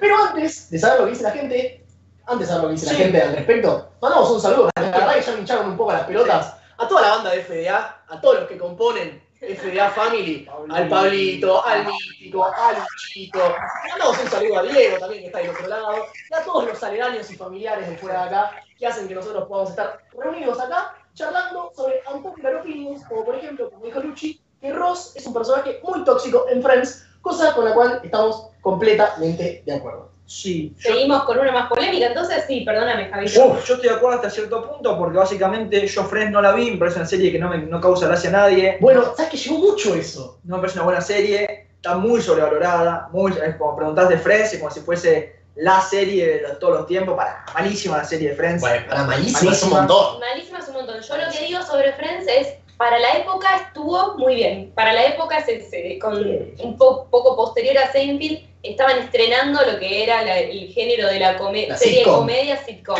Pero 0.00 0.16
antes 0.24 0.70
de 0.70 0.78
saber 0.78 1.00
lo 1.00 1.04
que 1.06 1.10
dice 1.12 1.22
la 1.22 1.30
gente, 1.30 1.84
antes 2.26 2.40
de 2.40 2.46
saber 2.46 2.62
lo 2.62 2.68
que 2.68 2.74
dice 2.74 2.86
Sí. 2.86 2.92
la 2.92 2.98
gente 2.98 3.22
al 3.22 3.36
respecto, 3.36 3.90
mandamos 4.00 4.30
un 4.30 4.40
saludo. 4.40 4.70
La 4.76 4.82
verdad 4.82 5.14
que 5.14 5.22
ya 5.22 5.32
me 5.32 5.38
hincharon 5.40 5.70
un 5.70 5.76
poco 5.76 5.92
las 5.92 6.04
pelotas 6.04 6.54
a 6.78 6.88
toda 6.88 7.02
la 7.02 7.08
banda 7.16 7.30
de 7.30 7.42
FDA, 7.42 8.04
a 8.08 8.20
todos 8.20 8.40
los 8.40 8.48
que 8.48 8.58
componen 8.58 9.24
FDA 9.40 9.90
Family, 9.90 10.48
al 10.70 10.88
Pablito, 10.88 11.64
al 11.64 11.86
Mítico, 11.86 12.44
al 12.44 12.76
Luchito. 12.78 13.54
Mandamos 13.90 14.18
un 14.22 14.30
saludo 14.30 14.58
a 14.58 14.62
Diego 14.62 14.98
también, 14.98 15.20
que 15.22 15.26
está 15.26 15.38
del 15.38 15.50
otro 15.50 15.66
lado, 15.68 16.06
y 16.30 16.34
a 16.34 16.42
todos 16.42 16.66
los 16.66 16.82
aledaños 16.82 17.30
y 17.30 17.36
familiares 17.36 17.88
de 17.88 17.96
fuera 17.98 18.22
de 18.22 18.26
acá, 18.28 18.50
que 18.78 18.86
hacen 18.86 19.06
que 19.08 19.14
nosotros 19.14 19.46
podamos 19.46 19.70
estar 19.70 19.98
reunidos 20.18 20.58
acá, 20.58 20.94
charlando 21.14 21.70
sobre 21.76 22.02
unpopular 22.12 22.56
opinions, 22.56 23.04
como 23.04 23.24
por 23.24 23.34
ejemplo, 23.36 23.70
como 23.70 23.84
dijo 23.84 24.00
Luchi, 24.00 24.40
que 24.60 24.72
Ross 24.72 25.12
es 25.14 25.26
un 25.26 25.34
personaje 25.34 25.80
muy 25.82 26.04
tóxico 26.04 26.46
en 26.50 26.62
Friends, 26.62 27.06
cosa 27.20 27.54
con 27.54 27.64
la 27.64 27.74
cual 27.74 28.00
estamos 28.02 28.48
completamente 28.62 29.62
de 29.64 29.74
acuerdo. 29.74 30.10
Sí. 30.26 30.74
Yo, 30.80 30.92
Seguimos 30.92 31.22
con 31.22 31.38
una 31.38 31.52
más 31.52 31.68
polémica, 31.68 32.06
entonces 32.06 32.44
sí, 32.48 32.62
perdóname, 32.62 33.08
Javito. 33.08 33.46
Uf, 33.46 33.64
yo 33.64 33.74
estoy 33.74 33.88
de 33.90 33.94
acuerdo 33.94 34.16
hasta 34.16 34.30
cierto 34.30 34.68
punto 34.68 34.98
porque 34.98 35.18
básicamente 35.18 35.86
yo 35.86 36.04
Friends 36.04 36.32
no 36.32 36.40
la 36.42 36.52
vi, 36.52 36.72
me 36.72 36.78
parece 36.78 36.98
una 36.98 37.06
serie 37.06 37.30
que 37.30 37.38
no, 37.38 37.48
me, 37.48 37.58
no 37.58 37.80
causa 37.80 38.08
gracia 38.08 38.30
a 38.30 38.32
nadie. 38.32 38.76
Bueno, 38.80 39.12
¿sabes 39.16 39.30
que 39.30 39.36
llegó 39.36 39.58
mucho 39.58 39.94
eso? 39.94 40.40
No 40.42 40.56
me 40.56 40.62
parece 40.62 40.78
una 40.78 40.84
buena 40.86 41.00
serie, 41.00 41.68
está 41.76 41.96
muy 41.96 42.20
sobrevalorada, 42.20 43.08
muy, 43.12 43.32
es 43.32 43.54
como 43.54 43.76
preguntás 43.76 44.08
de 44.08 44.18
Friends, 44.18 44.54
es 44.54 44.58
como 44.58 44.72
si 44.72 44.80
fuese 44.80 45.36
la 45.54 45.80
serie 45.80 46.26
de 46.26 46.40
todos 46.60 46.78
los 46.78 46.86
tiempos, 46.88 47.16
para 47.16 47.44
malísima 47.54 47.98
la 47.98 48.04
serie 48.04 48.30
de 48.30 48.34
Friends. 48.34 48.62
para 48.62 49.04
malísimo 49.04 49.52
es 49.52 49.62
un 49.62 49.70
Malísima. 49.70 49.78
montón. 49.78 50.20
Malísima 50.20 50.58
es 50.58 50.68
un 50.68 50.74
montón. 50.74 51.00
Yo 51.00 51.16
lo 51.16 51.30
que 51.30 51.46
digo 51.46 51.62
sobre 51.62 51.92
Friends 51.92 52.26
es, 52.28 52.48
para 52.76 52.98
la 52.98 53.12
época 53.18 53.56
estuvo 53.56 54.14
muy 54.18 54.34
bien. 54.34 54.72
Para 54.74 54.92
la 54.92 55.04
época, 55.06 55.42
se, 55.44 55.60
se- 55.62 55.98
con 55.98 56.14
un 56.62 56.76
po- 56.76 57.06
poco 57.10 57.34
posterior 57.36 57.78
a 57.78 57.90
Seinfeld, 57.92 58.40
estaban 58.62 58.98
estrenando 58.98 59.60
lo 59.64 59.78
que 59.78 60.02
era 60.04 60.22
la- 60.22 60.38
el 60.38 60.68
género 60.72 61.08
de 61.08 61.20
la, 61.20 61.36
come- 61.38 61.66
La 61.68 61.76
serie 61.76 62.00
de 62.00 62.04
comedia 62.04 62.56
sitcom. 62.64 62.98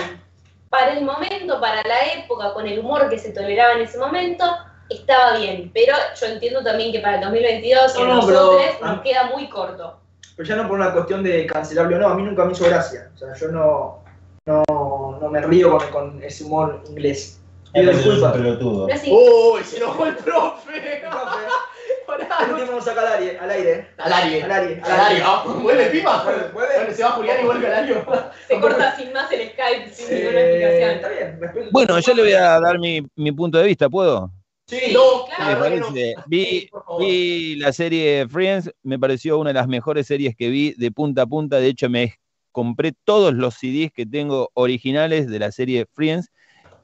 Para 0.71 0.93
el 0.95 1.05
momento, 1.05 1.61
para 1.61 1.83
la 1.87 2.13
época, 2.15 2.53
con 2.55 2.67
el 2.67 2.79
humor 2.79 3.09
que 3.09 3.19
se 3.19 3.33
toleraba 3.33 3.75
en 3.75 3.83
ese 3.83 3.99
momento, 3.99 4.45
estaba 4.89 5.39
bien, 5.39 5.71
pero 5.75 5.95
yo 6.21 6.27
entiendo 6.27 6.63
también 6.63 6.93
que 6.93 7.01
para 7.01 7.17
el 7.17 7.21
2022 7.23 7.97
y 7.97 7.99
No, 8.03 8.05
no, 8.07 8.27
pero- 8.27 8.41
nosotros 8.41 8.67
ah. 8.83 8.93
nos 8.93 9.03
queda 9.03 9.25
muy 9.35 9.49
corto. 9.49 9.99
Pero 10.37 10.49
ya 10.49 10.57
no 10.57 10.69
por 10.69 10.79
una 10.79 10.93
cuestión 10.93 11.23
de 11.23 11.47
cancelarlo 11.47 11.97
o 11.97 11.99
no, 11.99 12.09
a 12.09 12.15
mí 12.15 12.23
nunca 12.23 12.45
me 12.45 12.53
hizo 12.53 12.65
gracia. 12.67 13.11
O 13.15 13.19
sea, 13.19 13.35
yo 13.35 13.49
no, 13.49 14.05
no, 14.45 15.19
no 15.21 15.29
me 15.31 15.41
río 15.41 15.79
con, 15.79 15.89
con 15.89 16.23
ese 16.23 16.45
humor 16.45 16.83
inglés. 16.89 17.36
Un 17.81 17.87
disculpas. 17.87 19.01
sí, 19.01 19.11
¡Uy! 19.11 19.63
Se 19.65 19.77
enojó 19.79 20.07
el 20.07 20.17
profe. 20.17 21.03
Pará, 22.07 22.27
Este 22.41 22.81
saca 22.83 23.01
al 23.01 23.21
aire. 23.23 23.39
Al 23.39 23.51
aire. 23.51 23.89
Al 23.99 24.13
aire. 24.13 24.43
Al 24.45 24.51
aire. 24.53 24.81
Al 24.83 25.01
aire. 25.01 25.23
Ah, 25.25 25.45
¿Vuelve 25.61 25.87
Pipa? 25.87 26.25
Vuelve, 26.53 26.95
se 26.95 27.03
va 27.03 27.11
Julián 27.11 27.39
y 27.43 27.45
vuelve 27.47 27.67
al 27.67 27.85
aire. 27.85 28.05
se 28.49 28.61
corta 28.61 28.97
sin 28.97 29.13
más 29.13 29.31
el 29.33 29.49
Skype, 29.51 29.91
sin 29.93 30.15
ninguna 30.15 30.39
Eh, 30.41 30.45
explicación. 30.45 30.91
está 30.91 31.09
bien. 31.55 31.69
Bueno, 31.73 31.99
yo 31.99 32.15
le 32.15 32.23
voy 32.23 32.33
a 32.33 32.61
dar 32.61 32.79
mi, 32.79 33.03
mi 33.17 33.33
punto 33.33 33.59
de 33.59 33.65
vista, 33.65 33.89
¿puedo? 33.91 34.31
Sí, 34.69 34.79
No, 34.93 35.25
claro. 35.27 35.61
la 35.65 35.71
Me 35.71 35.77
no. 35.77 35.91
vi, 36.27 36.69
vi 36.99 37.57
la 37.57 37.73
serie 37.73 38.27
Friends, 38.29 38.71
me 38.83 38.99
pareció 38.99 39.39
una 39.39 39.51
de 39.51 39.55
las 39.55 39.69
mejores 39.69 40.07
series 40.07 40.35
que 40.37 40.49
vi 40.49 40.75
de 40.77 40.91
punta 40.93 41.23
a 41.23 41.27
punta. 41.27 41.59
De 41.59 41.67
hecho, 41.69 41.89
me 41.89 42.15
compré 42.53 42.93
todos 43.05 43.33
los 43.35 43.55
CDs 43.55 43.91
que 43.93 44.07
tengo 44.07 44.51
originales 44.55 45.29
de 45.29 45.39
la 45.39 45.51
serie 45.53 45.87
Friends. 45.93 46.31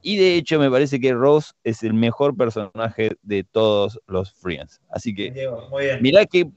Y 0.03 0.17
de 0.17 0.35
hecho, 0.35 0.59
me 0.59 0.71
parece 0.71 1.01
que 1.01 1.13
Rose 1.13 1.53
es 1.65 1.83
el 1.83 1.95
mejor 1.95 2.37
personaje 2.37 3.17
de 3.23 3.45
todos 3.45 4.01
los 4.07 4.33
Friends. 4.33 4.81
Así 4.91 5.15
que, 5.15 5.31
Diego, 5.31 5.69
muy 5.71 5.85
bien. 5.85 6.03
mirá 6.03 6.27
qué 6.27 6.51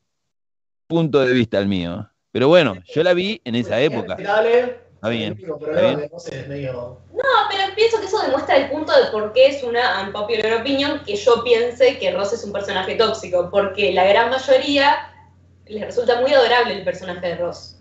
punto 0.87 1.21
de 1.21 1.33
vista 1.33 1.59
el 1.59 1.67
mío. 1.67 2.09
Pero 2.31 2.47
bueno, 2.47 2.75
yo 2.93 3.03
la 3.03 3.13
vi 3.13 3.39
en 3.45 3.55
esa 3.55 3.79
época. 3.79 4.17
Dale. 4.19 4.83
Está 4.95 5.09
bien. 5.09 5.37
Está. 5.39 5.93
No, 5.95 7.31
pero 7.49 7.75
pienso 7.75 7.99
que 7.99 8.07
eso 8.07 8.21
demuestra 8.23 8.57
el 8.57 8.69
punto 8.71 8.91
de 8.91 9.11
por 9.11 9.31
qué 9.33 9.47
es 9.47 9.63
una 9.63 10.03
unpopular 10.03 10.61
opinion 10.61 11.01
que 11.05 11.15
yo 11.15 11.43
piense 11.43 11.99
que 11.99 12.11
Ross 12.11 12.33
es 12.33 12.43
un 12.43 12.51
personaje 12.51 12.95
tóxico, 12.95 13.49
porque 13.51 13.93
la 13.93 14.05
gran 14.05 14.31
mayoría 14.31 15.13
les 15.67 15.85
resulta 15.85 16.19
muy 16.21 16.33
adorable 16.33 16.73
el 16.73 16.83
personaje 16.83 17.27
de 17.27 17.35
Ross. 17.35 17.74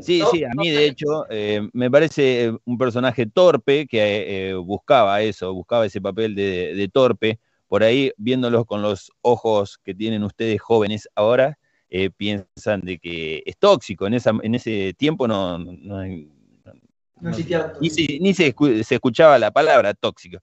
Sí, 0.00 0.22
sí, 0.30 0.42
a 0.44 0.48
mí 0.56 0.70
de 0.70 0.86
hecho 0.86 1.26
eh, 1.28 1.68
me 1.74 1.90
parece 1.90 2.44
eh, 2.46 2.56
un 2.64 2.78
personaje 2.78 3.26
torpe 3.26 3.86
que 3.86 4.48
eh, 4.50 4.54
buscaba 4.54 5.20
eso, 5.20 5.52
buscaba 5.52 5.84
ese 5.86 6.00
papel 6.00 6.34
de, 6.34 6.74
de 6.74 6.88
torpe. 6.88 7.38
Por 7.68 7.82
ahí, 7.82 8.12
viéndolos 8.16 8.64
con 8.66 8.82
los 8.82 9.10
ojos 9.22 9.78
que 9.84 9.94
tienen 9.94 10.24
ustedes 10.24 10.60
jóvenes 10.60 11.08
ahora, 11.14 11.58
eh, 11.90 12.10
piensan 12.10 12.80
de 12.82 12.98
que 12.98 13.42
es 13.46 13.56
tóxico. 13.58 14.06
En, 14.06 14.14
esa, 14.14 14.32
en 14.42 14.54
ese 14.54 14.94
tiempo 14.94 15.28
no, 15.28 15.58
no- 15.58 16.02
existía. 17.28 17.72
ni, 17.80 17.90
se, 17.90 18.18
ni 18.20 18.34
se 18.34 18.54
escu- 18.54 18.82
se 18.82 18.94
escuchaba 18.94 19.38
la 19.38 19.50
palabra 19.50 19.94
tóxico. 19.94 20.38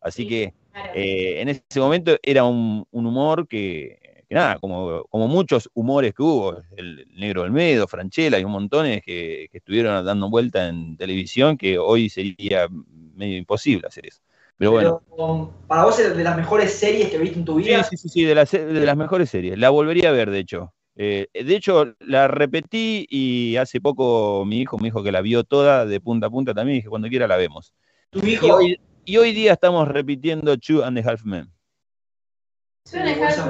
Así 0.00 0.22
Sí. 0.22 0.28
que 0.28 0.54
Claro. 0.72 0.90
en 0.94 1.48
ese 1.48 1.80
momento 1.80 2.16
era 2.22 2.44
un, 2.44 2.86
un 2.92 3.06
humor 3.06 3.46
que, 3.48 3.98
que 4.30 4.36
nada, 4.36 4.60
como, 4.60 5.02
como 5.10 5.26
muchos 5.26 5.68
humores 5.74 6.14
que 6.14 6.22
hubo, 6.22 6.56
el 6.76 7.04
Negro 7.16 7.42
Olmedo, 7.42 7.88
Franchella 7.88 8.38
y 8.38 8.44
un 8.44 8.52
montón 8.52 8.86
que, 8.86 9.48
que 9.50 9.58
estuvieron 9.58 10.04
dando 10.06 10.30
vuelta 10.30 10.68
en 10.68 10.96
televisión, 10.96 11.58
que 11.58 11.78
hoy 11.80 12.08
sería 12.08 12.68
medio 13.16 13.36
imposible 13.36 13.88
hacer 13.88 14.06
eso. 14.06 14.20
Pero 14.56 14.70
bueno, 14.70 15.02
Pero, 15.08 15.52
para 15.66 15.82
vos 15.84 15.98
es 15.98 16.16
de 16.16 16.22
las 16.22 16.36
mejores 16.36 16.72
series 16.72 17.10
que 17.10 17.18
viste 17.18 17.40
en 17.40 17.44
tu 17.44 17.56
vida. 17.56 17.82
sí, 17.82 17.96
sí, 17.96 18.08
sí, 18.08 18.22
de, 18.24 18.36
las, 18.36 18.48
se- 18.50 18.64
de 18.66 18.86
las 18.86 18.96
mejores 18.96 19.30
series. 19.30 19.58
La 19.58 19.70
volvería 19.70 20.10
a 20.10 20.12
ver, 20.12 20.30
de 20.30 20.38
hecho. 20.38 20.72
Eh, 20.94 21.26
de 21.32 21.56
hecho, 21.56 21.94
la 21.98 22.28
repetí 22.28 23.06
y 23.10 23.56
hace 23.56 23.80
poco 23.80 24.44
mi 24.46 24.60
hijo 24.60 24.78
me 24.78 24.84
dijo 24.84 25.02
que 25.02 25.10
la 25.10 25.22
vio 25.22 25.42
toda 25.42 25.86
de 25.86 26.00
punta 26.00 26.28
a 26.28 26.30
punta 26.30 26.54
también, 26.54 26.78
dije, 26.78 26.88
cuando 26.88 27.08
quiera 27.08 27.26
la 27.26 27.36
vemos. 27.36 27.74
Tu 28.10 28.20
Y 28.20 28.32
hijo. 28.34 28.54
hoy, 28.54 28.76
y 29.04 29.16
hoy 29.16 29.32
día 29.32 29.54
estamos 29.54 29.88
repitiendo 29.88 30.56
Two 30.56 30.84
and 30.84 30.98
a 30.98 31.10
Half 31.10 31.24
Men. 31.24 31.50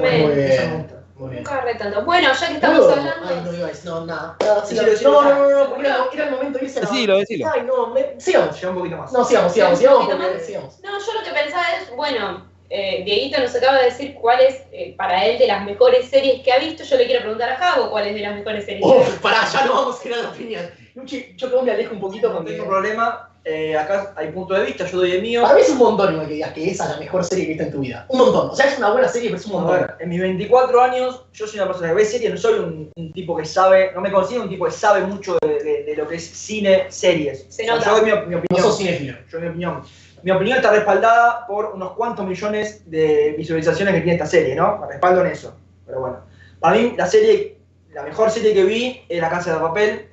Men. 0.01 0.23
Muy 0.27 0.35
bien. 0.35 1.01
Muy. 1.17 1.37
Nunca 1.37 1.63
tanto. 1.79 2.03
Bueno, 2.05 2.33
ya 2.33 2.47
que 2.49 2.55
estamos 2.55 2.79
¿Puedo? 2.79 2.93
hablando. 2.93 3.29
Ay, 3.29 3.43
no 3.45 3.53
iba 3.55 3.67
a 3.67 3.69
decir, 3.71 3.91
no, 3.91 4.07
nada. 4.07 4.37
decilo, 4.41 4.83
no, 5.13 5.23
no, 5.23 5.51
no, 5.51 5.59
no, 5.65 5.69
porque 5.71 5.87
era, 5.87 6.07
era 6.15 6.25
el 6.25 6.31
momento 6.31 6.59
de 6.59 6.65
irse 6.65 6.79
a 6.79 6.83
la 6.83 6.91
Decilo, 6.91 7.19
decilo. 7.19 7.51
Ay, 7.53 7.63
no, 7.63 7.87
me- 7.89 8.19
sigamos. 8.19 8.59
Lleva 8.59 8.73
un 8.73 8.79
poquito 8.79 8.97
más. 8.97 9.13
No, 9.13 9.25
sigamos, 9.25 9.53
sigamos, 9.53 9.79
¿Sí? 9.79 9.85
¿Un 9.87 9.91
sigamos, 9.91 10.09
porque. 10.09 10.81
No, 10.83 10.99
yo 10.99 11.13
lo 11.15 11.23
que 11.23 11.31
pensaba 11.31 11.65
es, 11.79 11.95
bueno, 11.95 12.47
eh, 12.71 13.03
Dieguito 13.05 13.39
nos 13.39 13.55
acaba 13.55 13.79
de 13.79 13.85
decir 13.85 14.15
cuál 14.15 14.41
es 14.41 14.63
eh, 14.73 14.95
para 14.97 15.27
él 15.27 15.39
de 15.39 15.47
las 15.47 15.63
mejores 15.65 16.09
series 16.09 16.43
que 16.43 16.53
ha 16.53 16.59
visto. 16.59 16.85
Yo 16.85 16.97
le 16.97 17.05
quiero 17.07 17.21
preguntar 17.21 17.51
a 17.51 17.57
Javo 17.57 17.91
cuál 17.91 18.07
es 18.07 18.15
de 18.15 18.21
las 18.21 18.35
mejores 18.35 18.65
series 18.65 18.83
que 18.83 18.91
ha 18.91 18.97
Uf, 18.97 19.07
visto. 19.07 19.21
pará, 19.21 19.47
ya 19.53 19.67
no 19.67 19.75
vamos 19.75 20.01
a 20.05 20.09
ir 20.09 20.15
a 20.15 20.17
la 20.23 20.29
opinión. 20.31 20.71
Luchi, 20.95 21.35
yo 21.37 21.49
creo 21.49 21.61
que 21.61 21.67
me 21.67 21.73
alejo 21.73 21.95
un 21.95 22.01
poquito 22.01 22.29
No 22.31 22.37
porque. 22.37 22.53
tengo 22.53 22.67
problema. 22.67 23.30
Eh, 23.45 23.77
acá 23.77 24.13
hay 24.17 24.29
punto 24.33 24.55
de 24.55 24.65
vista, 24.67 24.87
yo 24.87 24.99
doy 24.99 25.13
el 25.13 25.23
mío. 25.23 25.43
Para 25.43 25.55
mí 25.55 25.61
es 25.63 25.71
un 25.71 25.79
montón 25.79 26.13
igual 26.13 26.27
que 26.29 26.35
digas 26.35 26.53
que 26.53 26.71
esa 26.71 26.85
es 26.85 26.91
la 26.91 26.97
mejor 26.99 27.25
serie 27.25 27.45
que 27.45 27.49
viste 27.51 27.65
en 27.65 27.73
tu 27.73 27.81
vida. 27.81 28.05
Un 28.09 28.19
montón. 28.19 28.51
O 28.51 28.55
sea, 28.55 28.67
es 28.67 28.77
una 28.79 28.91
buena 28.91 29.09
serie, 29.09 29.29
pero 29.31 29.41
es 29.41 29.47
un 29.47 29.53
A 29.53 29.59
montón. 29.61 29.81
ver, 29.81 29.95
en 29.99 30.09
mis 30.09 30.21
24 30.21 30.81
años, 30.83 31.25
yo 31.33 31.47
soy 31.47 31.59
una 31.59 31.67
persona 31.69 31.89
que 31.89 31.95
ve 31.95 32.05
series, 32.05 32.31
no 32.33 32.37
soy 32.37 32.59
un, 32.59 32.91
un 32.95 33.13
tipo 33.13 33.37
que 33.37 33.45
sabe, 33.45 33.93
no 33.95 34.01
me 34.01 34.13
considero 34.13 34.45
un 34.45 34.51
tipo 34.51 34.65
que 34.67 34.71
sabe 34.73 35.01
mucho 35.03 35.39
de, 35.43 35.63
de- 35.63 35.85
de 35.85 35.97
lo 35.97 36.07
que 36.07 36.17
es 36.17 36.25
cine, 36.25 36.87
series. 36.91 37.47
Se 37.49 37.63
O 37.63 37.67
sea, 37.67 37.75
nota. 37.77 37.87
Yo 37.87 38.01
doy 38.01 38.05
mi, 38.05 38.27
mi 38.27 38.33
No 38.35 38.39
opinión. 38.39 38.63
sos 38.67 38.79
cinéfilo. 38.79 39.17
yo 39.31 39.41
mi 39.41 39.47
opinión. 39.49 39.83
Mi 40.23 40.31
opinión 40.33 40.57
está 40.59 40.71
respaldada 40.71 41.47
por 41.47 41.73
unos 41.75 41.93
cuantos 41.93 42.27
millones 42.27 42.83
de 42.91 43.35
visualizaciones 43.39 43.95
que 43.95 44.01
tiene 44.03 44.17
esta 44.17 44.27
serie, 44.27 44.55
¿no? 44.55 44.77
Me 44.79 44.87
respaldo 44.89 45.23
en 45.23 45.29
eso. 45.29 45.57
Pero 45.87 46.01
bueno. 46.01 46.19
Para 46.61 46.77
mí, 46.77 46.93
la 46.95 47.07
serie, 47.07 47.57
la 47.95 48.03
mejor 48.03 48.31
serie 48.31 48.53
que 48.53 48.65
vi 48.65 49.01
es 49.09 49.19
La 49.19 49.31
Casa 49.31 49.55
de 49.55 49.61
Papel. 49.61 50.07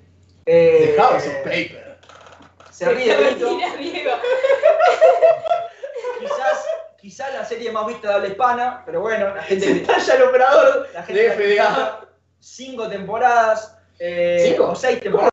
Eh, 0.45 0.93
The 0.95 1.01
House 1.01 1.28
of 1.28 1.34
Paper. 1.43 1.86
Se 2.78 2.86
ríe 2.93 3.15
Diego. 3.36 3.59
Quizás, 6.19 6.65
quizás 7.01 7.34
la 7.34 7.43
serie 7.43 7.71
más 7.71 7.88
vista 7.88 8.09
de 8.09 8.13
habla 8.13 8.28
hispana, 8.28 8.84
pero 8.86 9.01
bueno, 9.01 9.34
la 9.34 9.41
gente, 9.41 9.65
Se 9.65 9.71
estalla 9.82 10.13
el 10.15 10.23
operador 10.23 10.88
la 10.93 11.01
gente 11.03 11.21
de 11.23 11.32
FDA. 11.32 12.01
Cinco 12.39 12.88
temporadas, 12.88 13.75
eh, 13.97 14.49
¿Cinco? 14.51 14.69
o 14.69 14.75
seis 14.75 14.99
temporadas. 14.99 15.32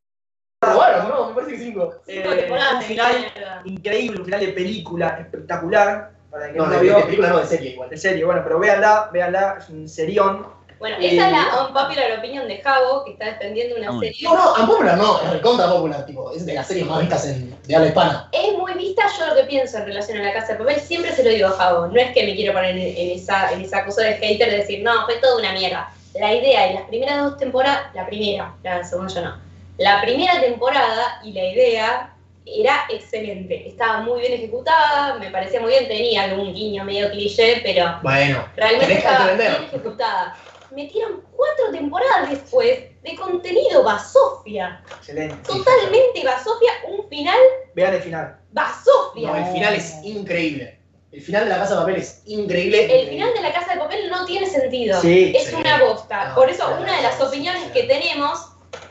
Bueno, 0.63 1.09
no, 1.09 1.29
me 1.29 1.35
parece 1.35 1.53
que 1.53 1.59
cinco. 1.59 1.95
Cinco 2.07 2.31
Eh, 2.33 2.37
temporadas 2.37 2.75
un 2.77 2.83
final 2.83 3.33
increíble, 3.67 4.19
un 4.21 4.25
final 4.25 4.41
de 4.41 4.49
película 4.49 5.09
espectacular. 5.21 6.13
Para 6.31 6.47
el 6.47 6.53
que 6.53 6.59
No, 6.59 6.67
no, 6.67 6.81
de, 6.81 7.03
película 7.05 7.29
no, 7.29 7.39
de 7.41 7.47
serie 7.47 7.71
igual. 7.73 7.91
de 7.91 7.97
serie, 7.99 8.25
bueno, 8.25 8.41
pero 8.43 8.59
véanla, 8.59 9.11
véanla, 9.13 9.57
es 9.59 9.69
un 9.69 9.87
serión. 9.87 10.47
Bueno, 10.85 10.99
Eh, 11.01 11.15
esa 11.15 11.27
es 11.29 11.33
la 11.33 11.65
unpopular 11.67 12.19
opinion 12.19 12.47
de 12.47 12.59
Javo, 12.61 13.07
que 13.07 13.13
está 13.13 13.25
defendiendo 13.25 13.75
una 13.77 13.89
Ah, 13.89 13.99
serie. 14.01 14.19
No, 14.23 14.35
no, 14.37 14.53
Unpopular 14.65 14.99
no, 14.99 15.19
es 15.23 15.31
recontra 15.31 15.67
popular, 15.71 16.05
tipo, 16.05 16.31
es 16.33 16.45
de 16.45 16.53
las 16.53 16.69
series 16.69 16.87
más 16.87 17.01
vistas 17.01 17.27
en, 17.27 17.57
de 17.67 17.75
habla 17.75 17.89
hispana. 17.89 18.29
Es 18.33 18.53
muy 18.59 18.75
vista, 18.75 19.03
yo 19.19 19.27
lo 19.29 19.35
que 19.35 19.45
pienso 19.45 19.79
en 19.79 19.87
relación 19.87 20.19
a 20.19 20.25
la 20.25 20.35
casa 20.35 20.53
de 20.53 20.59
papel, 20.59 20.79
siempre 20.79 21.11
se 21.13 21.25
lo 21.25 21.31
digo 21.31 21.49
a 21.49 21.53
Javo, 21.53 21.87
no 21.87 21.99
es 21.99 22.13
que 22.13 22.27
me 22.27 22.35
quiero 22.35 22.53
poner 22.53 22.73
en, 22.77 22.79
en 22.99 23.11
esa, 23.19 23.51
en 23.53 23.63
esa 23.63 23.83
cosa 23.87 24.03
de 24.03 24.17
hater 24.17 24.51
de 24.51 24.57
decir, 24.59 24.83
no, 24.83 25.07
fue 25.07 25.15
toda 25.17 25.39
una 25.39 25.53
mierda. 25.53 25.91
La 26.21 26.35
idea 26.35 26.69
en 26.69 26.75
las 26.75 26.85
primeras 26.85 27.17
dos 27.25 27.39
temporadas, 27.39 27.85
la 27.95 28.05
primera, 28.05 28.55
la 28.63 28.85
segunda 28.85 29.15
ya 29.15 29.21
no, 29.23 29.37
la 29.79 30.03
primera 30.03 30.39
temporada 30.39 31.19
y 31.25 31.33
la 31.33 31.45
idea 31.47 32.11
era 32.45 32.85
excelente, 32.91 33.67
estaba 33.67 34.03
muy 34.03 34.21
bien 34.21 34.35
ejecutada, 34.35 35.15
me 35.19 35.31
parecía 35.31 35.63
muy 35.63 35.71
bien, 35.71 35.89
tenía 35.89 36.25
algún 36.25 36.53
guiño 36.53 36.85
medio 36.85 37.11
cliché, 37.11 37.63
pero 37.65 38.01
Bueno, 38.03 38.45
realmente 38.55 38.99
estaba 38.99 39.33
bien 39.33 39.53
ejecutada. 39.73 40.37
Metieron 40.75 41.23
cuatro 41.37 41.71
temporadas 41.73 42.31
después 42.31 42.79
de 43.03 43.17
contenido 43.17 43.83
basofia, 43.85 44.83
Excelente. 44.99 45.37
totalmente 45.47 46.25
basofia, 46.25 46.73
un 46.89 47.09
final 47.09 47.39
Vean 47.75 47.95
el 47.95 48.03
final. 48.03 48.39
basofia. 48.53 49.29
no, 49.29 49.37
el 49.37 49.53
final 49.53 49.75
es 49.75 49.95
increíble. 50.03 50.81
El 51.13 51.23
final 51.23 51.45
de 51.45 51.51
la 51.51 51.59
casa 51.59 51.75
de 51.75 51.81
papel 51.81 51.97
es 51.97 52.23
increíble. 52.27 53.03
El 53.03 53.09
final 53.09 53.33
de 53.35 53.41
la 53.41 53.53
casa 53.53 53.75
de 53.75 53.79
papel 53.81 54.11
no 54.11 54.25
tiene 54.27 54.47
sentido. 54.49 55.01
Sí, 55.01 55.33
es 55.37 55.45
sí. 55.47 55.55
una 55.55 55.79
bosta. 55.85 56.31
No, 56.31 56.35
Por 56.35 56.51
eso, 56.51 56.69
no, 56.69 56.83
una 56.83 56.97
de 56.97 57.03
las 57.03 57.21
opiniones 57.21 57.63
que 57.73 57.85
tenemos, 57.85 58.49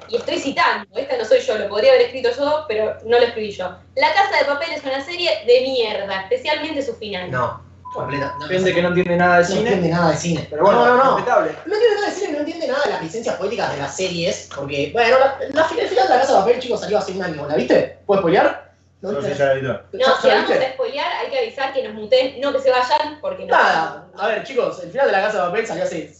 y 0.07 0.15
estoy 0.15 0.39
citando, 0.39 0.87
esta 0.95 1.17
no 1.17 1.25
soy 1.25 1.41
yo, 1.41 1.57
lo 1.57 1.67
podría 1.67 1.91
haber 1.91 2.03
escrito 2.03 2.29
yo, 2.37 2.63
pero 2.69 2.95
no 3.03 3.19
lo 3.19 3.25
escribí 3.25 3.51
yo. 3.51 3.75
La 3.95 4.13
casa 4.13 4.37
de 4.39 4.45
papel 4.45 4.71
es 4.71 4.83
una 4.85 5.03
serie 5.03 5.31
de 5.45 5.61
mierda, 5.61 6.21
especialmente 6.21 6.81
su 6.81 6.93
final. 6.95 7.29
No, 7.29 7.61
completa. 7.93 8.35
No, 8.39 8.47
Gente 8.47 8.73
que 8.73 8.81
no 8.81 8.87
entiende 8.89 9.15
nada 9.15 9.35
de 9.37 9.41
no 9.43 9.47
cine. 9.47 9.59
entiende 9.61 9.89
nada 9.89 10.11
de 10.11 10.17
cine. 10.17 10.47
Pero 10.49 10.63
bueno, 10.63 10.85
no, 10.85 10.97
no, 10.97 11.03
no. 11.03 11.15
respetable. 11.17 11.51
No 11.65 11.73
entiende 11.73 11.95
nada 11.95 12.07
de 12.09 12.13
cine, 12.15 12.31
no 12.33 12.39
entiende 12.39 12.67
nada 12.67 12.83
de 12.83 12.89
las 12.91 13.01
licencias 13.03 13.35
poéticas 13.35 13.71
de 13.71 13.77
las 13.77 13.95
series. 13.95 14.49
Porque, 14.55 14.89
bueno, 14.93 15.17
la, 15.19 15.37
la, 15.53 15.61
el 15.67 15.87
final 15.87 16.07
de 16.07 16.13
la 16.13 16.19
casa 16.21 16.33
de 16.33 16.39
papel, 16.39 16.59
chicos, 16.59 16.79
salió 16.81 16.97
hace 16.97 17.11
un 17.13 17.23
año. 17.23 17.47
¿La 17.47 17.55
viste? 17.55 17.99
¿Puedes 18.05 18.21
spoilear? 18.21 18.71
¿No 19.01 19.11
No 19.11 19.21
sé, 19.21 19.35
ya 19.35 19.53
la. 19.55 19.83
No, 19.91 19.99
¿Ya- 19.99 20.05
si 20.21 20.27
vamos 20.29 20.49
a 20.51 20.71
spoilear, 20.73 21.11
hay 21.11 21.29
que 21.29 21.39
avisar 21.39 21.73
que 21.73 21.83
nos 21.83 21.93
muten, 21.93 22.39
no 22.39 22.53
que 22.53 22.59
se 22.59 22.71
vayan, 22.71 23.19
porque 23.21 23.45
no. 23.45 23.53
Nada. 23.53 24.07
A 24.17 24.27
ver, 24.27 24.43
chicos, 24.45 24.81
el 24.81 24.91
final 24.91 25.07
de 25.07 25.11
la 25.11 25.21
casa 25.23 25.39
de 25.39 25.47
papel 25.49 25.67
salió 25.67 25.83
hace 25.83 26.13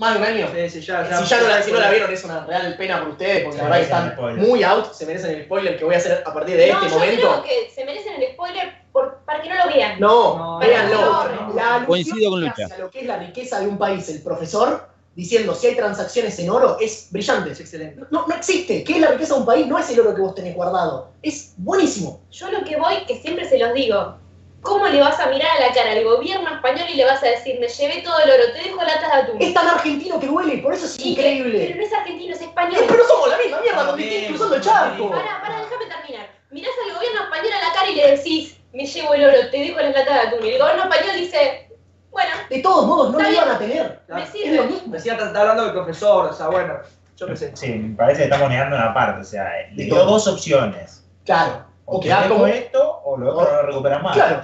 más 0.00 0.14
de 0.14 0.18
un 0.20 0.24
año. 0.26 0.48
Sí, 0.54 0.70
sí, 0.70 0.80
ya, 0.80 1.04
Si 1.04 1.24
ya 1.28 1.40
no 1.42 1.48
la, 1.48 1.62
si 1.62 1.70
no 1.70 1.78
la 1.78 1.90
vieron 1.90 2.12
es 2.12 2.24
una 2.24 2.44
real 2.46 2.74
pena 2.76 2.98
por 3.00 3.08
ustedes, 3.10 3.44
porque 3.44 3.58
Se 3.58 3.62
la 3.62 3.68
verdad 3.68 3.76
que 3.78 3.82
están 3.84 4.12
spoiler. 4.14 4.46
muy 4.48 4.62
out, 4.64 4.92
se 4.92 5.06
merecen 5.06 5.30
el 5.36 5.44
spoiler 5.44 5.78
que 5.78 5.84
voy 5.84 5.94
a 5.94 5.98
hacer 5.98 6.22
a 6.26 6.32
partir 6.34 6.56
de 6.56 6.68
no, 6.72 6.78
este 6.78 6.88
yo 6.88 6.94
momento. 6.98 7.20
creo 7.20 7.42
que 7.44 7.70
se 7.72 7.84
merecen 7.84 8.14
el 8.20 8.32
spoiler 8.32 8.72
por- 8.92 9.18
para 9.26 9.42
que 9.42 9.48
no 9.50 9.54
lo 9.56 9.66
vean. 9.72 10.00
No, 10.00 10.36
No, 10.38 10.58
véanlo. 10.58 11.00
no, 11.00 11.24
no. 11.48 11.54
La 11.54 11.74
alusión 11.76 11.86
Coincido 11.86 12.30
con 12.30 12.40
Lucha. 12.40 12.66
lo 12.78 12.90
que 12.90 13.00
es 13.02 13.06
la 13.06 13.18
riqueza 13.18 13.60
de 13.60 13.68
un 13.68 13.78
país, 13.78 14.08
el 14.08 14.22
profesor, 14.22 14.88
diciendo 15.14 15.54
si 15.54 15.66
hay 15.66 15.76
transacciones 15.76 16.38
en 16.38 16.48
oro, 16.48 16.78
es 16.80 17.08
brillante. 17.10 17.50
Es 17.50 17.60
excelente. 17.60 18.00
No, 18.10 18.26
no 18.26 18.34
existe. 18.34 18.82
¿Qué 18.84 18.94
es 18.94 19.00
la 19.00 19.08
riqueza 19.10 19.34
de 19.34 19.40
un 19.40 19.46
país? 19.46 19.66
No 19.66 19.78
es 19.78 19.90
el 19.90 20.00
oro 20.00 20.14
que 20.14 20.22
vos 20.22 20.34
tenés 20.34 20.54
guardado. 20.54 21.10
Es 21.22 21.52
buenísimo. 21.58 22.20
Yo 22.30 22.50
lo 22.50 22.64
que 22.64 22.76
voy, 22.76 23.04
que 23.06 23.20
siempre 23.20 23.46
se 23.48 23.58
los 23.58 23.74
digo, 23.74 24.16
¿cómo 24.62 24.86
le 24.86 25.00
vas 25.00 25.18
a 25.20 25.26
mirar 25.28 25.48
a 25.56 25.60
la 25.68 25.72
cara 25.72 25.92
al 25.92 26.04
gobierno 26.04 26.48
español 26.54 26.86
y 26.90 26.94
le 26.96 27.04
vas 27.04 27.22
a 27.22 27.26
decir, 27.26 27.58
me 27.60 27.68
llevé 27.68 28.02
todo 28.02 28.18
el 28.20 28.30
oro, 28.30 28.52
te 28.52 28.62
dejo 28.62 28.82
latas 28.82 29.12
de 29.12 29.18
atún? 29.22 29.36
Es 29.40 29.54
tan 29.54 29.66
argentino 29.68 30.20
que 30.20 30.26
duele, 30.26 30.58
por 30.58 30.74
eso 30.74 30.86
es 30.86 30.96
que- 30.96 31.14
Pero 31.16 31.28
increíble. 31.28 31.74
no 31.76 31.82
es 31.82 31.92
argentino, 31.92 32.34
es 32.34 32.40
Eh, 32.40 32.44
español. 32.44 32.84
Pero 32.88 33.04
somos 33.08 33.28
la 33.28 33.38
misma 33.38 33.60
mierda 33.60 33.84
cuando 33.84 33.96
estoy 34.02 34.26
cruzando 34.28 34.54
el 34.56 34.60
charco. 34.62 35.10
Para, 35.10 35.40
para, 35.40 35.60
déjame 35.60 35.86
terminar. 35.86 36.26
Mirás 36.50 36.72
al 36.86 36.94
gobierno 36.94 37.22
español 37.24 37.52
a 37.52 37.68
la 37.68 37.74
cara 37.74 37.88
y 37.90 37.94
le 37.94 38.10
decís, 38.16 38.56
me 38.72 38.86
llevo 38.86 39.14
el 39.14 39.24
oro, 39.24 39.50
te 39.50 39.58
dejo 39.58 39.80
las 39.80 39.94
latas 39.94 40.14
de 40.14 40.20
atún. 40.28 40.46
Y 40.46 40.50
el 40.50 40.58
gobierno 40.60 40.82
español 40.84 41.16
dice, 41.16 41.68
bueno, 42.10 42.30
De 42.50 42.58
todos 42.60 42.86
modos, 42.86 43.12
no 43.12 43.20
lo 43.20 43.30
iban 43.30 43.48
a 43.50 43.58
tener. 43.58 44.00
me 44.08 44.22
Es 44.22 44.28
lo 44.28 44.32
sirve. 44.32 44.62
mismo. 44.66 44.92
Decía, 44.92 45.12
está 45.14 45.40
hablando 45.40 45.62
del 45.64 45.72
profesor, 45.72 46.26
o 46.26 46.32
sea, 46.32 46.48
bueno, 46.48 46.74
yo 47.16 47.26
qué 47.28 47.36
sé. 47.36 47.52
Sí, 47.56 47.68
me 47.68 47.96
parece 47.96 48.18
que 48.18 48.24
estamos 48.24 48.48
negando 48.48 48.74
una 48.76 48.92
parte. 48.92 49.20
O 49.20 49.24
sea, 49.24 49.48
le 49.70 49.76
De 49.76 49.84
dio 49.84 50.04
dos 50.04 50.26
opciones. 50.26 51.04
Claro. 51.24 51.64
O 51.84 51.98
O 51.98 52.00
quedar 52.00 52.28
como. 52.28 52.46
esto 52.46 53.00
o 53.04 53.16
lo 53.16 53.30
otro 53.36 53.50
no 53.52 53.62
lo 53.62 53.66
recuperas 53.68 54.02
más. 54.02 54.14
Claro. 54.16 54.42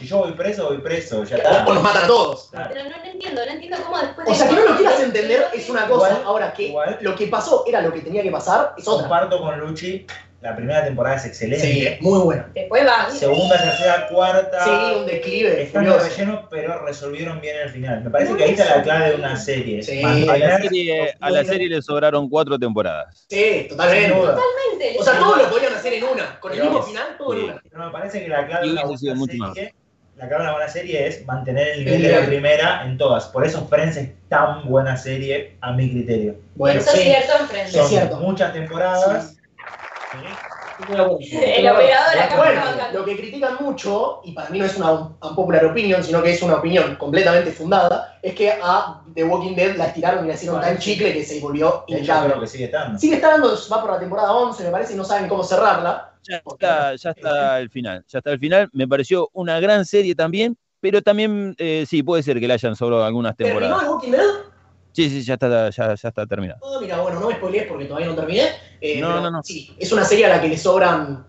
Si 0.00 0.06
yo 0.06 0.16
voy 0.18 0.32
preso, 0.32 0.66
voy 0.68 0.78
preso. 0.78 1.22
Ya 1.24 1.36
está. 1.36 1.64
O 1.66 1.74
nos 1.74 1.82
matan 1.82 2.04
a 2.04 2.06
todos. 2.06 2.48
Claro. 2.50 2.70
pero 2.72 2.84
no, 2.88 2.96
no 2.96 3.04
entiendo, 3.04 3.44
no 3.44 3.52
entiendo 3.52 3.76
cómo 3.84 3.98
después 3.98 4.26
O 4.26 4.30
de 4.30 4.36
sea, 4.36 4.48
que 4.48 4.54
no 4.54 4.62
lo 4.64 4.76
quieras 4.78 5.00
entender 5.00 5.44
es 5.52 5.68
una 5.68 5.86
cosa. 5.86 6.08
Igual- 6.08 6.22
Ahora 6.24 6.52
que 6.54 6.62
igual. 6.68 6.98
lo 7.02 7.14
que 7.14 7.26
pasó 7.26 7.64
era 7.66 7.82
lo 7.82 7.92
que 7.92 8.00
tenía 8.00 8.22
que 8.22 8.30
pasar, 8.30 8.72
es 8.78 8.88
otra. 8.88 9.02
Comparto 9.06 9.38
con 9.40 9.60
Luchi. 9.60 10.06
La 10.40 10.56
primera 10.56 10.82
temporada 10.82 11.16
es 11.16 11.26
excelente. 11.26 11.66
Sí, 11.66 11.86
muy 12.00 12.18
buena. 12.20 12.50
Después 12.54 12.86
va. 12.86 13.10
Segunda, 13.10 13.58
tercera, 13.62 14.08
cuarta. 14.08 14.64
Sí, 14.64 14.70
un 15.00 15.04
declive. 15.04 15.64
Están 15.64 15.84
de 15.84 15.90
furioso. 15.90 16.08
relleno, 16.16 16.48
pero 16.50 16.82
resolvieron 16.86 17.42
bien 17.42 17.56
el 17.58 17.68
final. 17.68 18.02
Me 18.04 18.08
parece 18.08 18.34
que 18.34 18.44
ahí 18.44 18.50
está 18.52 18.76
la 18.76 18.82
clave 18.82 19.10
de 19.10 19.14
una 19.16 19.36
serie. 19.36 19.82
Sí. 19.82 20.02
A 20.02 20.14
la, 20.38 20.58
serie, 20.62 21.14
a 21.20 21.30
la 21.30 21.44
serie 21.44 21.68
le 21.68 21.82
sobraron 21.82 22.30
cuatro 22.30 22.58
temporadas. 22.58 23.26
Sí, 23.28 23.66
totalmente. 23.68 24.12
Totalmente. 24.16 24.96
O 24.98 25.04
sea, 25.04 25.18
todo 25.18 25.36
lo 25.36 25.50
podían 25.50 25.74
hacer 25.74 25.92
en 25.92 26.04
una. 26.04 26.40
Con 26.40 26.52
el 26.52 26.58
Pero- 26.60 26.70
mismo 26.70 26.86
final, 26.86 27.16
todo 27.18 27.34
en 27.34 27.44
una. 27.44 27.62
No, 27.74 27.84
me 27.84 27.92
parece 27.92 28.22
que 28.22 28.28
la 28.30 28.46
clave 28.46 28.66
Y 28.66 28.68
de 28.70 28.82
una 28.82 28.96
serie, 28.96 29.74
la 30.20 30.28
clave 30.28 30.42
de 30.44 30.48
una 30.50 30.52
buena 30.52 30.70
serie 30.70 31.06
es 31.06 31.24
mantener 31.24 31.68
el 31.68 31.78
El 31.78 31.84
nivel 31.86 32.02
de 32.02 32.20
la 32.20 32.26
primera 32.26 32.84
en 32.84 32.98
todas. 32.98 33.24
Por 33.26 33.46
eso 33.46 33.66
Friends 33.66 33.96
es 33.96 34.10
tan 34.28 34.68
buena 34.68 34.94
serie 34.96 35.56
a 35.62 35.72
mi 35.72 35.90
criterio. 35.90 36.36
Bueno, 36.56 36.78
Eso 36.78 36.92
es 36.92 37.00
cierto 37.00 37.46
en. 37.48 37.80
Es 37.80 37.88
cierto. 37.88 38.16
muchas 38.18 38.52
temporadas. 38.52 39.36
El 40.88 41.68
operador 41.68 42.18
acá 42.18 42.36
Bueno, 42.36 42.62
lo 42.92 43.04
que 43.04 43.16
critican 43.16 43.56
mucho, 43.60 44.20
y 44.24 44.32
para 44.32 44.50
mí 44.50 44.58
no 44.58 44.64
es 44.64 44.76
una 44.76 44.92
unpopular 44.92 45.64
opinion, 45.64 46.02
sino 46.02 46.22
que 46.22 46.32
es 46.32 46.42
una 46.42 46.56
opinión 46.56 46.96
completamente 46.96 47.52
fundada, 47.52 48.18
es 48.22 48.34
que 48.34 48.50
a 48.50 49.02
The 49.14 49.24
Walking 49.24 49.54
Dead 49.54 49.76
la 49.76 49.86
estiraron 49.86 50.24
y 50.24 50.28
la 50.28 50.34
hicieron 50.34 50.60
tan 50.60 50.78
chicle 50.78 51.12
que 51.12 51.24
se 51.24 51.40
volvió 51.40 51.84
que 51.86 52.04
sigue 52.46 52.64
estando. 52.64 52.98
Sigue 52.98 53.16
estando, 53.16 53.56
va 53.72 53.80
por 53.80 53.90
la 53.92 53.98
temporada 53.98 54.32
11, 54.32 54.64
me 54.64 54.70
parece, 54.70 54.94
y 54.94 54.96
no 54.96 55.04
saben 55.04 55.28
cómo 55.28 55.42
cerrarla. 55.44 56.14
Ya 56.22 56.36
está, 56.36 56.94
ya 56.96 57.10
está 57.10 57.60
el 57.60 57.70
final. 57.70 58.04
Ya 58.08 58.18
está 58.18 58.30
el 58.32 58.38
final. 58.38 58.68
Me 58.72 58.86
pareció 58.86 59.30
una 59.32 59.58
gran 59.58 59.84
serie 59.86 60.14
también, 60.14 60.56
pero 60.80 61.02
también 61.02 61.54
eh, 61.58 61.84
sí, 61.88 62.02
puede 62.02 62.22
ser 62.22 62.40
que 62.40 62.46
le 62.46 62.54
hayan 62.54 62.76
sobrado 62.76 63.04
algunas 63.04 63.36
¿Terminó 63.36 63.60
temporadas. 63.60 63.84
The 63.84 63.90
Walking 63.90 64.10
Dead? 64.12 64.49
Sí, 64.92 65.08
sí, 65.08 65.22
ya 65.22 65.34
está, 65.34 65.70
ya, 65.70 65.94
ya 65.94 66.08
está 66.08 66.26
terminado. 66.26 66.60
Ah, 66.62 66.78
mira, 66.80 67.00
bueno, 67.00 67.20
no 67.20 67.28
me 67.28 67.34
spoilees 67.36 67.66
porque 67.68 67.84
todavía 67.84 68.08
no 68.08 68.14
terminé. 68.14 68.48
eh, 68.80 69.00
No, 69.00 69.08
pero 69.08 69.20
no, 69.22 69.30
no. 69.30 69.42
Sí, 69.42 69.74
es 69.78 69.92
una 69.92 70.04
serie 70.04 70.26
a 70.26 70.28
la 70.30 70.40
que 70.40 70.48
le 70.48 70.58
sobran 70.58 71.26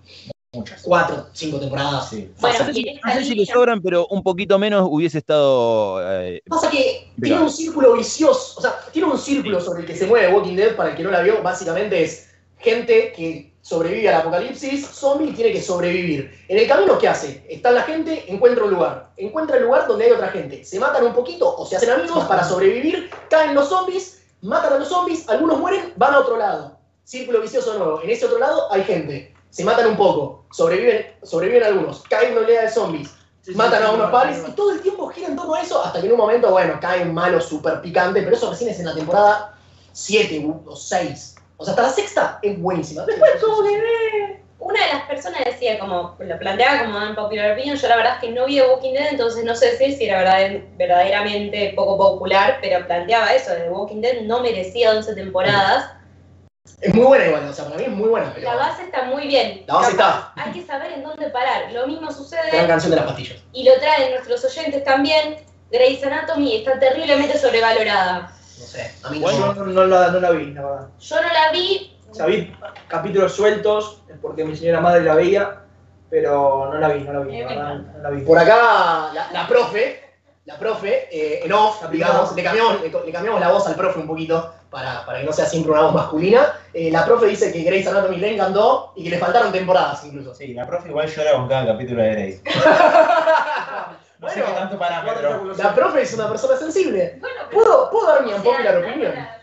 Muchas. 0.53 0.82
cuatro, 0.84 1.28
cinco 1.34 1.59
temporadas. 1.59 2.09
Sí. 2.09 2.32
Bueno, 2.39 2.59
No 2.59 2.66
sé, 2.66 2.74
si, 2.74 2.82
en 2.89 2.95
esta 2.95 3.07
no 3.07 3.14
sé 3.16 3.24
si 3.26 3.36
le 3.36 3.45
sobran, 3.45 3.82
pero 3.82 4.07
un 4.07 4.22
poquito 4.24 4.57
menos 4.59 4.88
hubiese 4.89 5.20
estado. 5.20 6.01
eh, 6.24 6.41
Pasa 6.47 6.70
que 6.70 7.07
tiene 7.22 7.41
un 7.41 7.49
círculo 7.51 7.93
vicioso, 7.93 8.59
o 8.59 8.62
sea, 8.62 8.76
tiene 8.91 9.07
un 9.09 9.18
círculo 9.18 9.62
sobre 9.62 9.82
el 9.82 9.86
que 9.86 9.95
se 9.95 10.07
mueve 10.07 10.34
Walking 10.34 10.55
Dead, 10.55 10.76
para 10.76 10.89
el 10.91 10.95
que 10.97 11.03
no 11.03 11.12
la 11.12 11.22
vio, 11.22 11.41
básicamente 11.41 12.03
es 12.03 12.30
gente 12.59 13.14
que 13.16 13.51
sobrevive 13.62 14.09
al 14.09 14.22
apocalipsis, 14.22 14.88
zombie 14.88 15.30
y 15.30 15.34
tiene 15.34 15.51
que 15.51 15.62
sobrevivir. 15.62 16.45
En 16.47 16.57
el 16.57 16.68
camino, 16.68 16.97
¿qué 16.97 17.07
hace? 17.07 17.45
Está 17.49 17.72
la 17.72 17.84
gente, 17.84 18.26
encuentra 18.28 18.64
un 18.64 18.72
lugar, 18.72 19.12
encuentra 19.18 19.57
el 19.57 19.64
lugar 19.64 19.88
donde 19.88 20.05
hay 20.05 20.12
otra 20.12 20.30
gente, 20.30 20.64
se 20.64 20.80
matan 20.80 21.05
un 21.05 21.14
poquito 21.14 21.55
o 21.55 21.66
se 21.66 21.76
hacen 21.76 21.91
amigos 21.91 22.26
para 22.26 22.43
sobrevivir, 22.43 23.09
caen 23.30 23.53
los 23.53 23.70
zombies, 23.70 24.24
matan 24.41 24.74
a 24.74 24.80
los 24.80 24.88
zombies, 24.88 25.28
algunos 25.30 25.59
mueren, 25.59 25.93
van 25.95 26.14
a 26.14 26.20
otro 26.20 26.38
lado. 26.38 26.78
Círculo 27.03 27.41
vicioso 27.41 27.78
nuevo. 27.78 28.01
En 28.01 28.09
ese 28.09 28.26
otro 28.26 28.39
lado 28.39 28.72
hay 28.72 28.84
gente, 28.84 29.34
se 29.49 29.64
matan 29.64 29.88
un 29.88 29.97
poco, 29.97 30.45
sobreviven, 30.51 31.14
sobreviven 31.24 31.64
algunos, 31.64 32.03
cae 32.03 32.32
una 32.32 32.41
oleada 32.41 32.64
de 32.64 32.72
zombies, 32.72 33.09
matan 33.55 33.84
a 33.84 33.91
unos 33.91 34.12
pares 34.12 34.43
y 34.47 34.51
todo 34.51 34.72
el 34.72 34.82
tiempo 34.82 35.07
gira 35.09 35.28
en 35.28 35.36
torno 35.36 35.55
a 35.55 35.62
eso 35.62 35.84
hasta 35.84 35.99
que 35.99 36.05
en 36.05 36.14
un 36.14 36.18
momento, 36.18 36.51
bueno, 36.51 36.78
cae 36.80 37.03
un 37.03 37.14
malo 37.14 37.41
súper 37.41 37.82
picante, 37.82 38.22
pero 38.22 38.36
eso 38.36 38.49
recién 38.49 38.70
es 38.70 38.80
en 38.80 38.86
la 38.86 38.95
temporada 38.95 39.57
7 39.93 40.47
o 40.66 40.76
6. 40.76 41.36
O 41.62 41.64
sea, 41.64 41.74
hasta 41.74 41.84
la 41.84 41.89
sexta 41.89 42.39
es 42.41 42.59
buenísima. 42.59 43.05
Después 43.05 43.39
todo 43.39 43.64
que 43.64 44.41
Una 44.57 44.86
de 44.86 44.93
las 44.93 45.03
personas 45.03 45.43
decía, 45.45 45.78
como 45.80 46.16
lo 46.20 46.39
planteaba 46.39 46.86
como 46.86 47.01
en 47.01 47.16
Popular 47.16 47.51
Opinion, 47.51 47.76
yo 47.78 47.88
la 47.88 47.95
verdad 47.97 48.14
es 48.16 48.20
que 48.22 48.32
no 48.32 48.45
vi 48.45 48.55
The 48.57 48.68
Walking 48.68 48.93
Dead, 48.93 49.07
entonces 49.12 49.43
no 49.43 49.55
sé 49.55 49.72
decir 49.72 49.93
si 49.95 50.05
era 50.05 50.20
verdad- 50.20 50.62
verdaderamente 50.78 51.74
poco 51.76 51.97
popular, 51.97 52.57
pero 52.62 52.86
planteaba 52.86 53.34
eso, 53.34 53.51
The 53.53 53.70
Walking 53.70 54.01
Dead 54.01 54.22
no 54.22 54.41
merecía 54.41 54.91
11 54.91 55.16
temporadas. 55.16 55.91
es 56.80 56.93
muy 56.93 57.05
buena 57.05 57.26
igual, 57.28 57.47
o 57.47 57.53
sea, 57.53 57.66
para 57.66 57.78
mí 57.78 57.84
es 57.86 57.89
muy 57.91 58.09
buena. 58.09 58.32
Pero 58.36 58.49
La 58.51 58.55
base 58.55 58.84
está 58.84 59.03
muy 59.03 59.28
bien. 59.28 59.64
La 59.68 59.76
base 59.76 59.95
Capaz, 59.97 60.32
Hay 60.36 60.51
que 60.51 60.64
saber 60.66 60.91
en 60.93 61.03
dónde 61.03 61.30
parar. 61.30 61.72
Lo 61.72 61.86
mismo 61.88 62.07
gran 62.07 62.14
sucede, 62.16 62.68
canción 62.68 62.91
de 62.91 62.97
las 62.97 63.05
pastillas. 63.05 63.38
y 63.53 63.64
lo 63.64 63.76
traen 63.80 64.12
nuestros 64.12 64.43
oyentes 64.45 64.84
también, 64.84 65.38
Grey's 65.72 66.03
Anatomy 66.03 66.57
está 66.57 66.80
terriblemente 66.80 67.38
sobrevalorada. 67.38 68.32
No 68.62 68.68
sé, 68.68 68.91
a 69.03 69.09
mí 69.09 69.20
Yo 69.20 69.32
no. 69.39 69.53
no, 69.53 69.66
no 69.66 69.86
la, 69.88 70.12
no 70.12 70.20
la 70.20 70.30
vi, 70.32 70.53
la 70.53 70.62
verdad. 70.62 70.88
Yo 70.99 71.16
no 71.16 71.22
la 71.22 71.51
vi, 71.51 71.97
O 72.09 72.14
sea, 72.14 72.26
vi 72.28 72.53
capítulos 72.88 73.34
sueltos, 73.34 74.03
porque 74.22 74.45
mi 74.45 74.55
señora 74.55 74.80
madre 74.80 75.03
la 75.03 75.16
veía, 75.16 75.62
pero 76.12 76.70
no 76.72 76.78
la 76.78 76.89
vi, 76.89 77.03
no 77.03 77.14
la 77.14 77.20
vi, 77.22 77.41
la 77.41 77.74
no 77.74 77.99
la 78.03 78.09
vi. 78.12 78.22
Por 78.22 78.38
acá, 78.38 79.12
la, 79.14 79.32
la 79.32 79.47
profe, 79.47 80.03
la 80.45 80.59
profe, 80.59 81.07
eh, 81.12 81.41
en 81.43 81.53
off, 81.53 81.89
digamos, 81.89 82.36
le 82.36 82.43
cambiamos, 82.43 82.82
le, 82.82 83.12
cambiamos 83.12 83.39
la 83.39 83.51
voz 83.51 83.66
al 83.68 83.76
profe 83.76 83.99
un 83.99 84.07
poquito 84.07 84.53
para, 84.70 85.05
para 85.05 85.20
que 85.20 85.26
no 85.26 85.34
sea 85.34 85.45
siempre 85.45 85.72
una 85.72 85.82
voz 85.82 85.93
masculina. 85.93 86.53
Eh, 86.74 86.91
la 86.91 87.03
profe 87.03 87.28
dice 87.28 87.51
que 87.51 87.64
Grey's 87.64 87.88
Anatomy 87.88 88.18
le 88.18 88.34
encantó 88.34 88.93
y 88.95 89.03
que 89.03 89.09
le 89.09 89.18
faltaron 89.18 89.51
temporadas 89.51 90.03
incluso. 90.05 90.36
Sí, 90.36 90.53
la 90.53 90.68
profe 90.68 90.89
igual 90.89 91.07
llora 91.09 91.34
con 91.34 91.47
cada 91.47 91.66
capítulo 91.68 92.03
de 92.03 92.12
Grace. 92.12 92.41
No 94.22 94.30
sé 94.30 94.36
qué 94.36 94.51
tanto 94.51 94.78
parámetro. 94.78 95.53
la 95.55 95.74
profe 95.74 96.03
es 96.03 96.13
una 96.13 96.30
persona 96.30 96.55
sensible. 96.55 97.17
bueno, 97.19 97.36
pero... 97.49 97.61
¿Puedo, 97.63 97.89
¿puedo 97.89 98.07
dar 98.07 98.24
mi 98.24 98.32
o 98.32 98.39
sea, 98.39 98.51
opinion? 98.51 99.11
llorar. 99.11 99.41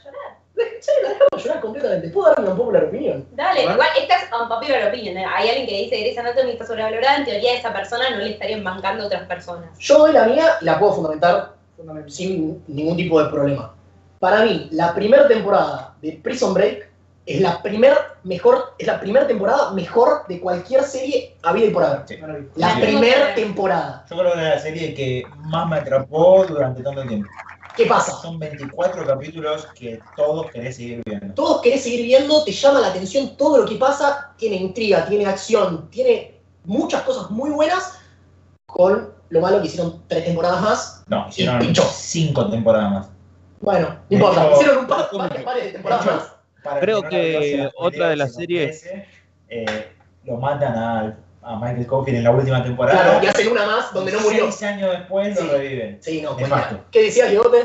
Sí, 0.80 0.90
la 1.02 1.08
dejamos 1.08 1.44
llorar 1.44 1.60
completamente. 1.60 2.08
¿Puedo 2.10 2.28
dar 2.28 2.40
mi 2.40 2.48
unpopular 2.48 2.84
opinion? 2.84 3.26
Dale, 3.32 3.62
igual 3.62 3.88
esta 4.00 4.16
es 4.16 4.28
unpopular 4.40 4.88
opinion. 4.88 5.16
¿eh? 5.16 5.24
Hay 5.34 5.48
alguien 5.48 5.66
que 5.66 5.76
dice 5.76 5.90
que 5.90 6.00
Grey's 6.02 6.18
Anatomy 6.18 6.52
está 6.52 6.66
sobrevalorada, 6.66 7.16
en 7.16 7.24
teoría 7.24 7.52
a 7.52 7.56
esa 7.56 7.72
persona 7.72 8.10
no 8.10 8.18
le 8.18 8.30
estarían 8.30 8.62
bancando 8.62 9.06
otras 9.06 9.26
personas. 9.26 9.76
Yo 9.78 9.98
doy 9.98 10.12
la 10.12 10.26
mía 10.26 10.58
y 10.60 10.64
la 10.64 10.78
puedo 10.78 10.94
fundamentar 10.94 11.54
sin 12.06 12.62
ningún 12.68 12.96
tipo 12.96 13.22
de 13.22 13.30
problema. 13.30 13.74
Para 14.20 14.44
mí, 14.44 14.68
la 14.72 14.94
primera 14.94 15.26
temporada 15.26 15.94
de 16.00 16.12
Prison 16.22 16.54
Break 16.54 16.87
es 17.28 17.42
la 17.42 17.60
primer 17.62 17.94
mejor, 18.24 18.74
es 18.78 18.86
la 18.86 18.98
primera 18.98 19.26
temporada 19.26 19.72
mejor 19.72 20.26
de 20.28 20.40
cualquier 20.40 20.82
serie 20.82 21.36
habida 21.42 21.66
y 21.66 21.70
por 21.70 21.84
haber. 21.84 22.08
Sí. 22.08 22.16
La 22.54 22.74
Sí. 22.74 22.80
primera 22.80 23.34
temporada. 23.34 24.06
Yo 24.08 24.16
creo 24.16 24.32
que 24.32 24.38
es 24.38 24.44
la 24.44 24.58
serie 24.58 24.94
que 24.94 25.24
más 25.36 25.68
me 25.68 25.76
atrapó 25.76 26.46
durante 26.46 26.82
tanto 26.82 27.02
tiempo. 27.06 27.28
¿Qué 27.76 27.84
pasa? 27.84 28.12
Son 28.12 28.38
24 28.38 29.06
capítulos 29.06 29.68
que 29.78 30.00
todos 30.16 30.50
querés 30.50 30.76
seguir 30.76 31.02
viendo. 31.04 31.34
Todos 31.34 31.60
querés 31.60 31.82
seguir 31.82 32.02
viendo, 32.06 32.42
te 32.44 32.50
llama 32.52 32.80
la 32.80 32.88
atención 32.88 33.36
todo 33.36 33.58
lo 33.58 33.66
que 33.66 33.76
pasa, 33.76 34.32
tiene 34.38 34.56
intriga, 34.56 35.04
tiene 35.06 35.26
acción, 35.26 35.88
tiene 35.90 36.40
muchas 36.64 37.02
cosas 37.02 37.30
muy 37.30 37.50
buenas, 37.50 37.98
con 38.66 39.12
lo 39.28 39.40
malo 39.42 39.60
que 39.60 39.66
hicieron 39.66 40.02
tres 40.08 40.24
temporadas 40.24 40.62
más. 40.62 41.04
No, 41.08 41.26
hicieron. 41.28 41.60
5 41.74 42.50
temporadas 42.50 42.90
más. 42.90 43.10
Bueno, 43.60 43.96
no 44.08 44.16
importa, 44.16 44.46
hecho, 44.46 44.54
hicieron 44.54 44.78
un 44.78 44.86
par, 44.86 45.08
varias 45.12 45.44
pares 45.44 45.64
de 45.64 45.72
temporadas 45.72 46.04
de 46.04 46.10
hecho, 46.10 46.20
más. 46.20 46.37
Para 46.68 46.80
Creo 46.80 47.02
que 47.02 47.32
12, 47.34 47.70
otra 47.76 48.08
de 48.10 48.16
las 48.16 48.34
se 48.34 48.40
series- 48.42 48.84
eh, 49.48 49.86
lo 50.24 50.36
matan 50.36 50.74
a, 50.76 51.18
a 51.42 51.56
Michael 51.58 51.84
Scofield 51.84 52.18
en 52.18 52.24
la 52.24 52.30
última 52.30 52.62
temporada. 52.62 53.02
Claro, 53.02 53.24
y 53.24 53.26
hacen 53.28 53.48
una 53.52 53.66
más 53.66 53.92
donde 53.94 54.12
no 54.12 54.20
murió. 54.20 54.52
Seis 54.52 54.62
años 54.64 54.90
después 54.92 55.38
Sí. 55.38 55.46
lo 55.46 55.52
reviven. 55.52 55.98
Sí, 56.02 56.20
no. 56.22 56.36
¿Qué 56.90 57.02
decías, 57.02 57.30
Diegote? 57.30 57.58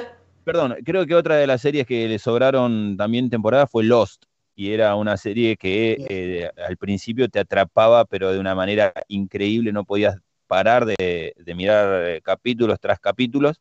Perdón, 0.46 0.76
creo 0.86 1.06
que 1.06 1.16
otra 1.16 1.36
de 1.36 1.48
las 1.48 1.62
series 1.62 1.86
que 1.86 2.08
le 2.08 2.20
sobraron 2.20 2.96
también 2.98 3.30
temporada 3.30 3.68
fue 3.68 3.84
Lost. 3.84 4.24
Y 4.56 4.72
era 4.72 4.96
una 4.96 5.18
serie 5.18 5.58
que 5.58 5.98
eh, 6.10 6.50
al 6.68 6.78
principio 6.78 7.28
te 7.28 7.40
atrapaba, 7.40 8.06
pero 8.06 8.32
de 8.32 8.40
una 8.40 8.54
manera 8.54 8.94
increíble, 9.08 9.72
no 9.72 9.84
podías 9.84 10.18
parar 10.48 10.86
de, 10.86 11.34
de 11.36 11.56
mirar 11.56 12.06
eh, 12.08 12.22
capítulos 12.22 12.80
tras 12.80 13.00
capítulos. 13.00 13.60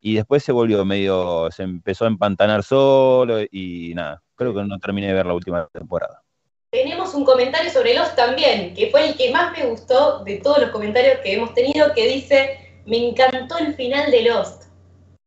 Y 0.00 0.16
después 0.16 0.42
se 0.42 0.50
volvió 0.52 0.84
medio, 0.84 1.48
se 1.50 1.62
empezó 1.62 2.04
a 2.04 2.08
empantanar 2.08 2.62
solo 2.64 3.38
y 3.50 3.92
nada, 3.94 4.22
creo 4.36 4.54
que 4.54 4.62
no 4.62 4.78
terminé 4.78 5.08
de 5.08 5.14
ver 5.14 5.26
la 5.26 5.34
última 5.34 5.68
temporada. 5.72 6.22
Tenemos 6.70 7.14
un 7.14 7.24
comentario 7.24 7.70
sobre 7.70 7.94
Lost 7.94 8.16
también, 8.16 8.74
que 8.74 8.90
fue 8.90 9.08
el 9.08 9.16
que 9.16 9.30
más 9.30 9.56
me 9.56 9.64
gustó 9.66 10.24
de 10.24 10.38
todos 10.38 10.58
los 10.58 10.70
comentarios 10.70 11.18
que 11.20 11.34
hemos 11.34 11.54
tenido, 11.54 11.92
que 11.94 12.08
dice, 12.08 12.58
me 12.86 13.08
encantó 13.08 13.58
el 13.58 13.74
final 13.74 14.10
de 14.10 14.22
Lost. 14.22 14.64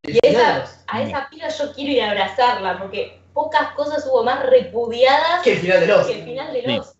Y 0.03 0.18
a 0.26 0.30
esa, 0.30 0.84
a 0.88 1.03
esa 1.03 1.28
pila 1.30 1.47
yo 1.49 1.72
quiero 1.74 1.91
ir 1.91 2.01
a 2.01 2.12
abrazarla, 2.12 2.78
porque 2.80 3.20
pocas 3.34 3.72
cosas 3.76 4.05
hubo 4.12 4.24
más 4.24 4.45
repudiadas 4.45 5.41
Que 5.43 5.53
el 5.53 5.60
final 5.60 5.80
de 5.80 5.88
Lost. 5.88 6.10
que 6.10 6.20
el 6.20 6.24
final 6.26 6.53
de 6.53 6.62
Sí. 6.62 6.68
Lost. 6.76 6.95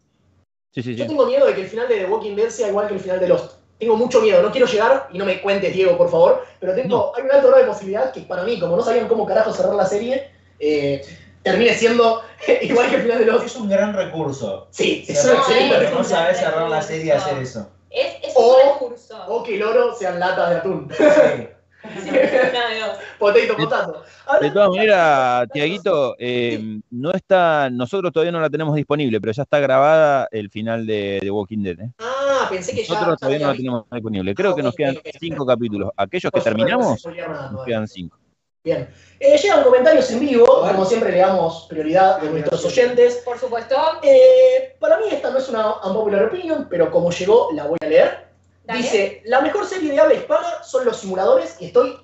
Sí, 0.74 0.84
sí, 0.84 0.96
Yo 0.96 1.08
tengo 1.08 1.26
miedo 1.26 1.46
de 1.46 1.56
que 1.56 1.62
el 1.62 1.68
final 1.68 1.88
de 1.88 1.96
The 2.02 2.06
Walking 2.06 2.36
Dead 2.36 2.50
sea 2.50 2.68
igual 2.70 2.88
que 2.88 2.94
el 2.94 3.00
final 3.00 3.20
de 3.20 3.28
Lost. 3.28 3.54
tengo 3.80 3.96
mucho 3.98 4.22
miedo, 4.22 4.42
no 4.42 4.52
quiero 4.52 4.66
llegar, 4.66 5.08
y 5.12 5.18
no 5.20 5.26
me 5.26 5.40
cuentes, 5.42 5.74
Diego, 5.74 5.98
por 5.98 6.10
favor, 6.10 6.46
pero 6.60 6.74
tengo, 6.74 7.12
hay 7.16 7.24
un 7.24 7.32
alto 7.32 7.48
grado 7.50 7.62
de 7.64 7.68
posibilidad 7.70 8.12
que 8.12 8.22
para 8.22 8.44
mí, 8.44 8.60
como 8.60 8.76
no 8.76 8.82
sabían 8.82 9.08
cómo 9.08 9.26
carajo 9.26 9.52
cerrar 9.54 9.76
la 9.76 9.86
serie, 9.86 10.32
eh, 10.60 11.02
termine 11.44 11.74
siendo 11.74 12.22
igual 12.62 12.90
que 12.90 12.96
el 12.98 13.02
final 13.04 13.20
de 13.20 13.26
los... 13.26 13.44
Es 13.44 13.56
un 13.56 13.70
gran 13.70 13.94
recurso. 13.94 14.68
Sí, 14.72 15.06
es 15.08 15.24
un 15.26 15.32
excelente 15.36 15.76
pero 15.78 15.84
no 15.84 15.90
recurso. 15.92 16.10
sabes 16.10 16.38
cerrar 16.38 16.70
la 16.70 16.82
serie 16.82 17.06
y 17.06 17.12
hacer 17.12 17.38
eso. 17.40 17.70
Es, 17.90 18.16
es 18.24 18.34
O- 18.36 18.56
un 18.58 18.74
recurso. 18.74 19.26
O 19.28 19.44
que 19.44 19.56
el 19.56 19.64
oro 19.64 19.94
sean 19.96 20.20
latas 20.20 20.50
de 20.50 20.56
atún. 20.58 20.90
Sí. 20.98 21.04
Potato, 23.20 23.56
potato. 23.56 24.04
De 24.42 24.52
todas 24.52 24.70
maneras, 24.70 25.48
Tiaguito, 25.54 26.16
eh, 26.20 26.80
no 26.92 27.12
está, 27.14 27.70
nosotros 27.70 28.12
todavía 28.12 28.32
no 28.32 28.42
la 28.42 28.50
tenemos 28.50 28.76
disponible, 28.76 29.20
pero 29.22 29.32
ya 29.34 29.44
está 29.44 29.60
grabada 29.60 30.28
el 30.32 30.50
final 30.50 30.86
de, 30.86 31.20
de 31.22 31.32
Walking 31.32 31.64
Dead. 31.64 31.80
¿eh? 31.80 31.92
Ah, 32.00 32.48
pensé 32.50 32.76
que 32.76 32.84
ya... 32.84 32.94
Nosotros 32.94 33.20
todavía 33.20 33.40
no 33.40 33.52
la 33.52 33.58
tenemos 33.58 33.86
disponible. 33.92 34.36
Creo 34.36 34.52
Ah, 34.52 34.56
que 34.56 34.64
nos 34.64 34.74
ok, 34.74 34.78
quedan 34.78 34.98
cinco 35.20 35.46
capítulos. 35.46 35.92
Aquellos 35.96 36.32
que 36.32 36.42
terminamos, 36.42 37.04
nos 37.52 37.66
quedan 37.66 37.88
cinco. 37.88 38.18
Bien. 38.68 38.94
Eh, 39.18 39.38
llegan 39.38 39.64
comentarios 39.64 40.12
en 40.12 40.20
vivo, 40.20 40.46
como 40.46 40.84
siempre 40.84 41.14
le 41.14 41.20
damos 41.20 41.68
prioridad 41.70 42.18
a 42.18 42.24
nuestros 42.24 42.66
oyentes. 42.66 43.16
Por 43.24 43.40
supuesto. 43.40 43.78
Eh, 44.04 44.76
para 44.78 44.98
mí 44.98 45.06
esta 45.10 45.30
no 45.32 45.38
es 45.38 45.48
una 45.48 45.76
unpopular 45.86 46.26
opinion, 46.26 46.68
pero 46.70 46.92
como 46.92 47.10
llegó 47.10 47.48
la 47.54 47.64
voy 47.64 47.78
a 47.82 47.86
leer. 47.86 48.28
Dale. 48.66 48.82
Dice, 48.82 49.22
la 49.24 49.40
mejor 49.40 49.66
serie 49.66 49.90
de 49.94 50.00
habla 50.02 50.16
hispana 50.16 50.62
son 50.66 50.84
los 50.84 50.98
simuladores 50.98 51.56
y 51.62 51.68
estoy... 51.68 51.98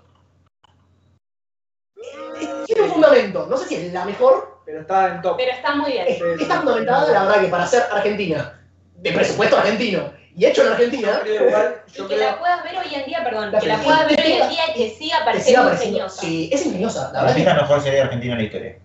Tiene 2.65 2.81
un 2.83 2.89
fundamento, 2.91 3.45
no 3.49 3.57
sé 3.57 3.67
si 3.67 3.75
es 3.75 3.91
la 3.91 4.05
mejor, 4.05 4.59
Pero 4.65 4.79
está 4.79 5.15
en 5.15 5.21
top. 5.21 5.35
Pero 5.35 5.51
está 5.51 5.75
muy 5.75 5.91
bien. 5.91 6.05
es- 6.07 6.21
está 6.39 6.59
fundamentada, 6.61 7.11
la 7.11 7.23
verdad 7.25 7.41
que 7.41 7.47
para 7.49 7.67
ser 7.67 7.83
argentina, 7.91 8.65
de 8.95 9.11
presupuesto 9.11 9.57
argentino, 9.57 10.13
y 10.35 10.45
hecho 10.45 10.61
en 10.63 10.67
Argentina, 10.73 11.11
Yo 11.17 11.21
creo 11.23 11.47
igual, 11.47 11.75
Y 11.87 11.91
yo 11.91 12.07
que 12.07 12.15
creo- 12.15 12.31
la 12.31 12.39
puedas 12.39 12.63
ver 12.63 12.75
hoy 12.77 12.95
en 12.95 13.05
día, 13.05 13.23
perdón, 13.23 13.51
La 13.51 13.59
que 13.59 13.67
la 13.67 13.77
puedas 13.77 14.07
ver 14.07 14.19
hoy 14.25 14.31
en 14.33 14.49
día 14.49 14.61
y 14.69 14.73
que 14.73 14.89
siga 14.95 15.19
que 15.19 15.25
pareciendo 15.25 15.71
ingeniosa. 15.73 16.21
Sí, 16.21 16.49
es 16.51 16.65
ingeniosa, 16.65 17.11
la 17.13 17.21
verdad 17.21 17.37
es 17.37 17.43
que... 17.43 17.49
la 17.49 17.61
mejor 17.61 17.81
serie 17.81 18.01
argentina 18.01 18.33
de 18.35 18.41
la 18.41 18.45
historia. 18.45 18.77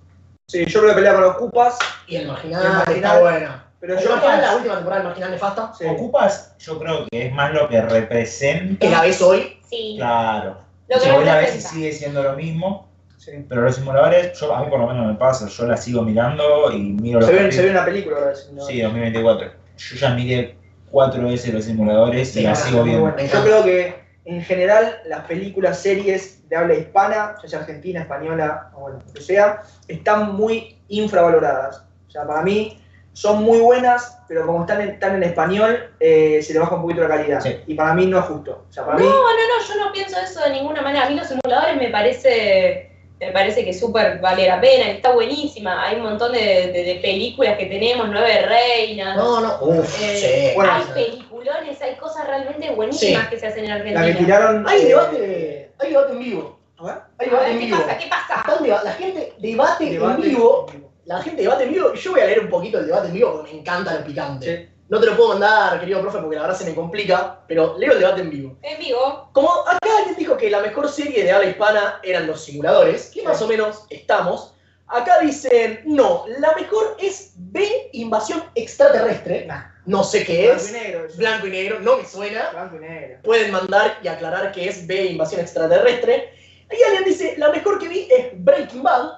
Sí, 0.46 0.64
yo 0.66 0.80
creo 0.80 0.90
que 0.90 0.94
pelea 0.96 1.12
con 1.14 1.22
los 1.22 1.36
Cupas. 1.36 1.78
Y 2.06 2.16
el 2.16 2.26
marginal, 2.26 2.62
Y 2.62 2.66
el 2.66 2.72
Marginal, 2.72 2.96
está 2.96 3.20
buena. 3.20 3.64
pero 3.80 4.00
yo- 4.00 4.10
marginal, 4.10 4.40
la 4.40 4.56
última 4.56 4.74
temporada 4.74 5.00
del 5.00 5.08
marginal 5.08 5.30
nefasta, 5.32 5.72
Sí. 5.78 5.84
Ocupas, 5.86 6.54
yo 6.58 6.78
creo 6.78 7.06
que 7.10 7.26
es 7.26 7.32
más 7.32 7.52
lo 7.52 7.68
que 7.68 7.80
representa. 7.82 8.78
que 8.86 8.90
la 8.90 9.02
ves 9.02 9.20
hoy, 9.22 9.58
Sí. 9.68 9.94
Claro. 9.98 10.58
Lo 10.88 10.96
que 10.98 11.04
Si 11.04 11.10
vos 11.10 11.24
la 11.24 11.36
ves 11.36 11.56
y 11.56 11.60
sigue 11.60 11.92
siendo 11.92 12.22
lo 12.22 12.32
mismo, 12.32 12.88
Sí. 13.18 13.32
pero 13.48 13.60
los 13.62 13.74
simuladores, 13.74 14.38
yo, 14.40 14.54
a 14.54 14.62
mí 14.64 14.70
por 14.70 14.80
lo 14.80 14.86
menos 14.86 15.06
me 15.06 15.14
pasa, 15.14 15.46
yo 15.48 15.66
la 15.66 15.76
sigo 15.76 16.00
mirando 16.02 16.72
y 16.72 16.78
miro 16.78 17.20
los 17.20 17.28
Se 17.28 17.34
ve, 17.34 17.52
se 17.52 17.62
ve 17.64 17.70
una 17.70 17.84
película 17.84 18.16
ahora. 18.16 18.34
si 18.34 18.52
no- 18.52 18.64
Sí, 18.64 18.80
2024. 18.80 19.50
Yo 19.76 19.96
ya 19.96 20.10
miré 20.10 20.56
cuatro 20.90 21.24
veces 21.28 21.52
los 21.54 21.64
simuladores 21.64 22.32
Sí, 22.32 22.40
y 22.40 22.42
la 22.44 22.54
sigo 22.54 22.82
viendo. 22.82 23.02
bueno. 23.02 23.16
Yo 23.18 23.42
creo 23.42 23.64
que 23.64 23.94
en 24.24 24.42
general 24.42 25.00
las 25.06 25.24
películas, 25.24 25.80
series 25.80 26.48
de 26.48 26.56
habla 26.56 26.74
hispana, 26.74 27.36
ya 27.42 27.48
sea 27.48 27.58
argentina, 27.60 28.00
española 28.00 28.70
o 28.74 28.80
bueno, 28.80 28.98
lo 29.06 29.12
que 29.12 29.20
sea, 29.20 29.62
están 29.86 30.34
muy 30.34 30.78
infravaloradas. 30.88 31.84
O 32.06 32.10
sea, 32.10 32.26
para 32.26 32.42
mí 32.42 32.80
son 33.12 33.42
muy 33.42 33.58
buenas, 33.58 34.18
pero 34.28 34.46
como 34.46 34.60
están 34.60 34.80
en, 34.80 34.88
están 34.90 35.16
en 35.16 35.22
español, 35.24 35.90
eh, 35.98 36.40
se 36.42 36.52
le 36.52 36.58
baja 36.60 36.74
un 36.76 36.82
poquito 36.82 37.02
la 37.02 37.08
calidad. 37.08 37.40
Sí. 37.40 37.56
Y 37.66 37.74
para 37.74 37.92
mí 37.94 38.06
no 38.06 38.18
es 38.18 38.24
justo. 38.26 38.64
O 38.68 38.72
sea, 38.72 38.84
para 38.86 38.98
No, 38.98 39.04
mí 39.04 39.10
no, 39.10 39.14
no, 39.22 39.66
yo 39.74 39.84
no 39.86 39.92
pienso 39.92 40.16
eso 40.20 40.40
de 40.40 40.50
ninguna 40.50 40.82
manera. 40.82 41.06
A 41.06 41.10
mí 41.10 41.16
los 41.16 41.26
simuladores 41.26 41.76
me 41.76 41.88
parece, 41.90 42.87
me 43.20 43.32
parece 43.32 43.64
que 43.64 43.74
súper 43.74 44.20
vale 44.20 44.46
la 44.46 44.60
pena, 44.60 44.88
está 44.90 45.12
buenísima. 45.12 45.84
Hay 45.86 45.96
un 45.96 46.02
montón 46.02 46.32
de, 46.32 46.38
de- 46.72 46.84
de 46.84 46.98
películas 47.02 47.58
que 47.58 47.66
tenemos, 47.66 48.08
Nueve 48.08 48.42
Reinas. 48.46 49.16
no, 49.16 49.40
no, 49.40 49.58
uff, 49.60 50.00
Eh, 50.02 50.50
sí. 50.50 50.54
bueno, 50.54 50.72
hay 50.72 50.84
peliculones, 51.04 51.82
hay 51.82 51.96
cosas 51.96 52.26
realmente 52.26 52.70
buenísimas 52.70 53.28
que 53.28 53.38
se 53.38 53.46
hacen 53.48 53.64
en 53.64 53.70
la 53.70 53.82
que 53.82 53.90
Argentina. 53.90 54.18
tiraron. 54.18 54.68
Hay 54.68 54.82
eh, 54.82 54.86
debate, 54.86 55.70
hay 55.78 55.90
debate 55.90 56.12
en 56.12 56.18
vivo. 56.20 56.58
a 56.78 56.84
ver, 56.84 56.94
Hay 57.18 57.26
debate 57.28 57.44
ver, 57.46 57.52
en 57.54 57.58
¿qué 57.60 57.66
vivo. 57.66 57.78
pasa? 57.78 57.98
¿Qué 57.98 58.06
pasa? 58.08 58.84
La 58.84 58.92
gente 58.92 59.32
debate, 59.38 59.90
debate 59.90 60.22
en 60.22 60.28
vivo. 60.30 60.66
La 61.06 61.22
gente 61.22 61.42
debate 61.42 61.64
en 61.64 61.72
vivo. 61.72 61.94
Yo 61.94 62.10
voy 62.12 62.20
a 62.20 62.26
leer 62.26 62.40
un 62.40 62.50
poquito 62.50 62.78
el 62.78 62.86
debate 62.86 63.08
en 63.08 63.14
vivo 63.14 63.32
porque 63.32 63.52
me 63.52 63.58
encanta 63.60 63.94
lo 63.94 64.04
picante. 64.04 64.46
Sí. 64.46 64.74
No 64.88 64.98
te 65.00 65.06
lo 65.06 65.16
puedo 65.16 65.30
mandar, 65.30 65.78
querido 65.80 66.00
profe, 66.00 66.18
porque 66.18 66.36
la 66.36 66.42
verdad 66.42 66.56
se 66.56 66.64
me 66.64 66.74
complica. 66.74 67.40
Pero 67.46 67.76
leo 67.78 67.92
el 67.92 67.98
debate 67.98 68.22
en 68.22 68.30
vivo. 68.30 68.56
En 68.62 68.78
vivo. 68.78 69.28
Como 69.32 69.50
acá 69.66 69.78
alguien 69.98 70.16
dijo 70.16 70.36
que 70.36 70.48
la 70.48 70.60
mejor 70.60 70.88
serie 70.88 71.24
de 71.24 71.30
habla 71.30 71.50
hispana 71.50 72.00
eran 72.02 72.26
los 72.26 72.42
simuladores, 72.42 73.10
que 73.12 73.22
más 73.22 73.40
o 73.42 73.46
menos 73.46 73.84
estamos. 73.90 74.54
Acá 74.86 75.20
dicen, 75.20 75.82
no, 75.84 76.24
la 76.38 76.54
mejor 76.54 76.96
es 76.98 77.32
B, 77.36 77.90
Invasión 77.92 78.42
Extraterrestre. 78.54 79.44
Nah. 79.44 79.64
No 79.84 80.02
sé 80.02 80.24
qué 80.24 80.46
Blanco 80.46 80.62
y 80.62 80.66
es. 80.66 80.72
negro. 80.72 81.06
eso. 81.06 81.16
Blanco 81.18 81.46
y 81.46 81.50
negro, 81.50 81.80
no 81.80 81.96
me 81.98 82.06
suena. 82.06 82.50
Blanco 82.50 82.76
y 82.76 82.80
negro. 82.80 83.18
Pueden 83.22 83.50
mandar 83.50 83.98
y 84.02 84.08
aclarar 84.08 84.52
que 84.52 84.68
es 84.68 84.86
B, 84.86 85.06
Invasión 85.06 85.42
Extraterrestre. 85.42 86.32
Y 86.70 86.82
alguien 86.82 87.04
dice, 87.04 87.34
la 87.36 87.50
mejor 87.50 87.78
que 87.78 87.88
vi 87.88 88.08
es 88.10 88.28
Breaking 88.32 88.82
Bad. 88.82 89.17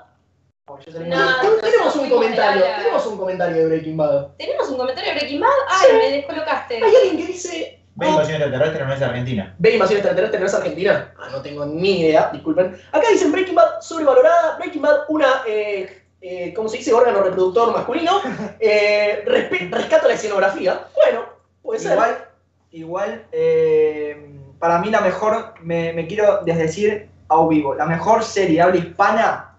Oh, 0.70 0.78
No, 1.06 1.42
no, 1.42 1.56
tenemos 1.60 1.96
un 1.96 2.08
comentario, 2.08 2.62
tenemos 2.78 3.06
un 3.06 3.18
comentario 3.18 3.56
de 3.56 3.66
Breaking 3.66 3.96
Bad. 3.96 4.26
¿Tenemos 4.38 4.68
un 4.68 4.76
comentario 4.76 5.12
de 5.12 5.18
Breaking 5.18 5.40
Bad? 5.40 5.48
Ay, 5.68 5.88
Sí. 5.90 5.96
me 5.96 6.10
descolocaste. 6.16 6.74
Hay 6.76 6.94
alguien 6.96 7.16
que 7.16 7.32
dice, 7.32 7.80
Ve 7.96 8.06
ah, 8.06 8.10
invasión 8.10 8.40
extraterrestre 8.40 8.84
no 8.86 8.94
es 8.94 9.02
argentina. 9.02 9.54
¿Ve 9.58 9.70
invasión 9.72 9.98
extraterrestre 9.98 10.40
no 10.40 10.46
es 10.46 10.54
Argentina? 10.54 11.14
Ah, 11.18 11.28
no 11.32 11.42
tengo 11.42 11.66
ni 11.66 12.00
idea, 12.02 12.30
disculpen. 12.32 12.80
Acá 12.92 13.08
dicen 13.10 13.32
Breaking 13.32 13.56
Bad 13.56 13.80
sobrevalorada, 13.80 14.56
Breaking 14.58 14.82
Bad 14.82 15.00
una, 15.08 15.42
eh, 15.46 16.02
eh, 16.20 16.54
¿cómo 16.54 16.68
se 16.68 16.78
dice? 16.78 16.92
Órgano 16.94 17.22
reproductor 17.22 17.72
masculino. 17.72 18.20
Eh, 18.60 19.22
rescata 19.70 20.06
la 20.06 20.14
escenografía. 20.14 20.84
Bueno, 20.94 21.24
puede 21.62 21.80
ser. 21.80 21.92
Igual, 21.92 22.24
igual 22.70 23.24
eh, 23.32 24.38
para 24.58 24.78
mí 24.78 24.90
la 24.90 25.00
mejor, 25.00 25.54
me, 25.62 25.92
me 25.92 26.06
quiero 26.06 26.42
desdecir 26.44 27.08
a 27.28 27.46
vivo, 27.46 27.74
la 27.74 27.86
mejor 27.86 28.22
serie 28.22 28.60
habla 28.60 28.76
hispana, 28.76 29.49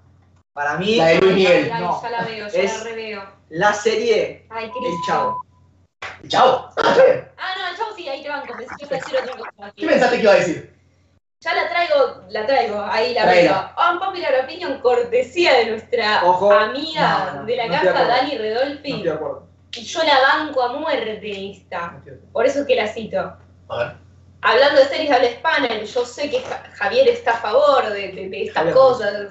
para 0.54 0.78
mí, 0.78 0.96
La 0.98 1.06
de 1.08 1.20
Luis 1.22 1.36
Miguel. 1.36 1.72
No. 1.80 2.02
ya 2.02 2.10
la 2.10 2.22
veo, 2.24 2.48
ya 2.48 2.62
Es- 2.62 2.78
la 2.80 2.84
reveo. 2.84 3.24
la 3.50 3.74
serie 3.74 4.46
Ay, 4.50 4.66
El. 4.66 4.94
Chavo. 5.08 5.42
Chao. 6.28 6.70
Ah, 6.78 6.90
está 6.92 7.04
bien. 7.06 7.28
Ah, 7.38 7.54
no, 7.58 7.68
el 7.70 7.78
chavo 7.78 7.96
sí, 7.96 8.08
ahí 8.08 8.22
te 8.24 8.30
banco. 8.30 8.54
Pensé 8.58 8.76
que 8.78 8.86
iba 8.86 8.96
a 8.96 9.00
decir 9.00 9.18
otra 9.20 9.38
cosa. 9.38 9.74
¿Qué 9.76 9.88
pensaste 9.88 10.16
que 10.18 10.24
iba 10.24 10.32
a 10.32 10.36
decir? 10.36 10.72
Ya 11.44 11.56
la 11.56 11.70
traigo, 11.70 12.22
la 12.30 12.46
traigo, 12.46 12.82
ahí 12.84 13.14
la 13.16 13.26
veo. 13.26 13.72
Unpopular 13.94 14.44
opinion, 14.44 14.80
cortesía 14.82 15.54
de 15.58 15.66
nuestra 15.72 16.24
Ojo. 16.26 16.52
amiga 16.52 17.32
No, 17.34 17.40
no, 17.42 17.46
de 17.46 17.56
la 17.56 17.68
casa. 17.68 17.94
Dani 18.06 18.38
Redolfi. 18.38 18.90
estoy 18.92 19.04
de 19.04 19.12
acuerdo. 19.12 19.48
y 19.74 19.82
yo 19.84 20.04
la 20.04 20.20
banco 20.20 20.62
a 20.62 20.74
muerte 20.74 21.52
esta. 21.52 22.00
Por 22.32 22.46
eso 22.46 22.60
es 22.62 22.68
que 22.68 22.76
la 22.76 22.88
cito. 22.88 23.38
A 23.70 23.78
ver. 23.78 23.96
Hablando 24.44 24.82
de 24.82 24.88
series 24.88 25.10
de 25.10 25.16
habla 25.16 25.30
hispana, 25.30 25.82
yo 25.82 26.06
sé 26.06 26.30
que 26.30 26.42
Ja- 26.42 26.64
Javier 26.76 27.08
está 27.08 27.32
a 27.32 27.38
favor 27.38 27.90
de, 27.90 28.12
de- 28.12 28.30
de 28.30 28.42
estas 28.44 28.56
Javier. 28.58 28.76
cosas. 28.76 29.28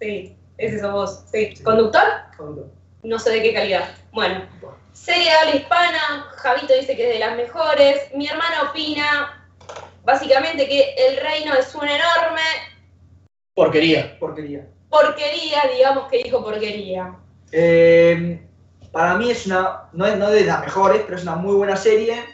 Sí, 0.00 0.36
ese 0.60 0.78
sos 0.80 0.92
vos. 0.92 1.24
Sí. 1.32 1.54
¿Conductor? 1.62 2.02
Conductor. 2.36 2.70
No 3.02 3.18
sé 3.18 3.30
de 3.30 3.42
qué 3.42 3.54
calidad. 3.54 3.88
Bueno, 4.12 4.44
serie 4.92 5.24
de 5.24 5.30
habla 5.30 5.56
hispana, 5.56 6.28
Javito 6.36 6.74
dice 6.74 6.96
que 6.96 7.08
es 7.08 7.14
de 7.14 7.18
las 7.20 7.36
mejores. 7.36 8.12
Mi 8.14 8.26
hermana 8.26 8.70
opina, 8.70 9.48
básicamente, 10.04 10.68
que 10.68 10.94
El 10.98 11.16
Reino 11.18 11.54
es 11.54 11.74
una 11.74 11.96
enorme 11.96 12.42
Porquería. 13.54 14.18
Porquería. 14.18 14.66
porquería, 14.88 15.62
digamos 15.76 16.08
que 16.08 16.22
dijo 16.22 16.42
porquería. 16.44 17.14
Eh, 17.52 18.40
para 18.92 19.16
mí 19.16 19.30
es 19.30 19.46
una, 19.46 19.88
no 19.92 20.06
es 20.06 20.16
no 20.16 20.30
de 20.30 20.44
las 20.44 20.60
mejores, 20.60 21.02
pero 21.04 21.16
es 21.16 21.22
una 21.22 21.36
muy 21.36 21.54
buena 21.56 21.76
serie. 21.76 22.24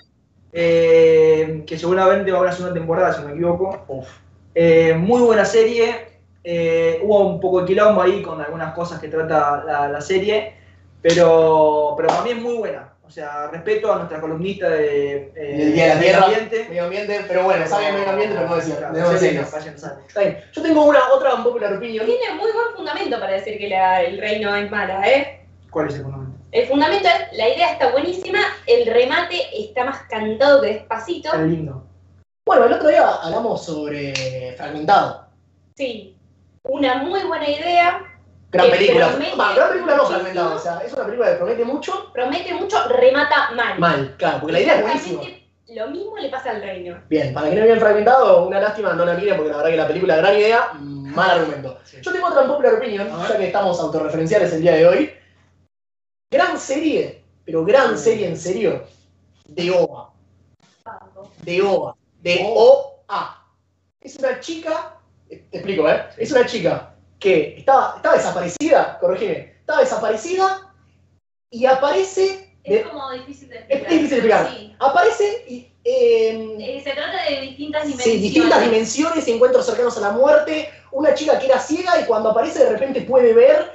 eh, 0.53 1.65
que 1.67 1.79
seguramente 1.79 2.31
va 2.31 2.39
a 2.39 2.41
haber 2.41 2.49
una 2.51 2.57
segunda 2.57 2.75
temporada, 2.75 3.13
si 3.15 3.21
no 3.21 3.29
me 3.29 3.35
equivoco. 3.35 3.85
Uf. 3.89 4.09
Eh, 4.55 4.95
muy 4.95 5.21
buena 5.23 5.45
serie. 5.45 6.16
Eh, 6.49 7.01
hubo 7.03 7.27
un 7.27 7.41
poco 7.41 7.61
de 7.63 7.67
quilombo 7.67 8.01
ahí 8.03 8.23
con 8.23 8.41
algunas 8.41 8.73
cosas 8.73 9.01
que 9.01 9.09
trata 9.09 9.65
la, 9.67 9.89
la 9.89 10.01
serie. 10.01 10.55
Pero, 11.03 11.95
pero 11.97 12.09
para 12.09 12.23
mí 12.23 12.31
es 12.31 12.37
muy 12.39 12.55
buena. 12.55 12.93
O 13.07 13.11
sea, 13.11 13.47
respeto 13.49 13.93
a 13.93 13.97
nuestra 13.99 14.21
columnista 14.21 14.69
de, 14.69 15.33
eh, 15.37 15.63
El 15.63 15.73
Día 15.75 15.85
de 15.85 15.89
la 15.91 15.95
medio 15.97 16.11
Tierra. 16.13 16.25
ambiente. 16.27 16.67
Medio 16.69 16.85
ambiente, 16.85 17.21
pero 17.29 17.45
bueno, 17.45 17.67
sabe 17.69 17.93
medio 17.93 18.11
ambiente, 18.11 18.35
pero 18.37 18.49
no 18.49 18.57
decía. 18.57 18.77
Claro, 18.79 18.95
no. 18.99 19.11
Está 20.09 20.21
bien. 20.21 20.39
Yo 20.53 20.63
tengo 20.63 20.85
una 20.85 20.99
otra 21.15 21.35
unpopular 21.35 21.73
opinion. 21.75 22.05
Tiene 22.07 22.35
muy 22.35 22.51
buen 22.53 22.75
fundamento 22.75 23.21
para 23.21 23.33
decir 23.35 23.59
que 23.59 23.69
la- 23.69 24.03
el 24.03 24.19
reino 24.19 24.55
es 24.57 24.69
mala, 24.71 25.09
¿eh? 25.09 25.47
¿Cuál 25.71 25.89
es 25.89 25.95
el 25.97 26.03
fundamento? 26.03 26.37
El 26.51 26.67
fundamento 26.67 27.07
es, 27.09 27.37
la 27.39 27.49
idea 27.49 27.73
está 27.73 27.93
buenísima, 27.93 28.39
el 28.67 28.87
remate 28.93 29.37
está 29.57 29.85
más 29.85 29.99
cantado 30.09 30.63
que 30.63 30.69
despacito. 30.69 31.29
Está 31.29 31.43
lindo. 31.43 31.85
Bueno, 32.45 32.65
el 32.65 32.73
otro 32.73 32.89
día 32.89 33.07
hablamos 33.23 33.65
sobre 33.65 34.55
Fragmentado. 34.57 35.27
Sí, 35.77 36.16
una 36.69 36.97
muy 36.97 37.23
buena 37.25 37.49
idea, 37.49 38.03
Gran 38.51 38.71
Que 38.71 38.77
película. 38.77 39.09
promete 39.09 39.37
Va, 39.37 39.55
gran 39.55 39.69
película 39.71 39.97
no. 39.97 40.07
Fragmentado. 40.07 40.55
O 40.55 40.59
sea, 40.59 40.79
es 40.79 40.93
una 40.93 41.05
película 41.05 41.31
que 41.31 41.37
promete 41.37 41.65
mucho. 41.65 42.11
promete 42.13 42.55
mucho, 42.55 42.89
remata 42.89 43.51
mal. 43.53 43.79
Mal, 43.79 44.15
claro, 44.17 44.39
porque 44.41 44.53
la 44.53 44.61
idea 44.61 44.77
es 44.77 44.83
buenísima. 44.83 45.23
Lo 45.69 45.89
mismo 45.89 46.17
le 46.17 46.29
pasa 46.29 46.51
al 46.51 46.63
reino. 46.63 47.03
Bien, 47.09 47.35
para 47.35 47.51
que 47.51 47.57
no 47.57 47.63
vean 47.63 47.81
fragmentado, 47.81 48.47
una 48.47 48.61
lástima, 48.61 48.93
no 48.93 49.05
la 49.05 49.15
miren 49.15 49.37
porque 49.37 49.51
la 49.51 49.57
verdad 49.57 49.71
que 49.71 49.77
la 49.77 49.89
película, 49.89 50.17
gran 50.17 50.37
idea, 50.37 50.73
mal 50.81 51.31
argumento. 51.31 51.81
Yo 52.01 52.13
tengo 52.13 52.29
otra 52.29 52.47
popular 52.47 52.75
opinion, 52.75 53.09
ya 53.29 53.37
que 53.37 53.47
estamos 53.47 53.81
autorreferenciales 53.81 54.53
el 54.53 54.63
día 54.63 54.75
de 54.77 54.87
hoy. 54.87 55.13
Gran 56.31 56.57
serie, 56.59 57.25
pero 57.45 57.65
gran 57.65 57.99
serie 57.99 58.29
en 58.29 58.37
serio, 58.37 58.85
de 59.47 59.71
OVA. 59.73 60.13
de 61.43 61.63
OA. 61.63 61.97
De 62.23 62.47
OA. 62.49 63.43
Es 64.01 64.17
una 64.17 64.39
chica, 64.39 64.96
te 65.29 65.49
explico, 65.53 65.89
¿eh? 65.89 66.05
Es 66.17 66.31
una 66.33 66.47
chica 66.47 66.95
que 67.19 67.57
estaba, 67.59 67.95
estaba 67.97 68.17
desaparecida, 68.17 68.99
corregime, 69.01 69.57
estaba 69.61 69.81
desaparecida 69.81 70.73
y 71.51 71.67
aparece. 71.67 72.57
de- 72.65 72.81
Es 72.81 72.87
como 72.87 73.11
difícil 73.13 73.49
de 73.49 73.57
es 73.57 73.63
explicar. 73.63 73.91
difícil 73.91 74.09
de 74.11 74.17
explicar. 74.17 74.51
Sí. 74.51 74.77
Aparece 74.79 75.45
y. 75.49 75.73
eh, 75.85 76.57
Eh, 76.59 76.81
se 76.83 76.91
trata 76.91 77.23
de 77.31 77.41
distintas 77.43 77.83
dimensiones. 77.85 78.17
Sí, 78.17 78.23
distintas 78.23 78.61
dimensiones 78.63 79.29
y 79.29 79.33
encuentros 79.33 79.65
cercanos 79.67 79.97
a 79.99 80.01
la 80.01 80.11
muerte. 80.11 80.69
Una 80.93 81.15
chica 81.15 81.39
que 81.39 81.47
era 81.47 81.59
ciega 81.61 82.01
y 82.01 82.05
cuando 82.07 82.31
aparece 82.31 82.65
de 82.65 82.71
repente 82.71 83.03
puede 83.03 83.33
ver. 83.33 83.73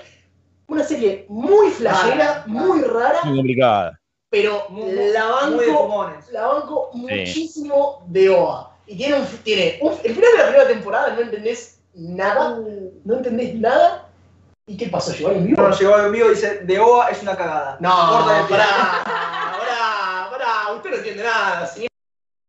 Una 0.67 0.83
serie 0.85 1.25
muy 1.27 1.69
flashera, 1.71 2.43
muy 2.47 2.81
rara, 2.81 3.19
Muy 3.25 3.35
complicada. 3.37 3.99
pero 4.29 4.65
Muy, 4.69 4.93
la 5.11 5.47
muy 5.49 5.65
de 5.65 5.71
banco, 5.71 5.81
fumones. 5.83 6.29
la 6.31 6.47
banco 6.47 6.89
muchísimo 6.93 8.03
de 8.07 8.29
OA. 8.29 8.70
Y 8.87 8.97
tiene 8.97 9.15
un, 9.15 9.25
tiene 9.43 9.77
un- 9.81 9.97
el 10.03 10.13
final 10.15 10.31
de 10.31 10.37
la 10.37 10.43
primera 10.45 10.67
temporada 10.67 11.09
no 11.15 11.21
entendés 11.21 11.79
nada, 11.93 12.57
no 13.05 13.15
entendés 13.17 13.55
nada. 13.55 14.07
¿Y 14.67 14.77
qué 14.77 14.87
pasó? 14.87 15.11
¿Llegó 15.13 15.31
en 15.31 15.45
vivo? 15.45 15.61
No, 15.61 15.77
llegó 15.77 15.97
el 15.97 16.11
vivo 16.11 16.27
y 16.27 16.29
dice, 16.31 16.59
de 16.63 16.79
OA 16.79 17.09
es 17.09 17.21
una 17.21 17.35
cagada. 17.35 17.77
No, 17.79 18.47
pará, 18.47 18.47
pará, 19.59 20.27
pará, 20.31 20.73
usted 20.75 20.89
no 20.91 20.95
entiende 20.97 21.23
nada, 21.23 21.65
señor. 21.67 21.89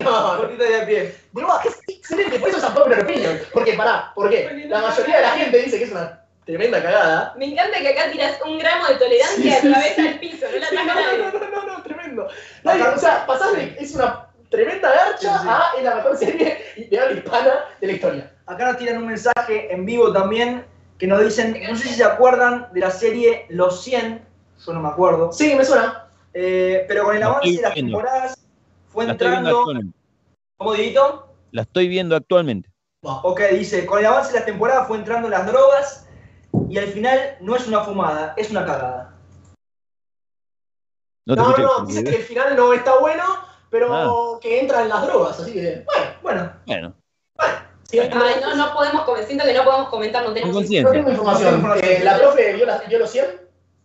No, 0.02 0.10
no. 0.34 0.36
Cortita 0.38 0.64
de 0.64 0.86
pie. 0.86 1.14
De 1.32 1.44
OA, 1.44 1.62
que 1.62 1.68
es 1.68 1.80
excelente, 1.88 2.38
por 2.38 2.48
eso 2.48 2.58
es 2.58 2.64
popular 2.64 3.00
opinion. 3.02 3.38
Porque, 3.52 3.72
pará, 3.74 4.12
¿por 4.14 4.28
qué? 4.30 4.66
La 4.68 4.80
mayoría 4.82 5.16
de 5.16 5.22
la 5.22 5.30
gente 5.30 5.58
dice 5.62 5.78
que 5.78 5.84
es 5.84 5.92
una 5.92 6.24
tremenda 6.44 6.82
cagada. 6.82 7.34
Me 7.38 7.46
encanta 7.46 7.78
que 7.78 7.88
acá 7.88 8.10
tiras 8.10 8.38
un 8.44 8.58
gramo 8.58 8.86
de 8.88 8.94
tolerancia 8.96 9.42
Sí, 9.42 9.50
a 9.52 9.60
sí, 9.60 9.68
vez 9.68 9.94
sí. 9.96 10.08
al 10.08 10.18
piso, 10.20 10.46
no 10.52 10.58
la 10.58 10.66
Sí, 10.68 10.76
no, 10.76 10.84
no, 10.84 11.38
no, 11.38 11.50
no, 11.50 11.66
no, 11.78 11.82
tremendo. 11.82 12.28
Nadie, 12.64 12.82
o 12.82 12.98
sea, 12.98 13.26
pasás 13.26 13.52
de 13.54 13.76
es 13.78 13.94
una 13.94 14.26
tremenda 14.52 14.88
garcha 14.88 15.38
Sí, 15.38 15.42
sí. 15.42 15.48
a 15.48 15.62
es 15.78 15.84
la 15.84 15.94
mejor 15.96 16.16
serie 16.16 16.58
de 16.88 17.00
habla 17.00 17.16
hispana 17.18 17.52
de 17.80 17.86
la 17.88 17.92
historia. 17.94 18.32
Acá 18.46 18.66
nos 18.66 18.76
tiran 18.78 18.98
un 18.98 19.06
mensaje 19.08 19.72
en 19.72 19.84
vivo 19.84 20.12
también 20.12 20.64
que 20.98 21.06
nos 21.08 21.20
dicen, 21.24 21.56
no 21.68 21.74
sé 21.76 21.88
si 21.88 21.94
se 21.94 22.04
acuerdan 22.04 22.68
de 22.72 22.78
la 22.80 22.90
serie 22.90 23.46
Los 23.48 23.82
100, 23.82 24.24
yo 24.64 24.72
no 24.72 24.80
me 24.80 24.88
acuerdo, 24.90 25.32
Sí, 25.32 25.54
me 25.56 25.64
suena. 25.64 26.08
eh, 26.34 26.84
pero 26.86 27.04
con 27.04 27.16
el 27.16 27.22
avance 27.24 27.50
de 27.50 27.60
las 27.62 27.74
viendo. 27.74 27.98
temporadas 27.98 28.46
fue 28.88 29.06
La 29.06 29.12
entrando... 29.12 29.64
¿Cómo, 30.58 30.74
Dieguito? 30.74 31.34
La 31.50 31.62
estoy 31.62 31.88
viendo 31.88 32.14
actualmente. 32.14 32.70
Ok, 33.02 33.40
dice, 33.50 33.84
con 33.84 33.98
el 33.98 34.06
avance 34.06 34.30
de 34.32 34.38
las 34.38 34.46
temporadas 34.46 34.86
fue 34.86 34.96
entrando 34.96 35.28
las 35.28 35.44
drogas 35.46 36.06
y 36.68 36.78
al 36.78 36.86
final 36.86 37.36
no 37.40 37.56
es 37.56 37.66
una 37.66 37.80
fumada, 37.80 38.34
es 38.36 38.50
una 38.50 38.64
cagada. 38.64 39.14
No 41.26 41.34
No, 41.36 41.50
no, 41.50 41.56
no, 41.80 41.86
dice 41.86 42.04
que 42.04 42.16
el 42.16 42.22
final 42.22 42.56
no 42.56 42.72
está 42.72 42.98
bueno, 42.98 43.24
pero 43.72 43.92
Ah. 43.92 44.38
que 44.40 44.60
entra 44.60 44.82
en 44.82 44.90
las 44.90 45.02
drogas, 45.06 45.40
así 45.40 45.52
que, 45.54 45.84
bueno, 46.22 46.52
Bueno, 46.66 46.94
Bueno, 47.36 47.54
sí, 47.90 47.98
Ay, 47.98 48.10
no, 48.40 48.54
no 48.54 48.72
podemos, 48.74 49.04
siento 49.26 49.44
que 49.44 49.54
no 49.54 49.64
podemos 49.64 49.88
comentar, 49.88 50.22
no 50.24 50.32
tenemos 50.32 50.54
no 50.54 50.60
información. 50.94 51.72
Eh, 51.82 52.00
¿La 52.04 52.18
profe 52.18 52.52
vio, 52.52 52.66
las- 52.66 52.86
vio 52.86 52.98
los 52.98 53.10
100? 53.10 53.26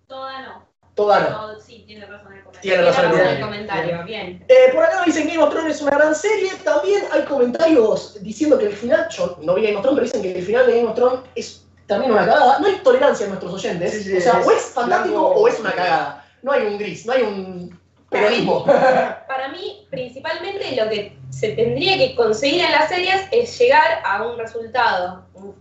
Toda 0.06 0.42
no. 0.44 0.68
Toda 0.94 1.20
no. 1.22 1.26
Pero 1.48 1.60
sí, 1.62 1.84
tiene 1.88 2.06
razón 2.06 2.34
el 2.34 2.44
comentario. 2.44 2.62
Tiene 2.62 2.84
razón 2.84 3.06
el 3.06 3.28
el 3.36 3.42
comentario. 3.42 4.04
bien. 4.04 4.46
Eh, 4.48 4.72
por 4.74 4.84
acá 4.84 4.98
nos 4.98 5.06
dicen 5.06 5.28
Game 5.28 5.42
of 5.44 5.52
Thrones 5.52 5.76
es 5.76 5.82
una 5.82 5.92
gran 5.98 6.16
serie. 6.16 6.52
También 6.64 7.04
hay 7.12 7.22
comentarios 7.24 8.18
diciendo 8.22 8.58
que 8.58 8.66
el 8.68 8.74
final, 8.74 9.08
yo 9.10 9.38
no 9.42 9.54
vi 9.56 9.64
Game 9.64 9.76
of 9.78 9.84
Thrones, 9.84 9.96
pero 10.00 10.06
dicen 10.06 10.22
que 10.22 10.40
el 10.40 10.46
final 10.46 10.66
de 10.68 10.76
Game 10.78 10.90
of 10.90 10.96
Thrones 10.96 11.20
es 11.36 11.66
también 11.88 12.12
una 12.12 12.26
cagada. 12.26 12.60
No 12.60 12.68
hay 12.68 12.76
tolerancia 12.80 13.24
en 13.26 13.30
nuestros 13.32 13.54
oyentes. 13.54 13.92
Sí, 13.94 14.04
sí, 14.04 14.18
o 14.18 14.22
sea, 14.22 14.40
es 14.42 14.48
o 14.48 14.52
es 14.52 14.62
fantástico 14.66 15.20
blanco- 15.22 15.40
o 15.42 15.48
es 15.48 15.60
una 15.60 15.72
cagada. 15.72 16.26
No 16.42 16.52
hay 16.52 16.66
un 16.66 16.78
gris, 16.78 17.06
no 17.06 17.14
hay 17.14 17.22
un 17.24 17.80
peronismo. 18.10 18.66
Para 19.28 19.50
mí, 19.50 19.86
principalmente 19.90 20.76
lo 20.76 20.90
que 20.90 21.18
se 21.30 21.50
tendría 21.50 21.98
que 21.98 22.16
conseguir 22.16 22.64
en 22.64 22.72
las 22.72 22.90
series 22.90 23.22
es 23.32 23.58
llegar 23.60 24.02
a 24.06 24.24
un 24.26 24.38
resultado, 24.38 25.26
un, 25.34 25.56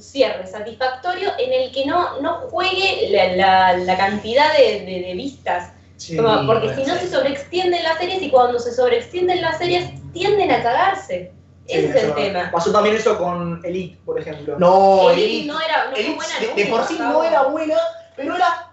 cierre 0.00 0.46
satisfactorio 0.46 1.30
en 1.38 1.52
el 1.52 1.72
que 1.72 1.84
no, 1.84 2.20
no 2.20 2.42
juegue 2.48 3.08
la, 3.10 3.34
la- 3.34 3.76
la 3.76 3.96
cantidad 3.96 4.56
de, 4.56 4.80
de- 4.86 5.00
de 5.08 5.14
vistas. 5.14 5.72
Como- 6.16 6.46
porque 6.46 6.74
si 6.76 6.84
no 6.84 6.94
se 6.94 7.10
sobreextienden 7.10 7.82
las 7.82 7.98
series 7.98 8.22
y 8.22 8.30
cuando 8.30 8.58
se 8.60 8.72
sobreextienden 8.72 9.42
las 9.42 9.58
series 9.58 9.90
tienden 10.12 10.50
a 10.52 10.62
cagarse. 10.62 11.32
Ese 11.66 11.88
es 11.90 12.04
el 12.04 12.14
tema. 12.14 12.50
Pasó 12.52 12.72
también 12.72 12.96
eso 12.96 13.18
con 13.18 13.60
Elite, 13.64 13.98
por 14.04 14.18
ejemplo. 14.18 14.56
No, 14.58 15.10
Elite 15.10 15.26
Elite, 15.26 15.46
no 15.52 15.60
era 15.60 15.84
no 15.84 15.90
fue 15.90 16.00
Elite 16.00 16.14
buena 16.16 16.38
de, 16.54 16.62
de 16.64 16.70
por 16.70 16.84
sí 16.84 16.96
no 16.98 17.22
era 17.24 17.42
buena, 17.42 17.74
pero 18.16 18.36
era 18.36 18.69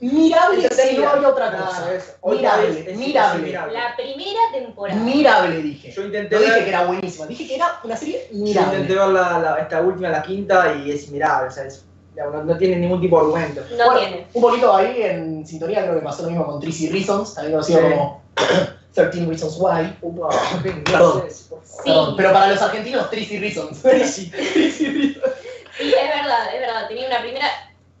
mirable 0.00 0.68
si 0.70 0.96
no 0.98 1.08
había 1.10 1.28
otra 1.28 1.50
cosa. 1.56 1.94
es- 1.94 2.14
Mirable, 2.24 2.68
es- 2.80 2.86
es 2.88 2.96
mirable. 2.96 3.42
mirable. 3.42 3.72
La 3.74 3.96
primera 3.96 4.40
temporada. 4.52 4.98
Mirable 5.00 5.62
dije. 5.62 5.90
Yo 5.92 6.04
intenté 6.04 6.34
No 6.36 6.40
dije 6.40 6.52
ver- 6.54 6.62
que 6.64 6.68
era 6.70 6.84
buenísima, 6.86 7.26
dije 7.26 7.46
que 7.46 7.54
era 7.56 7.80
una 7.84 7.96
serie 7.96 8.28
Yo 8.32 8.38
intenté 8.38 8.78
mirable. 8.78 8.94
ver 8.94 9.08
la, 9.08 9.38
la- 9.38 9.56
esta 9.58 9.80
última, 9.80 10.08
la 10.08 10.22
quinta, 10.22 10.74
y 10.74 10.90
es 10.90 11.06
inmirable. 11.08 11.48
O 11.48 11.50
sea, 11.50 11.64
es- 11.64 11.84
no, 12.16 12.42
no 12.44 12.56
tiene 12.58 12.76
ningún 12.76 13.00
tipo 13.00 13.16
de 13.16 13.22
argumento. 13.26 13.62
No 13.76 13.84
Bueno, 13.86 14.00
tiene. 14.00 14.26
Un 14.34 14.42
poquito 14.42 14.74
ahí 14.76 15.02
en 15.02 15.46
sintonía 15.46 15.82
creo 15.82 15.94
que 15.94 16.00
pasó 16.04 16.22
lo 16.24 16.30
mismo 16.30 16.44
con 16.46 16.60
Tracy 16.60 16.88
Reasons, 16.90 17.34
también 17.34 17.52
conocido 17.52 17.80
Sí. 17.80 17.84
como 17.86 18.22
13 18.94 19.26
Reasons 19.26 19.56
Why. 19.58 19.96
Upa, 20.02 20.28
Perdón. 20.84 21.24
Sí. 21.30 21.92
Pero 22.16 22.32
para 22.32 22.48
los 22.48 22.60
argentinos, 22.60 23.08
Tracy 23.10 23.38
Reasons. 23.38 23.80
Tracy, 23.82 24.26
Tracy 24.30 24.86
Reasons. 24.86 25.34
Sí, 25.78 25.94
es 25.94 26.08
verdad, 26.22 26.54
es 26.54 26.60
verdad. 26.60 26.88
Tenía 26.88 27.06
una 27.06 27.20
primera. 27.22 27.46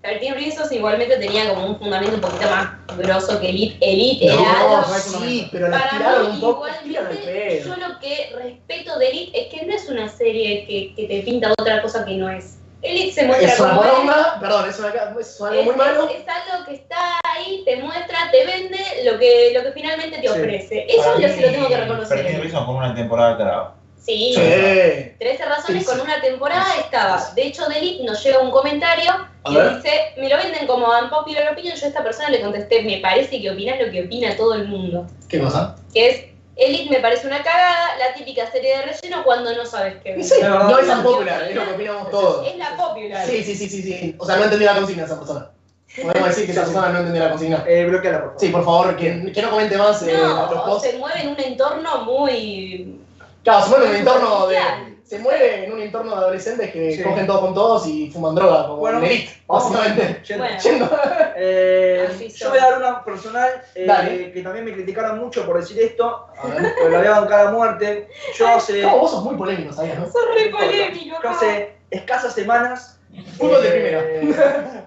13 0.02 0.32
Reasons 0.34 0.72
igualmente 0.72 1.16
tenía 1.18 1.50
como 1.50 1.66
un 1.66 1.78
fundamento 1.78 2.14
un 2.14 2.20
poquito 2.22 2.48
más 2.48 2.68
grosso 2.96 3.38
que 3.38 3.50
Elite. 3.50 3.76
Elite 3.82 4.24
era 4.26 4.34
No, 4.36 4.76
algo. 4.78 4.94
sí, 4.94 5.48
pero 5.52 5.68
la 5.68 5.78
Para 5.78 5.90
tiraron 5.90 6.26
mí, 6.28 6.34
un 6.36 6.40
poco. 6.40 6.66
Igualmente, 6.84 7.62
yo 7.66 7.76
lo 7.76 7.98
que 8.00 8.32
respeto 8.34 8.98
de 8.98 9.08
Elite 9.10 9.42
es 9.42 9.54
que 9.54 9.66
no 9.66 9.74
es 9.74 9.88
una 9.90 10.08
serie 10.08 10.64
que, 10.66 10.94
que 10.94 11.06
te 11.06 11.20
pinta 11.22 11.52
otra 11.58 11.82
cosa 11.82 12.04
que 12.06 12.14
no 12.14 12.30
es. 12.30 12.56
Elite 12.82 13.12
se 13.12 13.26
muestra 13.26 13.52
Es 13.52 13.60
una 13.60 13.76
como 13.76 13.84
es. 13.84 13.90
perdón, 14.40 14.70
es, 14.70 14.78
una, 14.78 14.88
es 14.88 15.40
algo 15.42 15.60
Es, 15.60 15.66
muy 15.66 15.74
malo. 15.76 16.08
es- 16.08 16.16
es 16.22 16.24
algo 16.28 16.64
que 16.66 16.74
está 16.76 16.96
ahí, 17.36 17.62
te 17.66 17.76
muestra, 17.76 18.30
te 18.32 18.46
vende 18.46 18.78
lo 19.04 19.18
que, 19.18 19.52
lo 19.54 19.62
que 19.64 19.72
finalmente 19.72 20.16
te 20.16 20.22
Sí. 20.22 20.28
ofrece. 20.28 20.86
Eso 20.88 21.02
Para 21.04 21.20
yo 21.20 21.28
mí, 21.28 21.34
sí 21.34 21.40
lo 21.42 21.50
tengo 21.50 21.68
que 21.68 21.76
reconocer. 21.76 22.40
Reason 22.40 22.64
con 22.64 22.76
una 22.76 22.94
temporada 22.94 23.32
alterada. 23.32 23.74
Sí, 24.04 24.32
Sí. 24.34 24.40
13 25.18 25.44
razones 25.44 25.82
Sí, 25.84 25.88
con 25.88 26.00
una 26.00 26.20
temporada 26.20 26.66
estaba. 26.78 27.32
De 27.34 27.42
hecho, 27.46 27.66
de 27.68 27.78
Elite 27.78 28.04
nos 28.04 28.22
llega 28.24 28.38
un 28.38 28.50
comentario 28.50 29.10
A 29.44 29.50
que 29.50 29.56
ver. 29.58 29.76
dice, 29.76 29.90
me 30.16 30.28
lo 30.28 30.36
venden 30.36 30.66
como 30.66 30.86
unpopular 30.88 31.52
opinion. 31.52 31.76
Yo 31.76 31.84
a 31.84 31.88
esta 31.88 32.02
persona 32.02 32.30
le 32.30 32.40
contesté, 32.40 32.82
me 32.82 32.98
parece 32.98 33.40
que 33.40 33.50
opinás 33.50 33.78
lo 33.80 33.90
que 33.90 34.04
opina 34.04 34.34
todo 34.36 34.54
el 34.54 34.66
mundo. 34.68 35.06
¿Qué 35.28 35.38
cosa? 35.38 35.76
Que 35.92 36.08
es, 36.08 36.24
Elite 36.56 36.90
me 36.90 37.00
parece 37.00 37.26
una 37.26 37.42
cagada, 37.42 37.96
la 37.98 38.14
típica 38.14 38.50
serie 38.50 38.76
de 38.78 38.82
relleno 38.82 39.22
cuando 39.24 39.54
no 39.54 39.64
sabes 39.66 39.94
qué 40.02 40.12
ver. 40.14 40.24
Sí, 40.24 40.34
verdad. 40.42 40.64
no 40.68 40.78
es 40.78 40.86
tan 40.86 41.02
popular, 41.02 41.42
es 41.48 41.54
lo 41.54 41.64
que 41.66 41.72
opinamos 41.72 42.10
todos. 42.10 42.46
Es 42.48 42.56
la 42.56 42.76
popular. 42.76 43.26
Sí, 43.26 43.42
sí, 43.44 43.54
sí, 43.54 43.68
sí, 43.68 43.82
sí. 43.82 44.14
O 44.18 44.24
sea, 44.26 44.36
no 44.36 44.44
entendió 44.44 44.66
la 44.72 44.78
consigna 44.78 45.04
esa 45.04 45.18
persona. 45.18 45.50
Podemos 46.02 46.28
decir 46.28 46.46
que 46.46 46.52
esa 46.52 46.64
persona 46.64 46.88
no 46.90 46.98
entendió 47.00 47.22
la 47.24 47.30
consigna. 47.30 47.64
Eh, 47.66 47.84
bloqueala, 47.86 48.18
por 48.20 48.28
favor. 48.30 48.40
Sí, 48.40 48.48
por 48.48 48.64
favor, 48.64 48.96
que, 48.96 49.32
que 49.32 49.42
no 49.42 49.50
comente 49.50 49.76
más 49.76 50.02
eh, 50.02 50.12
los 50.16 50.50
No, 50.50 50.64
posts. 50.64 50.90
se 50.90 50.98
mueve 50.98 51.20
en 51.22 51.28
un 51.28 51.40
entorno 51.40 52.04
muy... 52.04 53.00
Claro, 53.42 53.64
se 53.64 53.70
mueve 53.70 53.84
en 53.86 53.90
un 53.90 53.96
entorno 53.96 54.46
de. 54.46 54.58
Se 55.04 55.18
mueve 55.18 55.64
en 55.64 55.72
un 55.72 55.80
entorno 55.80 56.12
de 56.12 56.16
adolescentes 56.18 56.70
que 56.70 56.92
Sí. 56.96 57.02
cogen 57.02 57.26
todos 57.26 57.40
con 57.40 57.52
todos 57.54 57.84
y 57.88 58.10
fuman 58.12 58.32
droga, 58.36 58.68
como 58.68 58.76
Bueno, 58.76 58.98
en 58.98 59.06
Elite, 59.06 59.42
vamos. 59.48 59.72
básicamente. 59.72 60.22
Yendo. 60.24 60.44
Bueno. 60.44 60.60
Yendo. 60.62 60.90
Eh, 61.36 62.08
Así 62.14 62.28
yo 62.28 62.36
son. 62.36 62.50
voy 62.50 62.58
a 62.58 62.62
dar 62.70 62.78
una 62.78 63.04
personal 63.04 63.50
eh, 63.74 63.86
Dale. 63.86 64.32
que 64.32 64.42
también 64.42 64.64
me 64.64 64.72
criticaron 64.72 65.18
mucho 65.18 65.44
por 65.46 65.58
decir 65.60 65.80
esto, 65.80 66.28
A 66.38 66.46
ver. 66.46 66.74
pero 66.76 66.90
la 66.90 66.98
voy 66.98 67.06
a 67.08 67.20
bancar 67.20 67.46
a 67.46 67.50
muerte. 67.50 68.08
Yo 68.38 68.46
hace, 68.48 68.82
¿Cómo 68.82 68.98
vos 69.00 69.10
sos 69.10 69.24
muy 69.24 69.34
polémico, 69.36 69.72
sabías, 69.72 69.98
no? 69.98 70.04
Sos 70.06 70.22
re 70.32 70.48
polémico, 70.50 71.16
yo 71.20 71.28
hace 71.28 71.74
escasas 71.90 72.32
semanas. 72.32 73.00
Fútbol 73.36 73.62
de 73.62 73.68
eh, 73.68 73.72
primera. 74.20 74.84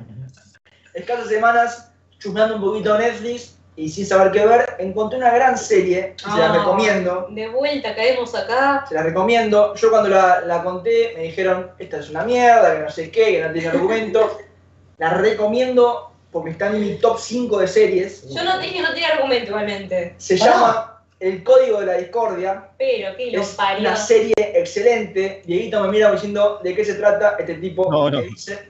escasas 0.94 1.28
semanas, 1.28 1.92
chusmeando 2.20 2.56
un 2.56 2.62
poquito 2.62 2.98
Netflix 2.98 3.58
y 3.76 3.90
sin 3.90 4.06
saber 4.06 4.32
qué 4.32 4.46
ver, 4.46 4.76
encontré 4.80 5.18
una 5.18 5.32
gran 5.34 5.58
serie, 5.58 6.14
se 6.18 6.28
la 6.38 6.52
Ah. 6.54 6.58
recomiendo. 6.60 7.28
De 7.32 7.48
vuelta, 7.50 7.96
caemos 7.96 8.36
acá. 8.36 8.86
Se 8.88 8.94
la 8.96 9.04
recomiendo. 9.04 9.74
Yo 9.76 9.90
cuando 9.90 10.10
la, 10.10 10.42
la 10.42 10.64
conté 10.64 11.14
me 11.18 11.24
dijeron, 11.24 11.72
esta 11.80 11.98
es 12.00 12.10
una 12.10 12.24
mierda, 12.24 12.76
que 12.76 12.82
no 12.84 12.90
sé 12.90 13.10
qué, 13.12 13.26
que 13.34 13.42
no 13.44 13.52
tiene 13.52 13.68
argumento. 13.70 14.38
la 15.00 15.10
recomiendo 15.16 16.12
porque 16.32 16.52
está 16.52 16.68
en 16.68 16.82
mi 16.82 16.96
top 16.98 17.18
5 17.20 17.60
de 17.60 17.68
series. 17.68 18.30
Yo 18.34 18.44
no 18.44 18.60
dije, 18.60 18.82
no 18.82 18.94
tiene 18.94 19.08
argumento 19.14 19.48
igualmente. 19.52 20.16
Se 20.18 20.38
Pará. 20.38 20.52
llama 20.52 21.04
El 21.20 21.44
Código 21.44 21.80
de 21.80 21.86
la 21.88 21.94
Discordia. 21.94 22.70
Pero, 22.78 23.16
que 23.18 23.32
lo 23.32 23.42
Es 23.42 23.50
parió. 23.50 23.80
una 23.82 23.96
serie 23.96 24.34
excelente. 24.38 25.42
Dieguito 25.46 25.80
me 25.82 25.90
mira 25.90 26.12
diciendo 26.12 26.60
de 26.64 26.76
qué 26.76 26.84
se 26.86 26.96
trata 26.96 27.36
este 27.40 27.56
tipo 27.56 27.88
No, 27.92 28.06
que 28.06 28.12
no. 28.18 28.22
dice. 28.24 28.68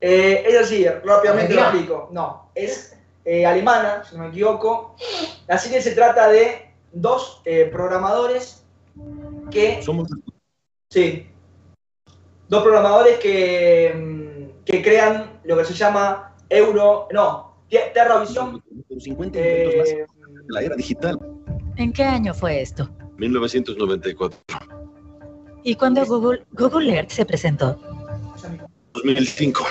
Eh, 0.00 0.44
es 0.46 0.60
así, 0.60 0.86
rápidamente 1.04 1.54
lo 1.54 1.60
explico. 1.62 2.08
No, 2.12 2.50
es 2.54 2.96
eh, 3.24 3.46
alemana, 3.46 4.04
si 4.08 4.16
no 4.16 4.24
me 4.24 4.28
equivoco. 4.30 4.96
La 5.46 5.58
serie 5.58 5.80
se 5.80 5.92
trata 5.92 6.28
de 6.28 6.70
dos 6.92 7.40
eh, 7.44 7.68
programadores 7.72 8.64
que 9.50 9.82
Somos 9.82 10.08
Sí. 10.90 11.26
Dos 12.48 12.62
programadores 12.62 13.18
que, 13.18 13.92
mm, 13.94 14.64
que 14.64 14.82
crean 14.82 15.40
lo 15.44 15.56
que 15.56 15.64
se 15.64 15.74
llama 15.74 16.36
Euro. 16.48 17.08
No, 17.12 17.54
TerraVision. 17.68 18.62
50 18.98 19.38
intentos 19.38 19.76
más 19.76 19.88
Eh, 19.88 20.06
la 20.48 20.60
era 20.62 20.76
digital. 20.76 21.18
¿En 21.76 21.92
qué 21.92 22.04
año 22.04 22.32
fue 22.32 22.60
esto? 22.60 22.88
1994. 23.16 24.38
¿Y 25.64 25.74
cuando 25.74 26.04
Google, 26.04 26.44
Google 26.52 26.94
Earth 26.94 27.10
se 27.10 27.24
presentó? 27.24 27.76
2005. 28.92 29.64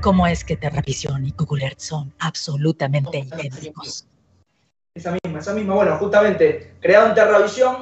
¿Cómo 0.00 0.26
es 0.26 0.44
que 0.44 0.56
Terravisión 0.56 1.26
y 1.26 1.34
Google 1.36 1.64
Earth 1.64 1.80
son 1.80 2.12
absolutamente 2.20 3.18
idénticos? 3.18 4.06
Esa 4.94 5.12
misma, 5.12 5.40
esa 5.40 5.52
misma. 5.52 5.74
Bueno, 5.74 5.96
justamente, 5.96 6.74
crearon 6.80 7.14
Terravisión, 7.14 7.78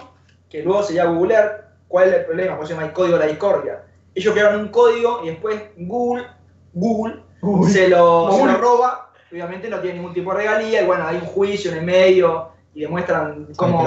que 0.48 0.62
luego 0.62 0.82
se 0.82 0.94
llama 0.94 1.12
Google 1.12 1.34
Earth. 1.34 1.64
¿Cuál 1.88 2.08
es 2.08 2.14
el 2.14 2.24
problema? 2.24 2.56
Pues 2.56 2.68
se 2.68 2.74
llama 2.74 2.86
el 2.86 2.92
código 2.92 3.18
de 3.18 3.24
la 3.24 3.30
discordia. 3.30 3.82
Ellos 4.14 4.32
crearon 4.32 4.60
un 4.62 4.68
código 4.68 5.20
y 5.24 5.28
después 5.28 5.62
Google, 5.76 6.26
Google, 6.72 7.22
Se, 7.70 7.88
lo, 7.88 8.30
se 8.32 8.38
Google. 8.38 8.52
lo 8.52 8.58
roba. 8.58 9.12
Obviamente 9.30 9.68
no 9.68 9.78
tiene 9.80 9.98
ningún 9.98 10.14
tipo 10.14 10.32
de 10.32 10.38
regalía. 10.38 10.82
Y 10.82 10.86
bueno, 10.86 11.06
hay 11.06 11.16
un 11.16 11.26
juicio 11.26 11.70
en 11.70 11.78
el 11.78 11.84
medio 11.84 12.50
y 12.74 12.80
demuestran 12.80 13.48
cómo. 13.56 13.84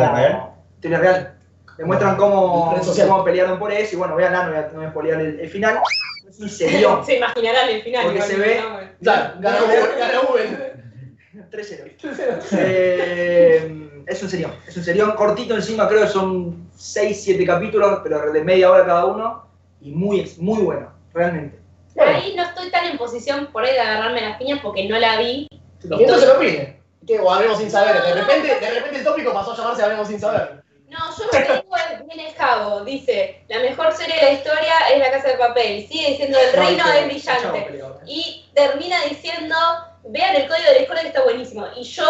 ¿Teoría 0.79 0.99
real? 0.99 1.35
Demuestran 1.77 2.15
cómo, 2.15 2.75
cómo 3.07 3.23
pelearon 3.23 3.57
por 3.57 3.71
eso. 3.71 3.95
Y 3.95 3.97
bueno, 3.97 4.15
veanla, 4.15 4.43
no 4.45 4.49
voy 4.51 4.59
a, 4.59 4.67
no 4.67 4.73
voy 4.75 4.85
a 4.85 4.89
spoilear 4.91 5.21
el, 5.21 5.39
el 5.39 5.49
final. 5.49 5.79
Es 6.39 6.43
un 6.43 6.49
serión. 6.49 7.05
Se 7.05 7.17
imaginarán 7.17 7.69
el 7.69 7.81
final. 7.81 8.05
Porque 8.05 8.21
se 8.21 8.35
ve-. 8.37 8.61
Ya, 9.01 9.35
ganó 9.39 9.59
Google, 9.67 10.27
Google. 10.27 10.73
3-0. 11.51 12.41
Eh, 12.53 14.03
es 14.07 14.23
un 14.23 14.29
serión. 14.29 14.51
Es 14.65 14.77
un 14.77 14.83
serión 14.83 15.11
cortito 15.11 15.55
encima, 15.55 15.87
creo 15.87 16.01
que 16.01 16.07
son 16.07 16.69
6-7 16.77 17.45
capítulos, 17.45 17.99
pero 18.03 18.31
de 18.31 18.43
media 18.43 18.71
hora 18.71 18.85
cada 18.85 19.05
uno. 19.05 19.47
Y 19.81 19.91
muy, 19.91 20.29
muy 20.37 20.61
bueno, 20.61 20.93
realmente. 21.13 21.59
Ahí 21.97 22.33
no 22.35 22.43
estoy 22.43 22.69
tan 22.71 22.85
en 22.85 22.97
posición 22.97 23.47
por 23.51 23.63
ahí 23.63 23.73
de 23.73 23.79
agarrarme 23.79 24.21
las 24.21 24.37
piñas 24.37 24.59
porque 24.61 24.87
no 24.87 24.97
la 24.97 25.17
vi. 25.19 25.47
Y 25.51 26.03
entonces 26.03 26.27
lo 26.27 26.35
opine. 26.35 26.79
¿Qué? 27.05 27.19
O 27.19 27.31
hablemos 27.31 27.57
sin 27.57 27.71
saber. 27.71 28.01
De 28.01 28.13
repente, 28.13 28.47
de 28.47 28.69
repente 28.71 28.99
el 28.99 29.03
tópico 29.03 29.33
pasó 29.33 29.51
a 29.51 29.57
llamarse 29.57 29.83
Hablemos 29.83 30.07
sin 30.07 30.19
saber. 30.19 30.63
Yo 31.19 31.25
lo 31.25 31.31
que 31.31 31.39
digo 31.39 31.75
es, 31.75 32.07
viene 32.07 32.33
Javo, 32.33 32.81
dice, 32.85 33.43
la 33.47 33.59
mejor 33.59 33.93
serie 33.93 34.15
de 34.15 34.21
la 34.21 34.31
historia 34.31 34.73
es 34.93 34.99
La 34.99 35.11
Casa 35.11 35.27
de 35.29 35.37
Papel, 35.37 35.87
sigue 35.87 36.11
diciendo 36.11 36.37
El 36.39 36.53
Reino 36.53 36.83
es 36.93 37.05
brillante. 37.05 37.83
Y 38.05 38.49
termina 38.53 39.03
diciendo, 39.03 39.55
vean 40.05 40.35
el 40.35 40.47
código 40.47 40.67
de 40.67 40.73
la 40.73 40.79
escuela 40.79 41.01
que 41.01 41.07
está 41.07 41.23
buenísimo. 41.23 41.67
Y 41.75 41.83
yo, 41.83 42.05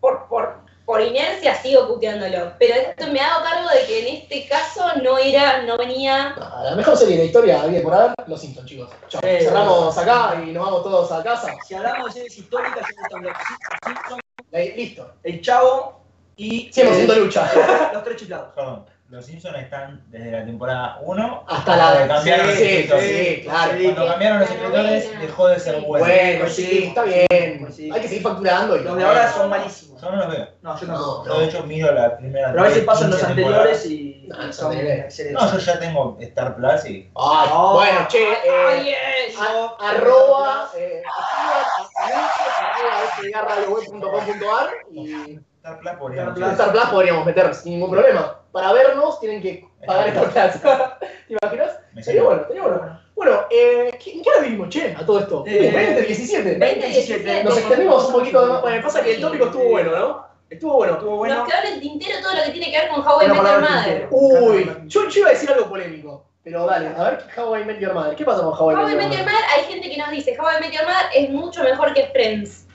por, 0.00 0.26
por, 0.28 0.60
por 0.86 1.00
inercia, 1.02 1.54
sigo 1.56 1.86
puteándolo. 1.86 2.54
Pero 2.58 2.74
esto 2.74 3.06
me 3.08 3.20
hago 3.20 3.44
cargo 3.44 3.68
de 3.68 3.86
que 3.86 4.08
en 4.08 4.16
este 4.16 4.48
caso 4.48 4.84
no 5.02 5.18
era, 5.18 5.62
no 5.62 5.76
venía... 5.76 6.34
La 6.62 6.74
mejor 6.74 6.96
serie 6.96 7.16
de 7.16 7.22
la 7.22 7.26
historia 7.26 7.62
había 7.62 7.82
por 7.82 7.94
haber, 7.94 8.14
Los 8.26 8.40
Simpsons, 8.40 8.68
chicos. 8.68 8.88
Chao. 9.08 9.20
Eh, 9.22 9.40
Cerramos 9.42 9.96
acá 9.98 10.40
y 10.42 10.50
nos 10.52 10.64
vamos 10.64 10.82
todos 10.82 11.12
a 11.12 11.22
casa. 11.22 11.54
Si 11.66 11.74
hablamos 11.74 12.06
de 12.06 12.12
series 12.12 12.38
históricas, 12.38 12.86
Simpsons, 12.86 14.22
Listo. 14.50 15.12
El 15.22 15.42
Chavo 15.42 15.97
y. 16.38 16.70
100% 16.72 17.16
lucha. 17.16 17.50
Los 17.92 18.04
tres 18.04 18.16
chiflados. 18.16 18.52
Perdón, 18.54 18.86
los 19.10 19.24
Simpsons 19.24 19.56
están 19.58 20.02
desde 20.08 20.30
la 20.30 20.44
temporada 20.44 20.98
1 21.02 21.44
Hasta 21.48 21.76
la- 21.76 22.06
cambiaron 22.08 22.46
los 22.46 22.56
sí, 22.56 22.62
escritores. 22.64 23.04
sí, 23.36 23.42
claro. 23.44 23.72
Cuando 23.82 24.06
cambiaron 24.06 24.40
los 24.40 24.50
escritores 24.50 25.20
dejó 25.20 25.48
de 25.48 25.58
ser 25.60 25.80
bueno. 25.80 26.04
Bueno, 26.06 26.48
sí, 26.50 26.84
está 26.88 27.02
bien. 27.04 27.58
Pues 27.60 27.74
sí. 27.74 27.90
Hay 27.90 28.00
que 28.02 28.08
seguir 28.08 28.22
facturando. 28.22 28.76
Y 28.76 28.84
Los 28.84 28.96
de 28.98 29.04
ahora 29.04 29.32
son 29.32 29.48
malísimos. 29.48 30.00
Yo 30.02 30.10
no 30.10 30.16
los 30.18 30.28
veo. 30.30 30.48
No, 30.62 30.78
yo 30.78 30.86
No, 30.86 30.92
no. 30.98 31.24
Yo 31.26 31.40
de 31.40 31.46
hecho 31.46 31.62
miro 31.64 31.90
la 31.92 32.16
primera. 32.18 32.50
Pero 32.52 32.62
a 32.62 32.66
veces 32.68 32.84
pasan 32.84 33.10
los 33.10 33.18
15 33.18 33.30
anteriores 33.32 33.86
y 33.86 34.26
No, 34.28 34.52
son 34.52 34.72
excelentes. 34.76 35.32
No, 35.32 35.52
yo 35.52 35.58
ya 35.58 35.78
tengo 35.80 36.16
Star 36.20 36.54
Plus 36.56 36.84
y. 36.84 37.10
Ay, 37.16 37.48
No. 37.48 37.72
bueno, 37.74 38.06
che, 38.08 38.22
eh, 38.32 38.36
Ay, 38.68 38.88
eh, 38.90 39.34
a- 39.40 39.88
arroba, 39.90 40.70
eh, 40.76 41.02
escriban 41.02 41.64
a 41.96 42.18
anuncios, 42.18 42.48
arroba 42.60 43.56
fdradioweb.com.ar 43.56 44.70
y 44.92 45.38
Star 45.68 45.80
Plus 45.80 45.92
podríamos 45.98 46.34
Star 46.34 46.48
en 46.48 46.52
Star 46.54 46.72
Plus 46.72 46.84
podríamos 46.86 47.26
meter 47.26 47.54
sin 47.54 47.72
ningún 47.74 47.90
problema. 47.90 48.40
Para 48.52 48.72
vernos 48.72 49.20
tienen 49.20 49.42
que 49.42 49.68
pagar 49.86 50.08
Star 50.08 50.52
Plus. 50.52 50.62
¿Te 51.28 51.36
imaginas? 51.42 51.78
Sería 52.00 52.22
bueno, 52.22 52.44
sería 52.46 52.62
bueno. 52.62 53.00
Bueno, 53.14 53.40
eh, 53.50 53.90
¿qué- 54.02 54.12
¿en 54.12 54.22
qué 54.22 54.30
hora 54.30 54.40
vivimos, 54.42 54.68
che, 54.68 54.94
a 54.96 55.04
todo 55.04 55.18
esto? 55.18 55.44
Eh, 55.46 55.72
20, 55.74 56.02
17. 56.02 56.54
20, 56.54 56.86
17. 56.86 57.44
Nos 57.44 57.58
extendimos 57.58 58.04
un 58.06 58.12
poquito 58.12 58.46
más. 58.46 58.62
Bueno, 58.62 58.82
pasa 58.82 59.02
que 59.02 59.14
el 59.16 59.20
tópico 59.20 59.46
estuvo 59.46 59.64
bueno, 59.70 59.90
¿no? 59.98 60.26
Estuvo 60.48 60.74
bueno. 60.74 60.94
Estuvo 60.94 61.16
bueno. 61.16 61.34
Nos 61.36 61.48
quedó 61.48 61.58
en 61.66 61.72
el 61.74 61.80
tintero 61.80 62.20
todo 62.22 62.34
lo 62.36 62.42
que 62.44 62.50
tiene 62.52 62.70
que 62.70 62.78
ver 62.78 62.88
con 62.88 63.00
How 63.06 63.22
I 63.22 63.26
Met 63.28 63.36
Your 63.36 63.60
Mother. 63.60 64.08
Uy, 64.10 64.70
yo, 64.86 65.08
yo 65.08 65.20
iba 65.20 65.28
a 65.28 65.32
decir 65.32 65.50
algo 65.50 65.68
polémico. 65.68 66.24
Pero 66.44 66.64
dale, 66.64 66.88
a 66.96 67.02
ver, 67.10 67.24
How 67.36 67.56
I 67.56 67.64
Met 67.64 67.78
Your 67.80 67.92
Mother. 67.92 68.14
¿Qué 68.16 68.24
pasa 68.24 68.42
con 68.42 68.54
How 68.54 68.70
I 68.70 68.74
How 68.76 68.82
Met 68.82 68.88
I 68.88 68.92
Your 68.92 68.96
Met 69.02 69.10
Your 69.12 69.24
Mother? 69.24 69.32
Mother, 69.34 69.44
hay 69.56 69.64
gente 69.64 69.90
que 69.90 69.96
nos 69.98 70.10
dice 70.10 70.36
How 70.38 70.46
I 70.56 70.60
Met 70.60 70.72
Your 70.72 70.84
Mother 70.84 71.06
es 71.14 71.28
mucho 71.30 71.62
mejor 71.64 71.92
que 71.92 72.06
Friends. 72.12 72.67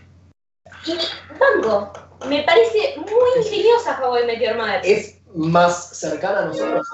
Y 0.85 0.97
Banco, 1.39 1.93
me 2.27 2.43
parece 2.43 2.95
muy 2.97 3.43
ingeniosa 3.43 3.99
How 4.01 4.19
I 4.19 4.25
Met 4.25 4.41
Your 4.41 4.55
Mother. 4.55 4.81
Es 4.83 5.21
más 5.33 5.89
cercana 5.97 6.39
a 6.39 6.45
nosotros. 6.45 6.87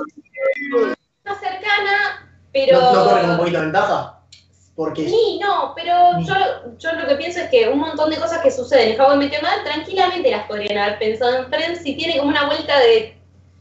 Más 1.25 1.39
cercana, 1.39 2.29
pero... 2.53 2.79
¿No, 2.79 2.93
no 2.93 3.03
corre 3.05 3.21
con 3.21 3.29
un 3.31 3.37
poquito 3.37 3.57
de 3.57 3.63
ventaja? 3.65 4.15
Porque 4.75 5.09
Sí, 5.09 5.39
no, 5.41 5.73
pero 5.75 5.93
yo, 6.21 6.33
yo 6.77 6.93
lo 6.93 7.05
que 7.05 7.15
pienso 7.15 7.41
es 7.41 7.49
que 7.49 7.67
un 7.67 7.79
montón 7.79 8.09
de 8.11 8.15
cosas 8.15 8.41
que 8.41 8.49
suceden 8.49 8.93
en 8.93 9.01
How 9.01 9.13
I 9.13 9.17
Met 9.17 9.33
Your 9.33 9.41
Mother 9.41 9.63
tranquilamente 9.65 10.31
las 10.31 10.47
podrían 10.47 10.77
haber 10.77 10.99
pensado 10.99 11.35
en 11.35 11.47
Friends 11.47 11.81
si 11.83 11.95
tiene 11.97 12.17
como 12.17 12.29
una 12.29 12.45
vuelta 12.45 12.79
de. 12.79 13.18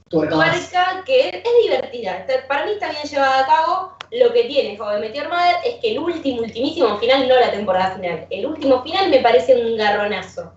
Tuerca 0.09 1.04
que 1.04 1.28
es 1.28 1.62
divertida. 1.62 2.26
Para 2.46 2.66
mí 2.66 2.72
está 2.72 2.90
bien 2.90 3.04
llevada 3.04 3.40
a 3.40 3.46
cabo. 3.46 3.92
Lo 4.11 4.32
que 4.32 4.44
tiene 4.44 4.80
How 4.80 4.96
I 4.96 5.00
Met 5.00 5.14
Your 5.14 5.28
Mother 5.28 5.56
es 5.66 5.74
que 5.76 5.92
el 5.92 5.98
último, 5.98 6.40
ultimísimo 6.40 6.96
final, 6.98 7.28
no 7.28 7.38
la 7.38 7.50
temporada 7.50 7.94
final, 7.94 8.26
el 8.30 8.46
último 8.46 8.82
final 8.82 9.11
me 9.11 9.20
parece 9.20 9.54
un 9.54 9.76
garronazo. 9.76 10.52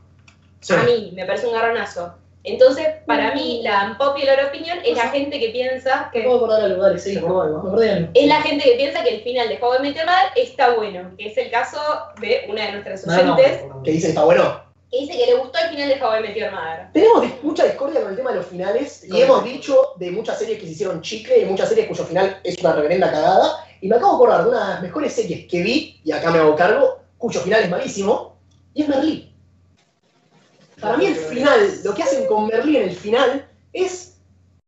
Sí. 0.62 0.74
A 0.74 0.84
mí 0.84 1.12
me 1.14 1.26
parece 1.26 1.48
un 1.48 1.54
garronazo. 1.54 2.14
Entonces, 2.44 2.88
para 3.06 3.36
mí, 3.36 3.62
la 3.64 3.92
unpopular 3.92 4.46
opinion 4.46 4.80
es 4.84 4.98
la 4.98 5.10
gente 5.10 5.40
que 5.40 5.50
piensa 5.50 6.10
que 6.12 6.22
de 6.22 6.34
acordar 6.34 6.64
algo, 6.64 6.82
dale, 6.82 6.98
sí, 6.98 7.14
de 7.14 7.20
algo. 7.20 7.80
es 7.82 8.28
la 8.28 8.42
gente 8.42 8.64
que 8.64 8.76
piensa 8.78 9.04
que 9.04 9.16
el 9.16 9.22
final 9.22 9.48
de 9.48 9.60
How 9.62 9.76
I 9.76 9.82
Met 9.82 9.96
Your 9.96 10.06
Mother 10.06 10.32
está 10.36 10.74
bueno, 10.74 11.12
que 11.18 11.28
es 11.28 11.38
el 11.38 11.52
caso 11.52 11.80
de 12.20 12.46
una 12.50 12.66
de 12.66 12.72
nuestras 12.72 13.06
No, 13.06 13.14
no, 13.16 13.34
oyentes 13.36 13.66
no. 13.68 13.84
Que 13.84 13.92
dice, 13.92 14.10
está 14.10 14.24
bueno. 14.24 14.71
Que 14.92 15.00
dice 15.00 15.18
que 15.18 15.26
le 15.26 15.36
gustó 15.36 15.58
el 15.58 15.70
final 15.70 15.90
de 15.90 16.04
How 16.04 16.20
I 16.20 16.22
Met 16.22 16.36
Your 16.36 16.52
Mother. 16.52 16.90
Tenemos 16.92 17.44
mucha 17.44 17.64
discordia 17.64 18.02
con 18.02 18.12
el 18.12 18.18
tema 18.18 18.32
de 18.32 18.38
los 18.38 18.46
finales 18.46 19.04
y 19.06 19.22
hemos 19.22 19.44
dicho 19.46 19.94
de 19.98 20.12
muchas 20.12 20.38
series 20.38 20.60
que 20.60 20.66
se 20.66 20.74
hicieron 20.74 21.02
chicle 21.02 21.40
y 21.40 21.46
muchas 21.46 21.70
series 21.70 21.88
cuyo 21.88 22.04
final 22.04 22.40
es 22.44 22.58
una 22.60 22.74
reverenda 22.74 23.10
cagada. 23.10 23.66
Y 23.80 23.88
me 23.88 23.96
acabo 23.96 24.12
de 24.12 24.16
acordar 24.18 24.44
de 24.44 24.50
una 24.50 24.60
de 24.60 24.74
las 24.74 24.82
mejores 24.84 25.14
series 25.14 25.48
que 25.48 25.64
vi, 25.64 26.02
y 26.04 26.12
acá 26.12 26.30
me 26.30 26.40
hago 26.40 26.56
cargo, 26.56 27.00
cuyo 27.18 27.40
final 27.40 27.64
es 27.64 27.70
malísimo, 27.70 28.38
y 28.74 28.84
es 28.84 28.90
Merlí. 28.90 29.34
Para 30.80 30.98
mí 30.98 31.06
el 31.06 31.16
final, 31.16 31.80
lo 31.84 31.94
que 31.96 32.04
hacen 32.04 32.28
con 32.28 32.48
Merlí 32.48 32.78
en 32.78 32.90
el 32.90 32.96
final, 32.96 33.48
es 33.74 34.20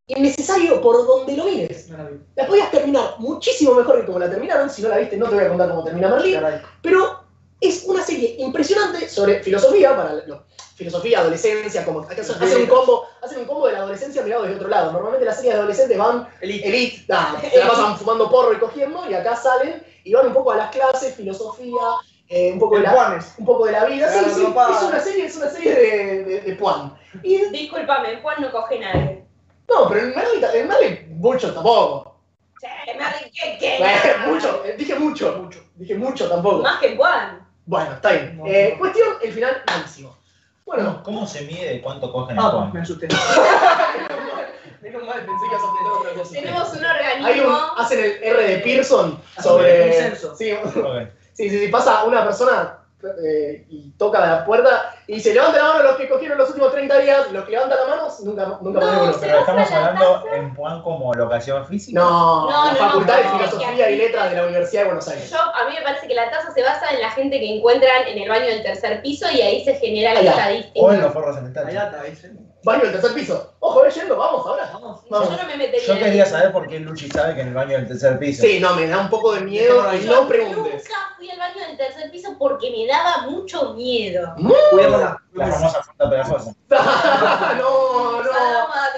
innecesario 0.07 0.81
por 0.81 1.05
donde 1.05 1.37
lo 1.37 1.45
mires. 1.45 1.89
La 2.35 2.47
podías 2.47 2.71
terminar 2.71 3.15
muchísimo 3.19 3.75
mejor 3.75 3.99
que 3.99 4.05
como 4.05 4.19
la 4.19 4.29
terminaron. 4.29 4.69
Si 4.69 4.81
no 4.81 4.89
la 4.89 4.97
viste, 4.97 5.17
no 5.17 5.27
te 5.27 5.35
voy 5.35 5.43
a 5.43 5.49
contar 5.49 5.69
cómo 5.69 5.83
termina 5.83 6.09
Merlí. 6.09 6.35
Pero 6.81 7.23
es 7.61 7.83
una 7.85 8.02
serie 8.27 8.43
impresionante 8.45 9.09
sobre 9.09 9.43
filosofía, 9.43 9.95
para 9.95 10.13
lo- 10.25 10.43
filosofía, 10.75 11.19
adolescencia, 11.19 11.85
como 11.85 12.01
hacen, 12.01 12.61
un 12.61 12.67
combo, 12.67 13.05
hacen 13.21 13.39
un 13.39 13.45
combo 13.45 13.67
de 13.67 13.73
la 13.73 13.79
adolescencia 13.79 14.21
mirado 14.23 14.43
desde 14.43 14.55
otro 14.55 14.69
lado. 14.69 14.91
Normalmente 14.91 15.25
las 15.25 15.35
series 15.35 15.53
de 15.53 15.59
adolescentes 15.59 15.97
van 15.97 16.27
Elite. 16.41 17.05
se 17.51 17.59
la 17.59 17.67
pasan 17.67 17.97
fumando 17.97 18.29
porro 18.29 18.53
y 18.53 18.57
cogiendo, 18.57 19.07
y 19.09 19.13
acá 19.13 19.35
salen 19.35 19.83
y 20.03 20.13
van 20.13 20.27
un 20.27 20.33
poco 20.33 20.51
a 20.51 20.55
las 20.55 20.71
clases, 20.71 21.13
filosofía, 21.15 21.81
eh, 22.27 22.51
un 22.53 22.59
poco 22.59 22.75
de 22.77 22.81
la, 22.83 23.23
un 23.37 23.45
poco 23.45 23.65
de 23.65 23.71
la 23.73 23.85
vida. 23.85 24.09
Sí, 24.11 24.19
sí, 24.33 24.41
es 24.41 24.81
una 24.83 24.99
serie, 24.99 25.25
es 25.25 25.35
una 25.37 25.49
serie 25.49 25.75
de, 25.75 26.23
de, 26.23 26.41
de 26.41 26.55
Puan. 26.55 26.93
Y 27.21 27.37
Discúlpame, 27.51 28.19
Juan 28.21 28.41
no 28.41 28.51
coge 28.51 28.79
nadie. 28.79 29.23
no, 29.69 29.87
pero 29.87 30.01
en 30.01 30.15
Merlí, 30.15 30.43
en 30.53 30.67
Merlí 30.67 31.05
mucho 31.11 31.53
tampoco. 31.53 32.19
Che, 32.59 32.93
Merlin, 32.97 33.31
¿qué, 33.31 33.57
qué? 33.59 33.75
Bueno, 33.79 34.33
mucho, 34.33 34.65
eh, 34.65 34.75
dije 34.77 34.95
mucho, 34.95 35.37
mucho, 35.37 35.59
dije 35.75 35.95
mucho 35.95 36.27
tampoco. 36.27 36.57
Más 36.63 36.79
que 36.81 36.95
Juan. 36.97 37.42
Bueno, 37.65 37.93
está 37.93 38.11
bien. 38.11 38.37
No, 38.37 38.45
Eh, 38.47 38.71
no. 38.73 38.79
cuestión, 38.79 39.07
el 39.23 39.33
final 39.33 39.63
malísimo. 39.67 40.17
Bueno, 40.65 41.01
¿Cómo, 41.03 41.27
se 41.27 41.41
mide 41.41 41.81
cuánto 41.81 42.11
cogen 42.11 42.37
el 42.37 42.43
Ah, 42.43 42.49
Juan? 42.49 42.73
me 42.73 42.81
asusté. 42.81 43.07
menos 44.81 45.03
mal, 45.05 45.25
pensé 45.25 45.45
que 45.49 45.55
aprender 45.55 45.93
otra 45.99 46.13
cosa. 46.13 46.31
Tenemos 46.33 46.73
un 46.73 46.85
Hay 46.85 47.39
un, 47.39 47.45
organismo. 47.45 47.57
hacen 47.77 47.99
el 47.99 48.23
R 48.23 48.43
de 48.43 48.57
Pearson 48.59 49.21
sobre. 49.41 50.15
Sí, 50.15 50.51
sí, 51.33 51.49
sí, 51.49 51.59
sí, 51.59 51.67
pasa 51.69 52.03
una 52.05 52.23
persona 52.23 52.79
eh, 53.23 53.65
y 53.69 53.91
toca 53.97 54.19
la 54.19 54.45
puerta 54.45 54.95
y 55.07 55.15
dice: 55.15 55.33
Levanta 55.33 55.57
la 55.57 55.63
mano 55.65 55.83
los 55.83 55.95
que 55.97 56.09
cogieron 56.09 56.37
los 56.37 56.49
últimos 56.49 56.71
30 56.71 56.97
días. 56.99 57.31
Los 57.31 57.45
que 57.45 57.51
levantan 57.51 57.79
la 57.79 57.87
mano 57.87 58.07
nunca, 58.23 58.57
nunca 58.61 58.79
No, 58.79 59.13
se 59.13 59.19
Pero 59.25 59.39
estamos 59.39 59.71
hablando 59.71 60.23
en 60.33 60.55
Juan 60.55 60.81
como 60.81 61.13
locación 61.13 61.65
física. 61.67 61.99
No, 61.99 62.49
No, 62.49 62.65
la 62.65 62.71
no, 62.73 62.77
Facultad 62.77 63.15
no, 63.15 63.23
de 63.23 63.37
Filosofía 63.37 63.89
y 63.89 63.97
Letras 63.97 64.29
de 64.31 64.37
la 64.37 64.43
Universidad 64.43 64.81
de 64.81 64.85
Buenos 64.87 65.07
Aires. 65.07 65.29
Yo, 65.29 65.37
a 65.39 65.67
mí 65.69 65.75
me 65.75 65.81
parece 65.81 66.07
que 66.07 66.15
la 66.15 66.29
tasa 66.29 66.53
se 66.53 66.61
basa 66.63 66.89
en 66.93 67.01
la 67.01 67.11
gente 67.11 67.39
que 67.39 67.57
encuentran 67.57 68.07
en 68.07 68.17
el 68.17 68.29
baño 68.29 68.45
del 68.45 68.63
tercer 68.63 69.01
piso 69.01 69.29
y 69.31 69.41
ahí 69.41 69.63
se 69.65 69.75
genera 69.75 70.13
la 70.13 70.29
estadística. 70.29 70.79
O 70.79 70.91
en 70.91 71.01
los 71.01 71.13
forros 71.13 71.37
en 71.37 71.45
el 71.45 71.57
Ahí 71.57 71.75
tacho. 71.75 71.85
está, 71.85 72.03
¿viste? 72.03 72.31
Baño 72.63 72.83
del 72.83 72.91
tercer 72.93 73.13
piso. 73.13 73.53
Ojo, 73.59 73.81
ves 73.81 73.93
yendo, 73.95 74.15
vamos 74.15 74.45
ahora. 74.45 74.69
Vamos. 74.73 75.01
Vamos. 75.09 75.29
Yo 75.29 75.37
no 75.37 75.47
me 75.47 75.57
metería. 75.57 75.85
Yo 75.85 75.93
ahí. 75.93 75.99
quería 75.99 76.25
saber 76.25 76.51
por 76.53 76.67
qué 76.67 76.79
Luchi 76.79 77.09
sabe 77.09 77.35
que 77.35 77.41
en 77.41 77.49
el 77.49 77.53
baño 77.53 77.77
del 77.77 77.87
tercer 77.87 78.17
piso. 78.19 78.41
Sí, 78.41 78.59
no, 78.59 78.73
me 78.75 78.87
da 78.87 78.99
un 78.99 79.09
poco 79.09 79.33
de 79.33 79.41
miedo 79.41 79.93
y 79.93 80.03
Yo 80.05 80.21
no 80.21 80.27
preguntes. 80.27 80.83
Nunca 80.83 80.95
fui 81.17 81.29
al 81.29 81.39
baño 81.39 81.59
del 81.67 81.77
tercer 81.77 82.09
piso 82.11 82.35
porque 82.39 82.71
me 82.71 82.87
daba 82.87 83.27
mucho 83.29 83.73
miedo. 83.73 84.33
Cuidémosla. 84.71 85.21
La 85.33 85.47
famosa 85.47 85.83
fruta 85.83 86.09
pegajosa. 86.09 86.55
no, 86.69 88.23
no. 88.23 88.29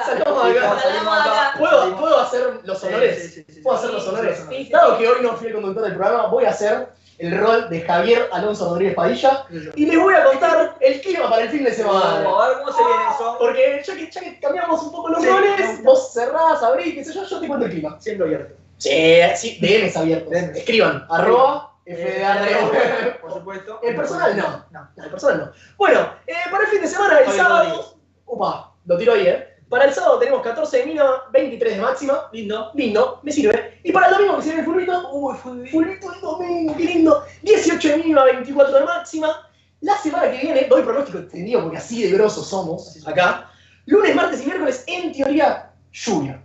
Salgamos 0.05 0.53
de 0.53 0.59
acá. 0.59 0.79
Salgamos 0.79 1.23
Sí, 1.23 1.29
acá. 1.29 1.53
¿Puedo, 1.57 1.97
¿Puedo 1.97 2.19
hacer 2.19 2.59
los 2.63 2.83
honores? 2.83 3.21
Sí, 3.23 3.29
sí, 3.29 3.45
sí, 3.47 3.53
sí. 3.55 3.61
¿Puedo 3.61 3.77
hacer 3.77 3.89
los 3.91 4.07
honores? 4.07 4.45
Sí, 4.49 4.65
sí, 4.65 4.71
Dado 4.71 4.97
sí. 4.97 5.03
que 5.03 5.09
hoy 5.09 5.21
no 5.21 5.33
fui 5.37 5.47
el 5.47 5.53
conductor 5.53 5.83
del 5.83 5.95
programa, 5.95 6.27
voy 6.27 6.45
a 6.45 6.49
hacer 6.49 6.89
el 7.17 7.37
rol 7.39 7.69
de 7.69 7.81
Javier 7.81 8.29
Alonso 8.31 8.69
Rodríguez 8.69 8.95
Padilla 8.95 9.45
y 9.75 9.85
les 9.85 9.99
voy 9.99 10.13
a 10.13 10.23
contar 10.25 10.75
el 10.81 11.01
clima 11.01 11.29
para 11.29 11.43
el 11.43 11.49
fin 11.49 11.63
de 11.63 11.73
semana. 11.73 12.17
A 12.17 12.47
ver 12.49 12.57
cómo 12.59 12.71
se 12.71 12.83
viene 12.83 13.03
eso. 13.13 13.35
Porque 13.39 13.81
ya 13.85 13.95
que, 13.95 14.11
ya 14.11 14.21
que 14.21 14.39
cambiamos 14.39 14.83
un 14.83 14.91
poco 14.91 15.09
los 15.09 15.21
Sí, 15.21 15.29
roles, 15.29 15.83
vos 15.83 16.13
cerrás, 16.13 16.61
abrís, 16.61 16.93
qué 16.95 17.03
sé 17.05 17.13
yo, 17.13 17.23
yo 17.25 17.39
te 17.39 17.47
cuento 17.47 17.65
el 17.65 17.71
clima. 17.71 17.97
Siempre 17.99 18.25
abierto. 18.27 18.55
Sí, 18.77 19.19
sí, 19.35 19.57
DMs 19.61 19.95
abiertos. 19.95 20.29
DMs. 20.31 20.57
Escriban, 20.57 21.05
arroba, 21.09 21.71
Eh, 21.85 22.23
FDA. 22.25 23.17
Por 23.21 23.33
supuesto. 23.33 23.79
El 23.83 23.95
personal 23.95 24.35
no. 24.35 24.65
No. 24.71 24.89
No, 24.95 25.03
el 25.03 25.09
personal 25.11 25.37
no. 25.39 25.51
Bueno, 25.77 26.09
eh, 26.27 26.33
para 26.51 26.63
el 26.65 26.69
fin 26.69 26.81
de 26.81 26.87
semana, 26.87 27.19
el 27.19 27.31
sábado. 27.31 27.95
Upa, 28.25 28.73
lo 28.85 28.97
tiro 28.97 29.13
ahí, 29.13 29.27
¿eh? 29.27 29.54
Para 29.69 29.85
el 29.85 29.93
sábado 29.93 30.19
tenemos 30.19 30.41
14 30.41 30.77
de 30.77 30.85
mínima, 30.85 31.23
23 31.31 31.75
de 31.75 31.81
máxima. 31.81 32.29
Lindo. 32.31 32.71
Lindo, 32.75 33.19
me 33.23 33.31
sirve. 33.31 33.79
Y 33.83 33.91
para 33.91 34.07
el 34.07 34.13
domingo, 34.13 34.35
que 34.37 34.41
se 34.43 34.47
viene 34.49 34.61
el 34.61 34.65
fulbito. 34.65 35.09
Uy, 35.11 35.35
fulbito 35.37 36.13
el 36.13 36.21
domingo, 36.21 36.75
qué 36.77 36.83
lindo. 36.83 37.23
18 37.41 37.87
de 37.89 37.97
mínima, 37.97 38.23
24 38.25 38.79
de 38.79 38.85
máxima. 38.85 39.49
La 39.81 39.97
semana 39.97 40.31
que 40.31 40.37
viene, 40.39 40.65
doy 40.69 40.83
pronóstico 40.83 41.19
extendido 41.19 41.61
porque 41.63 41.77
así 41.77 42.03
de 42.03 42.11
grosos 42.11 42.47
somos 42.47 43.05
acá. 43.07 43.49
Lunes, 43.85 44.15
martes 44.15 44.41
y 44.41 44.45
miércoles, 44.45 44.83
en 44.87 45.11
teoría, 45.11 45.71
lluvia. 45.91 46.41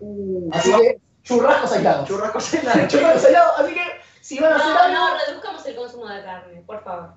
Así 0.53 0.73
que, 0.73 1.01
churrascos 1.23 1.73
aislados. 1.73 2.09
Churrascos 2.09 2.65
la 2.65 2.87
Churrascos 2.89 3.25
aislados, 3.25 3.61
así 3.61 3.75
que, 3.75 3.81
si 4.21 4.39
van 4.39 4.53
a 4.53 4.57
hacer 4.57 4.69
No, 4.75 4.79
algo. 4.81 4.99
no, 4.99 5.09
reduzcamos 5.27 5.67
el 5.67 5.77
consumo 5.77 6.09
de 6.09 6.23
carne, 6.23 6.63
por 6.67 6.83
favor. 6.85 7.15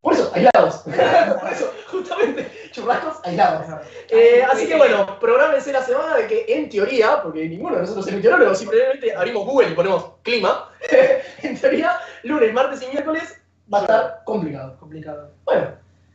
Por 0.00 0.14
eso, 0.14 0.30
aislados. 0.34 0.76
Por 1.40 1.52
eso, 1.52 1.72
justamente, 1.90 2.61
churrascos 2.72 3.18
aislados. 3.24 3.66
Eh, 4.08 4.42
así 4.50 4.66
que 4.66 4.76
bueno, 4.76 5.18
programense 5.20 5.72
la 5.72 5.82
semana 5.82 6.16
de 6.16 6.26
que 6.26 6.44
en 6.48 6.68
teoría, 6.68 7.22
porque 7.22 7.48
ninguno 7.48 7.76
de 7.76 7.82
nosotros 7.82 8.06
es 8.08 8.14
meteorólogo, 8.14 8.54
simplemente 8.54 9.14
abrimos 9.14 9.44
Google 9.46 9.68
y 9.70 9.74
ponemos 9.74 10.06
clima, 10.22 10.70
en 11.42 11.58
teoría, 11.60 11.98
lunes, 12.24 12.52
martes 12.52 12.82
y 12.82 12.86
miércoles 12.88 13.38
va 13.72 13.78
a 13.78 13.82
estar 13.82 14.22
complicado. 14.24 14.76
Complicado. 14.78 15.30
Bueno, 15.44 15.68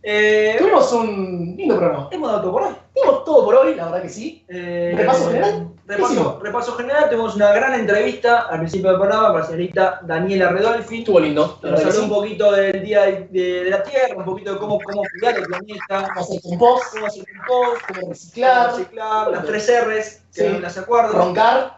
Eh, 0.04 0.56
tuvimos 0.60 0.92
un 0.94 1.56
lindo 1.58 1.76
programa. 1.78 2.10
hemos 2.12 2.30
dado 2.30 2.42
todo 2.42 2.52
por 2.54 2.62
hoy. 2.64 2.76
Tuvimos 2.94 3.24
todo 3.26 3.46
por 3.46 3.56
hoy, 3.56 3.76
la 3.76 3.86
verdad 3.86 4.02
que 4.04 4.10
sí. 4.10 4.46
Eh, 4.48 4.94
¿Repaso 4.96 5.28
general? 5.28 5.68
Repaso, 5.88 6.40
repaso 6.44 6.74
general, 6.76 7.06
tenemos 7.10 7.36
una 7.38 7.54
gran 7.54 7.74
entrevista 7.74 8.42
al 8.50 8.60
principio 8.60 8.90
del 8.90 9.00
programa 9.00 9.30
con 9.32 9.40
la 9.40 9.46
señorita 9.46 10.02
Daniela 10.04 10.50
Redolfi. 10.50 11.00
Estuvo 11.00 11.18
lindo, 11.18 11.58
Nos 11.64 11.86
habló 11.86 12.04
un 12.04 12.10
poquito 12.10 12.52
del 12.52 12.84
día 12.84 13.04
de, 13.04 13.28
de- 13.32 13.64
de 13.64 13.70
la 13.70 13.82
Tierra, 13.84 14.16
un 14.18 14.26
poquito 14.26 14.52
de 14.54 14.60
cómo, 14.60 14.80
cómo 14.84 15.02
cuidar 15.10 15.38
el 15.38 15.46
planeta, 15.46 16.10
Cómo 16.14 16.20
hacer 16.26 16.42
compost, 16.42 16.84
cómo 16.94 17.06
hacer 17.06 17.24
compost, 17.26 17.82
cómo 17.88 18.00
cómo 18.02 18.10
reciclar, 18.12 18.72
reciclar, 18.76 19.28
las 19.32 19.46
tres 19.46 19.72
R's, 19.86 20.22
que 20.36 20.42
Sí. 20.42 20.50
no 20.52 20.60
las 20.60 20.78
acuerdo. 20.78 21.14
roncar, 21.14 21.78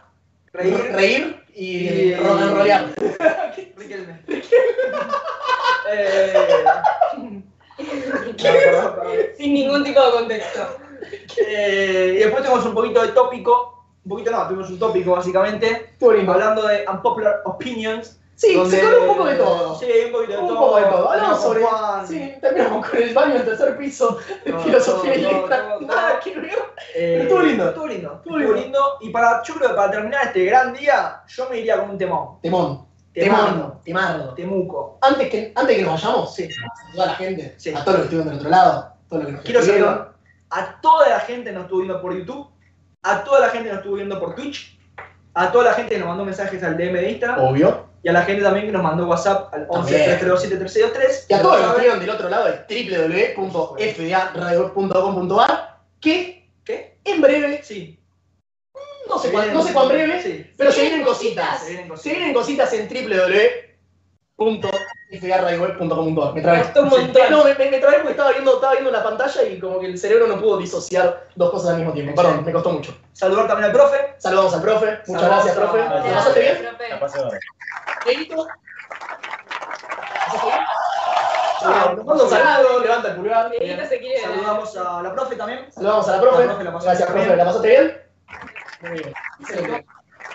reír, 0.54 0.90
reír 0.92 1.44
y, 1.54 1.66
y- 1.88 2.14
ro- 2.16 2.38
enrolear. 2.42 2.86
Riquelme. 3.76 4.20
eh, 5.92 6.64
no. 7.16 7.32
Sin 9.36 9.54
ningún 9.54 9.84
tipo 9.84 10.04
de 10.04 10.10
contexto. 10.10 10.76
Eh, 11.46 12.14
y 12.16 12.18
después 12.18 12.42
tenemos 12.42 12.66
un 12.66 12.74
poquito 12.74 13.02
de 13.02 13.08
tópico, 13.08 13.79
un 14.04 14.08
poquito 14.08 14.30
no, 14.30 14.46
tuvimos 14.48 14.70
un 14.70 14.78
tópico 14.78 15.12
básicamente, 15.12 15.94
lindo. 16.00 16.32
hablando 16.32 16.66
de 16.66 16.84
unpopular 16.90 17.42
opinions. 17.44 18.16
Sí, 18.34 18.54
donde- 18.54 18.78
se 18.78 18.82
coló 18.82 19.00
un 19.02 19.06
poco 19.08 19.24
de 19.26 19.34
todo. 19.34 19.78
Sí, 19.78 19.86
un 20.06 20.12
poquito 20.12 20.32
de 20.32 20.38
Un 20.38 20.48
todo. 20.48 20.58
poco 20.60 20.76
de 20.76 20.82
todo. 20.84 21.10
Hablamos 21.10 21.42
sobre. 21.42 21.62
Juan. 21.62 22.06
Sí, 22.08 22.32
terminamos 22.40 22.88
con 22.88 23.02
el 23.02 23.12
baño 23.14 23.34
del 23.34 23.44
tercer 23.44 23.76
piso 23.76 24.18
de 24.46 24.50
Todo, 24.52 24.60
filosofía 24.62 25.14
y 25.16 25.84
Nada 25.84 26.18
que 26.20 26.40
ver. 26.40 26.58
Eh, 26.94 27.18
Estuvo 27.24 27.40
lindo. 27.42 27.68
Estuvo 27.68 27.86
lindo. 27.86 28.14
Estuvo 28.14 28.38
lindo. 28.38 28.54
lindo. 28.54 28.78
Y 29.02 29.10
para, 29.10 29.42
yo 29.42 29.54
creo 29.56 29.68
que 29.68 29.74
para 29.74 29.90
terminar 29.90 30.26
este 30.28 30.44
gran 30.46 30.72
día, 30.72 31.20
yo 31.28 31.48
me 31.50 31.58
iría 31.58 31.78
con 31.80 31.90
un 31.90 31.98
temón. 31.98 32.40
Temón. 32.40 32.86
Temardo. 33.12 33.80
Temardo. 33.84 34.32
Temuco. 34.34 34.98
Antes 35.02 35.28
que, 35.28 35.52
antes 35.54 35.76
que 35.76 35.82
nos 35.82 35.92
vayamos, 36.02 36.34
Sí. 36.34 36.44
a 36.44 36.92
toda 36.94 37.06
la 37.08 37.14
gente, 37.16 37.54
Sí. 37.58 37.70
a 37.74 37.84
todos 37.84 37.86
los 37.86 37.96
que 37.96 38.02
estuvieron 38.04 38.28
del 38.28 38.38
otro 38.38 38.48
lado, 38.50 38.92
que 39.10 39.32
nos 39.32 39.42
Quiero 39.42 39.62
saludar 39.62 40.12
a 40.48 40.80
toda 40.80 41.08
la 41.10 41.20
gente 41.20 41.50
que 41.50 41.52
nos 41.56 41.64
estuvo 41.64 41.80
viendo 41.80 42.00
por 42.00 42.16
YouTube, 42.16 42.48
a 43.02 43.24
toda 43.24 43.40
la 43.40 43.48
gente 43.50 43.64
que 43.68 43.74
nos 43.74 43.78
estuvo 43.78 43.96
viendo 43.96 44.18
por 44.20 44.34
Twitch, 44.34 44.78
a 45.34 45.50
toda 45.52 45.64
la 45.70 45.74
gente 45.74 45.94
que 45.94 45.98
nos 46.00 46.08
mandó 46.08 46.24
mensajes 46.24 46.62
al 46.62 46.76
DM 46.76 46.92
de 46.94 47.10
Instagram 47.12 47.44
obvio. 47.44 47.86
y 48.02 48.08
a 48.08 48.12
la 48.12 48.22
gente 48.22 48.42
también 48.42 48.66
que 48.66 48.72
nos 48.72 48.82
mandó 48.82 49.06
WhatsApp 49.06 49.52
al 49.54 49.66
11 49.68 49.92
También. 49.92 50.18
3327 50.18 50.56
3623. 50.58 51.26
Y 51.28 51.34
a 51.34 51.42
todos 51.42 51.56
los 51.56 51.64
que 51.64 51.68
estuvieron 51.70 52.00
del 52.00 52.10
otro 52.10 52.28
lado 52.28 52.46
de 52.46 53.34
www.fdaradio.com.ar, 53.36 55.78
que 56.00 56.48
¿Qué? 56.64 56.98
en 57.04 57.20
breve, 57.20 57.60
Sí. 57.62 57.98
no 59.08 59.18
sé, 59.18 59.30
cuán, 59.32 59.52
no 59.54 59.62
sé 59.62 59.72
cuán 59.72 59.88
breve, 59.88 60.22
Sí. 60.22 60.46
pero 60.56 60.70
se 60.70 60.76
Se 60.76 60.82
vienen 60.82 61.02
cositas. 61.04 61.62
Se 61.62 61.68
vienen 61.70 61.88
cositas. 61.88 62.16
vienen 62.18 62.34
cositas 62.34 62.72
www.fdaradioweb.com.ar. 64.40 66.34
Me 66.34 66.40
un 66.40 66.90
Sí. 66.90 66.96
montón. 66.96 67.22
No, 67.30 67.44
me, 67.44 67.54
me, 67.54 67.70
me 67.70 67.78
trabé 67.78 67.96
porque 67.98 68.12
estaba 68.12 68.30
viendo, 68.32 68.54
estaba 68.54 68.72
viendo 68.72 68.90
la 68.90 69.02
pantalla 69.02 69.42
y 69.42 69.60
como 69.60 69.78
que 69.80 69.86
el 69.86 69.98
cerebro 69.98 70.26
no 70.26 70.40
pudo 70.40 70.56
disociar 70.58 71.26
dos 71.34 71.50
cosas 71.50 71.70
al 71.72 71.76
mismo 71.78 71.92
tiempo. 71.92 72.14
Perdón, 72.14 72.44
me 72.44 72.52
costó 72.52 72.70
mucho. 72.72 72.96
Saludar 73.12 73.46
también 73.46 73.66
al 73.66 73.72
profe. 73.72 74.14
Saludamos 74.18 74.54
al 74.54 74.62
profe. 74.62 74.86
Muchas 74.86 75.06
Saludamos 75.06 75.44
gracias, 75.44 75.56
profe. 75.56 75.78
¿Te 75.82 76.14
pasaste 76.14 76.40
bien? 76.40 76.56
Profe. 76.56 76.88
La 76.88 77.00
pasé. 77.00 77.18
Ah, 81.62 81.94
saludo, 82.30 82.80
levanta 82.80 83.08
el 83.08 83.16
pulgar. 83.16 83.52
Saludamos 84.22 84.76
a 84.76 85.02
la 85.02 85.12
profe 85.12 85.36
también. 85.36 85.66
Saludamos 85.70 86.08
a 86.08 86.12
la 86.16 86.20
profe. 86.22 86.38
La 86.38 86.48
profe 86.48 86.64
la 86.64 86.72
pasó 86.72 86.86
Gracias, 86.86 87.12
bien. 87.12 87.24
profe. 87.24 87.36
¿La 87.36 87.44
pasaste 87.44 87.68
bien? 87.68 88.00
Muy 88.80 88.90
bien. 88.92 89.12
Excelente. 89.40 89.86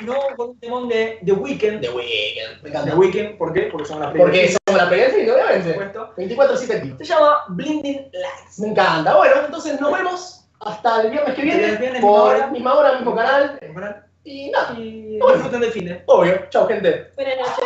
No, 0.01 0.15
con 0.35 0.49
un 0.49 0.59
temón 0.59 0.87
de 0.89 1.19
The 1.25 1.31
Weeknd. 1.33 1.81
The 1.81 1.89
Weeknd. 1.89 2.61
Me 2.61 2.61
The 2.63 2.67
encanta. 2.69 2.95
Weeknd, 2.95 3.37
¿por 3.37 3.53
qué? 3.53 3.61
Porque 3.71 3.87
son 3.87 3.99
las 3.99 4.11
Porque 4.13 4.55
somos 4.67 4.81
la 4.81 4.89
pelea 4.89 5.07
del 5.07 5.15
fin, 5.15 5.25
por 5.25 5.35
obviamente. 5.35 5.69
supuesto. 5.71 6.13
24-7 6.17 6.75
activo. 6.75 6.97
Se 6.97 7.05
llama 7.05 7.37
Blinding 7.49 8.09
Lights. 8.11 8.59
Me 8.59 8.67
encanta. 8.69 9.15
Bueno, 9.17 9.35
entonces 9.45 9.79
nos 9.79 9.91
vemos 9.91 10.45
hasta 10.59 11.01
el 11.01 11.11
viernes 11.11 11.35
que 11.35 11.41
viene. 11.41 11.65
El 11.65 11.77
viernes, 11.77 12.01
por 12.01 12.11
misma 12.33 12.33
hora. 12.33 12.47
misma 12.51 12.73
hora, 12.75 12.93
mismo 12.95 13.15
canal. 13.15 13.59
Y 14.23 14.49
nada, 14.49 14.73
Y 14.77 15.19
disfruten 15.19 15.61
del 15.61 15.71
fin 15.71 16.01
obvio. 16.07 16.47
Chao, 16.49 16.67
gente. 16.67 17.11
Buenas 17.15 17.37
noches. 17.37 17.65